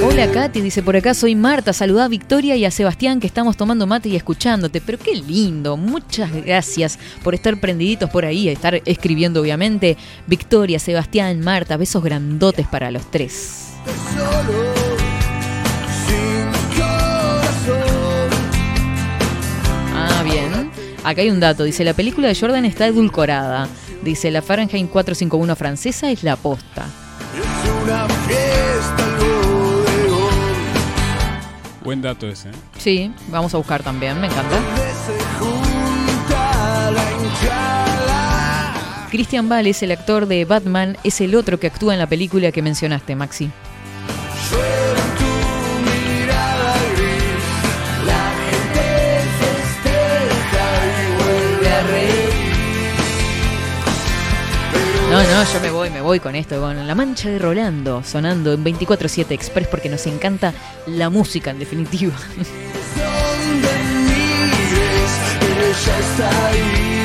Hola 0.04 0.32
Katy, 0.32 0.60
dice 0.60 0.82
por 0.82 0.96
acá, 0.96 1.14
soy 1.14 1.36
Marta, 1.36 1.72
saludá 1.72 2.06
a 2.06 2.08
Victoria 2.08 2.56
y 2.56 2.64
a 2.64 2.72
Sebastián 2.72 3.20
que 3.20 3.28
estamos 3.28 3.56
tomando 3.56 3.86
mate 3.86 4.08
y 4.08 4.16
escuchándote. 4.16 4.80
Pero 4.80 4.98
qué 4.98 5.14
lindo, 5.14 5.76
muchas 5.76 6.32
gracias 6.44 6.98
por 7.22 7.36
estar 7.36 7.60
prendiditos 7.60 8.10
por 8.10 8.24
ahí, 8.24 8.48
estar 8.48 8.82
escribiendo 8.84 9.40
obviamente. 9.40 9.96
Victoria, 10.26 10.80
Sebastián, 10.80 11.38
Marta, 11.38 11.76
besos 11.76 12.02
grandotes 12.02 12.66
para 12.66 12.90
los 12.90 13.08
tres. 13.12 13.65
Solo, 14.14 14.74
sin 16.06 16.46
corazón. 16.78 18.30
Ah, 19.94 20.22
bien. 20.24 20.70
Acá 21.04 21.22
hay 21.22 21.30
un 21.30 21.40
dato, 21.40 21.64
dice 21.64 21.84
la 21.84 21.94
película 21.94 22.28
de 22.28 22.34
Jordan 22.34 22.64
está 22.64 22.86
edulcorada. 22.86 23.68
Dice 24.02 24.30
la 24.30 24.42
Fahrenheit 24.42 24.88
451 24.90 25.56
francesa 25.56 26.10
es 26.10 26.22
la 26.22 26.36
posta. 26.36 26.84
Es 27.34 27.70
una 27.82 28.06
fiesta 28.08 29.04
al 29.04 29.16
bodegón. 29.16 30.34
Buen 31.82 32.02
dato 32.02 32.28
ese. 32.28 32.50
¿eh? 32.50 32.52
Sí, 32.78 33.12
vamos 33.28 33.54
a 33.54 33.58
buscar 33.58 33.82
también, 33.82 34.20
me 34.20 34.26
encanta. 34.28 34.56
Christian 39.10 39.48
Bale 39.48 39.70
es 39.70 39.82
el 39.82 39.92
actor 39.92 40.26
de 40.26 40.44
Batman, 40.44 40.96
es 41.02 41.20
el 41.20 41.34
otro 41.36 41.58
que 41.58 41.68
actúa 41.68 41.94
en 41.94 41.98
la 41.98 42.06
película 42.06 42.52
que 42.52 42.60
mencionaste, 42.62 43.16
Maxi. 43.16 43.50
No, 55.10 55.22
no, 55.22 55.44
yo 55.50 55.60
me 55.60 55.70
voy, 55.70 55.88
me 55.88 56.00
voy 56.02 56.20
con 56.20 56.34
esto, 56.34 56.60
con 56.60 56.86
La 56.86 56.94
Mancha 56.94 57.30
de 57.30 57.38
Rolando, 57.38 58.02
sonando 58.02 58.52
en 58.52 58.62
24-7 58.62 59.30
Express 59.30 59.68
porque 59.68 59.88
nos 59.88 60.06
encanta 60.06 60.52
la 60.86 61.08
música 61.10 61.52
en 61.52 61.58
definitiva. 61.58 62.12
Donde 62.96 63.68
mires, 64.04 65.12
ella 65.58 65.98
está 66.00 66.46
ahí. 66.48 66.95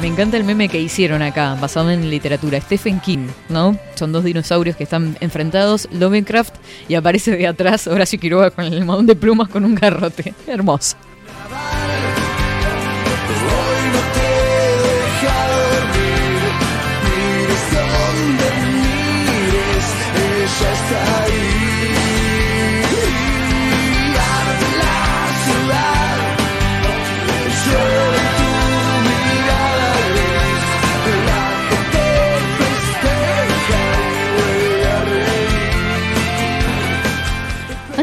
Me 0.00 0.06
encanta 0.06 0.38
el 0.38 0.44
meme 0.44 0.70
que 0.70 0.80
hicieron 0.80 1.20
acá, 1.20 1.54
basado 1.60 1.90
en 1.90 2.08
literatura. 2.08 2.58
Stephen 2.62 2.98
King, 2.98 3.28
¿no? 3.50 3.76
Son 3.94 4.10
dos 4.10 4.24
dinosaurios 4.24 4.74
que 4.74 4.84
están 4.84 5.18
enfrentados, 5.20 5.86
Lovecraft, 5.92 6.54
y 6.88 6.94
aparece 6.94 7.36
de 7.36 7.46
atrás 7.46 7.86
Horacio 7.86 8.18
Quiroga 8.18 8.50
con 8.50 8.64
el 8.64 8.72
almohadón 8.72 9.04
de 9.04 9.14
plumas 9.14 9.50
con 9.50 9.66
un 9.66 9.74
garrote. 9.74 10.32
Hermoso. 10.46 10.96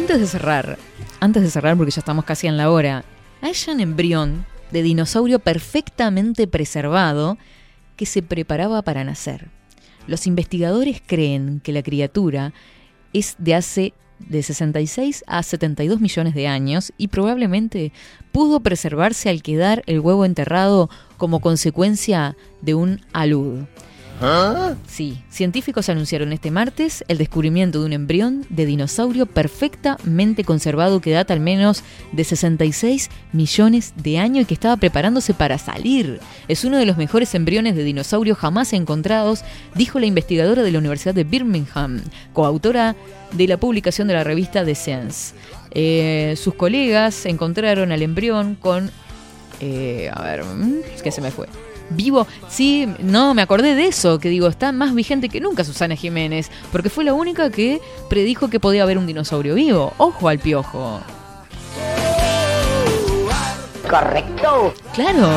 Antes 0.09 0.21
de 0.21 0.39
cerrar, 0.39 0.79
antes 1.19 1.43
de 1.43 1.51
cerrar 1.51 1.77
porque 1.77 1.91
ya 1.91 1.99
estamos 1.99 2.25
casi 2.25 2.47
en 2.47 2.57
la 2.57 2.71
hora, 2.71 3.05
hay 3.43 3.53
un 3.71 3.79
embrión 3.79 4.43
de 4.71 4.81
dinosaurio 4.81 5.37
perfectamente 5.37 6.47
preservado 6.47 7.37
que 7.95 8.07
se 8.07 8.23
preparaba 8.23 8.81
para 8.81 9.03
nacer. 9.03 9.49
Los 10.07 10.25
investigadores 10.25 10.99
creen 11.05 11.59
que 11.59 11.73
la 11.73 11.83
criatura 11.83 12.53
es 13.13 13.35
de 13.37 13.53
hace 13.53 13.93
de 14.17 14.41
66 14.41 15.25
a 15.27 15.43
72 15.43 16.01
millones 16.01 16.33
de 16.33 16.47
años 16.47 16.91
y 16.97 17.09
probablemente 17.09 17.93
pudo 18.31 18.61
preservarse 18.61 19.29
al 19.29 19.43
quedar 19.43 19.83
el 19.85 19.99
huevo 19.99 20.25
enterrado 20.25 20.89
como 21.17 21.39
consecuencia 21.39 22.35
de 22.63 22.73
un 22.73 23.01
alud. 23.13 23.65
Sí, 24.85 25.23
científicos 25.29 25.87
anunciaron 25.87 26.33
este 26.33 26.51
martes 26.51 27.05
el 27.07 27.17
descubrimiento 27.17 27.79
de 27.79 27.85
un 27.85 27.93
embrión 27.93 28.45
de 28.49 28.65
dinosaurio 28.65 29.25
perfectamente 29.25 30.43
conservado 30.43 30.99
que 30.99 31.11
data 31.11 31.33
al 31.33 31.39
menos 31.39 31.83
de 32.11 32.23
66 32.25 33.09
millones 33.31 33.93
de 33.95 34.17
años 34.17 34.43
y 34.43 34.45
que 34.45 34.53
estaba 34.53 34.75
preparándose 34.75 35.33
para 35.33 35.57
salir. 35.57 36.19
Es 36.49 36.65
uno 36.65 36.77
de 36.77 36.85
los 36.85 36.97
mejores 36.97 37.33
embriones 37.33 37.75
de 37.75 37.83
dinosaurio 37.83 38.35
jamás 38.35 38.73
encontrados, 38.73 39.43
dijo 39.75 39.99
la 39.99 40.05
investigadora 40.07 40.63
de 40.63 40.71
la 40.71 40.79
Universidad 40.79 41.15
de 41.15 41.23
Birmingham, 41.23 42.01
coautora 42.33 42.97
de 43.31 43.47
la 43.47 43.57
publicación 43.57 44.09
de 44.09 44.15
la 44.15 44.25
revista 44.25 44.65
The 44.65 44.75
Science. 44.75 45.33
Eh, 45.71 46.35
sus 46.35 46.55
colegas 46.55 47.25
encontraron 47.25 47.93
al 47.93 48.01
embrión 48.01 48.55
con... 48.55 48.91
eh, 49.61 50.09
a 50.13 50.21
ver, 50.23 50.43
mm, 50.43 50.79
es 50.93 51.01
que 51.01 51.11
se 51.11 51.21
me 51.21 51.31
fue 51.31 51.47
vivo. 51.89 52.27
Sí, 52.49 52.87
no, 52.99 53.33
me 53.33 53.41
acordé 53.41 53.75
de 53.75 53.87
eso, 53.87 54.19
que 54.19 54.29
digo, 54.29 54.47
está 54.47 54.71
más 54.71 54.93
vigente 54.93 55.29
que 55.29 55.41
nunca 55.41 55.63
Susana 55.63 55.95
Jiménez, 55.95 56.51
porque 56.71 56.89
fue 56.89 57.03
la 57.03 57.13
única 57.13 57.49
que 57.49 57.81
predijo 58.09 58.49
que 58.49 58.59
podía 58.59 58.83
haber 58.83 58.97
un 58.97 59.07
dinosaurio 59.07 59.55
vivo. 59.55 59.93
Ojo 59.97 60.29
al 60.29 60.39
piojo. 60.39 61.01
Correcto. 63.89 64.73
Claro. 64.93 65.29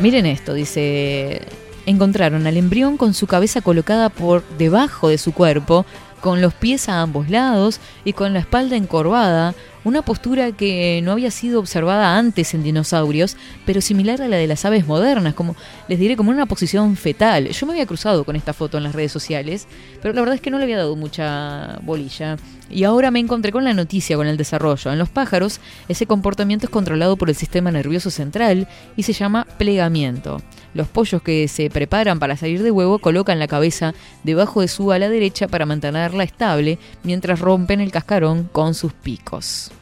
Miren 0.00 0.26
esto, 0.26 0.54
dice, 0.54 1.42
encontraron 1.84 2.46
al 2.46 2.56
embrión 2.56 2.96
con 2.96 3.14
su 3.14 3.26
cabeza 3.26 3.62
colocada 3.62 4.10
por 4.10 4.44
debajo 4.56 5.08
de 5.08 5.18
su 5.18 5.32
cuerpo, 5.32 5.86
con 6.20 6.40
los 6.40 6.54
pies 6.54 6.88
a 6.88 7.02
ambos 7.02 7.30
lados 7.30 7.80
y 8.04 8.12
con 8.12 8.32
la 8.32 8.40
espalda 8.40 8.76
encorvada, 8.76 9.54
una 9.84 10.02
postura 10.02 10.52
que 10.52 11.00
no 11.02 11.12
había 11.12 11.30
sido 11.30 11.60
observada 11.60 12.16
antes 12.18 12.52
en 12.52 12.62
dinosaurios, 12.62 13.36
pero 13.64 13.80
similar 13.80 14.20
a 14.20 14.28
la 14.28 14.36
de 14.36 14.46
las 14.46 14.64
aves 14.64 14.86
modernas, 14.86 15.34
como 15.34 15.56
les 15.88 15.98
diré, 15.98 16.16
como 16.16 16.30
en 16.30 16.36
una 16.36 16.46
posición 16.46 16.96
fetal. 16.96 17.48
Yo 17.48 17.66
me 17.66 17.72
había 17.72 17.86
cruzado 17.86 18.24
con 18.24 18.36
esta 18.36 18.52
foto 18.52 18.76
en 18.76 18.84
las 18.84 18.94
redes 18.94 19.12
sociales, 19.12 19.66
pero 20.02 20.14
la 20.14 20.20
verdad 20.20 20.34
es 20.34 20.40
que 20.40 20.50
no 20.50 20.58
le 20.58 20.64
había 20.64 20.78
dado 20.78 20.96
mucha 20.96 21.78
bolilla. 21.82 22.36
Y 22.70 22.84
ahora 22.84 23.10
me 23.10 23.20
encontré 23.20 23.50
con 23.50 23.64
la 23.64 23.72
noticia, 23.72 24.16
con 24.16 24.26
el 24.26 24.36
desarrollo. 24.36 24.92
En 24.92 24.98
los 24.98 25.08
pájaros, 25.08 25.60
ese 25.88 26.06
comportamiento 26.06 26.66
es 26.66 26.70
controlado 26.70 27.16
por 27.16 27.30
el 27.30 27.34
sistema 27.34 27.70
nervioso 27.70 28.10
central 28.10 28.68
y 28.96 29.04
se 29.04 29.14
llama 29.14 29.46
plegamiento. 29.56 30.42
Los 30.78 30.86
pollos 30.86 31.22
que 31.22 31.48
se 31.48 31.70
preparan 31.70 32.20
para 32.20 32.36
salir 32.36 32.62
de 32.62 32.70
huevo 32.70 33.00
colocan 33.00 33.40
la 33.40 33.48
cabeza 33.48 33.94
debajo 34.22 34.60
de 34.60 34.68
su 34.68 34.92
ala 34.92 35.08
derecha 35.08 35.48
para 35.48 35.66
mantenerla 35.66 36.22
estable 36.22 36.78
mientras 37.02 37.40
rompen 37.40 37.80
el 37.80 37.90
cascarón 37.90 38.48
con 38.52 38.74
sus 38.74 38.92
picos. 38.92 39.72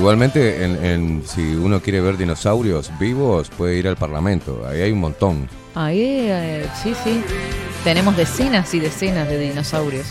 Igualmente, 0.00 0.64
en, 0.64 0.82
en- 0.82 1.22
si 1.26 1.42
uno 1.56 1.78
quiere 1.82 2.00
ver 2.00 2.16
dinosaurios 2.16 2.90
vivos, 2.98 3.50
puede 3.50 3.76
ir 3.76 3.86
al 3.86 3.96
Parlamento. 3.96 4.66
Ahí 4.66 4.80
hay 4.80 4.92
un 4.92 5.00
montón. 5.00 5.46
Ahí, 5.74 6.00
eh, 6.00 6.66
sí, 6.82 6.94
sí. 7.04 7.22
Tenemos 7.84 8.16
decenas 8.16 8.72
y 8.72 8.80
decenas 8.80 9.28
de 9.28 9.38
dinosaurios. 9.38 10.06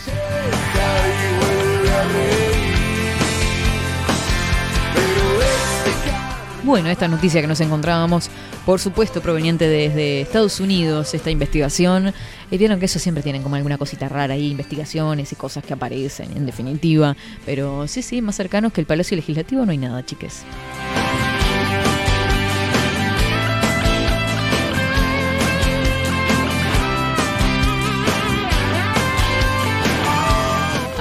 Bueno, 6.70 6.88
esta 6.88 7.08
noticia 7.08 7.40
que 7.40 7.48
nos 7.48 7.60
encontrábamos, 7.60 8.30
por 8.64 8.78
supuesto, 8.78 9.20
proveniente 9.20 9.66
desde 9.66 10.20
Estados 10.20 10.60
Unidos, 10.60 11.14
esta 11.14 11.28
investigación. 11.28 12.14
Y 12.48 12.58
vieron 12.58 12.78
que 12.78 12.84
eso 12.84 13.00
siempre 13.00 13.24
tienen 13.24 13.42
como 13.42 13.56
alguna 13.56 13.76
cosita 13.76 14.08
rara 14.08 14.34
ahí, 14.34 14.52
investigaciones 14.52 15.32
y 15.32 15.34
cosas 15.34 15.64
que 15.64 15.72
aparecen, 15.72 16.30
en 16.36 16.46
definitiva. 16.46 17.16
Pero 17.44 17.88
sí, 17.88 18.02
sí, 18.02 18.22
más 18.22 18.36
cercanos 18.36 18.72
que 18.72 18.80
el 18.80 18.86
Palacio 18.86 19.16
Legislativo 19.16 19.66
no 19.66 19.72
hay 19.72 19.78
nada, 19.78 20.06
chiques. 20.06 20.44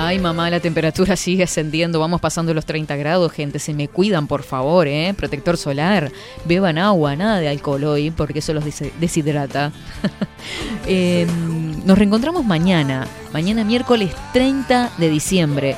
Ay, 0.09 0.17
mamá, 0.17 0.49
la 0.49 0.59
temperatura 0.59 1.15
sigue 1.15 1.43
ascendiendo. 1.43 1.99
Vamos 1.99 2.19
pasando 2.19 2.51
los 2.55 2.65
30 2.65 2.95
grados, 2.95 3.31
gente. 3.31 3.59
Se 3.59 3.75
me 3.75 3.87
cuidan, 3.87 4.25
por 4.25 4.41
favor, 4.41 4.87
¿eh? 4.87 5.13
Protector 5.15 5.55
solar. 5.55 6.11
Beban 6.45 6.79
agua, 6.79 7.15
nada 7.15 7.39
de 7.39 7.47
alcohol 7.47 7.83
hoy, 7.83 8.09
porque 8.09 8.39
eso 8.39 8.53
los 8.55 8.65
des- 8.65 8.91
deshidrata. 8.99 9.71
Eh, 10.87 11.27
nos 11.85 11.97
reencontramos 11.97 12.43
mañana. 12.45 13.05
Mañana, 13.33 13.63
miércoles 13.63 14.09
30 14.33 14.93
de 14.97 15.09
diciembre. 15.09 15.75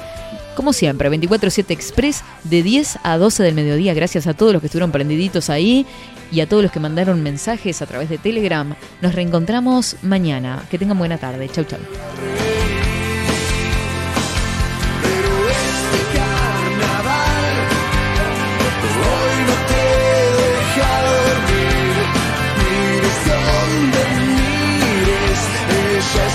Como 0.56 0.72
siempre, 0.72 1.10
24-7 1.12 1.66
Express 1.72 2.24
de 2.46 2.64
10 2.64 3.00
a 3.04 3.18
12 3.18 3.44
del 3.44 3.56
mediodía. 3.56 3.94
Gracias 3.94 4.28
a 4.28 4.34
todos 4.34 4.54
los 4.54 4.62
que 4.62 4.68
estuvieron 4.68 4.92
prendiditos 4.92 5.50
ahí 5.50 5.86
y 6.32 6.40
a 6.40 6.48
todos 6.48 6.64
los 6.64 6.72
que 6.72 6.80
mandaron 6.80 7.22
mensajes 7.24 7.82
a 7.82 7.86
través 7.88 8.08
de 8.10 8.20
Telegram. 8.20 8.74
Nos 9.02 9.14
reencontramos 9.16 9.98
mañana. 10.04 10.64
Que 10.70 10.78
tengan 10.78 10.98
buena 10.98 11.18
tarde. 11.18 11.50
Chau, 11.50 11.66
chau. 11.66 11.80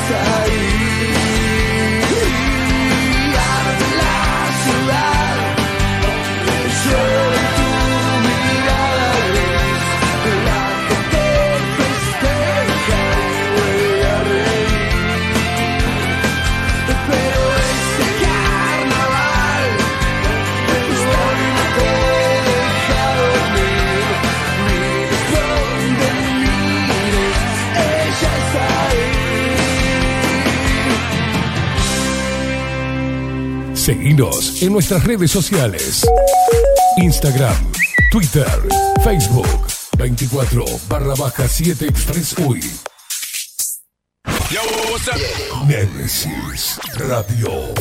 side 0.08 0.45
Seguinos 33.86 34.62
en 34.62 34.72
nuestras 34.72 35.04
redes 35.04 35.30
sociales. 35.30 36.04
Instagram, 36.96 37.54
Twitter, 38.10 38.48
Facebook, 39.04 39.46
24 39.96 40.64
barra 40.88 41.14
baja 41.14 41.46
7 41.46 41.86
Express 41.86 42.34
UI. 42.36 42.60
Nemesis 45.68 46.80
Radio. 46.96 47.72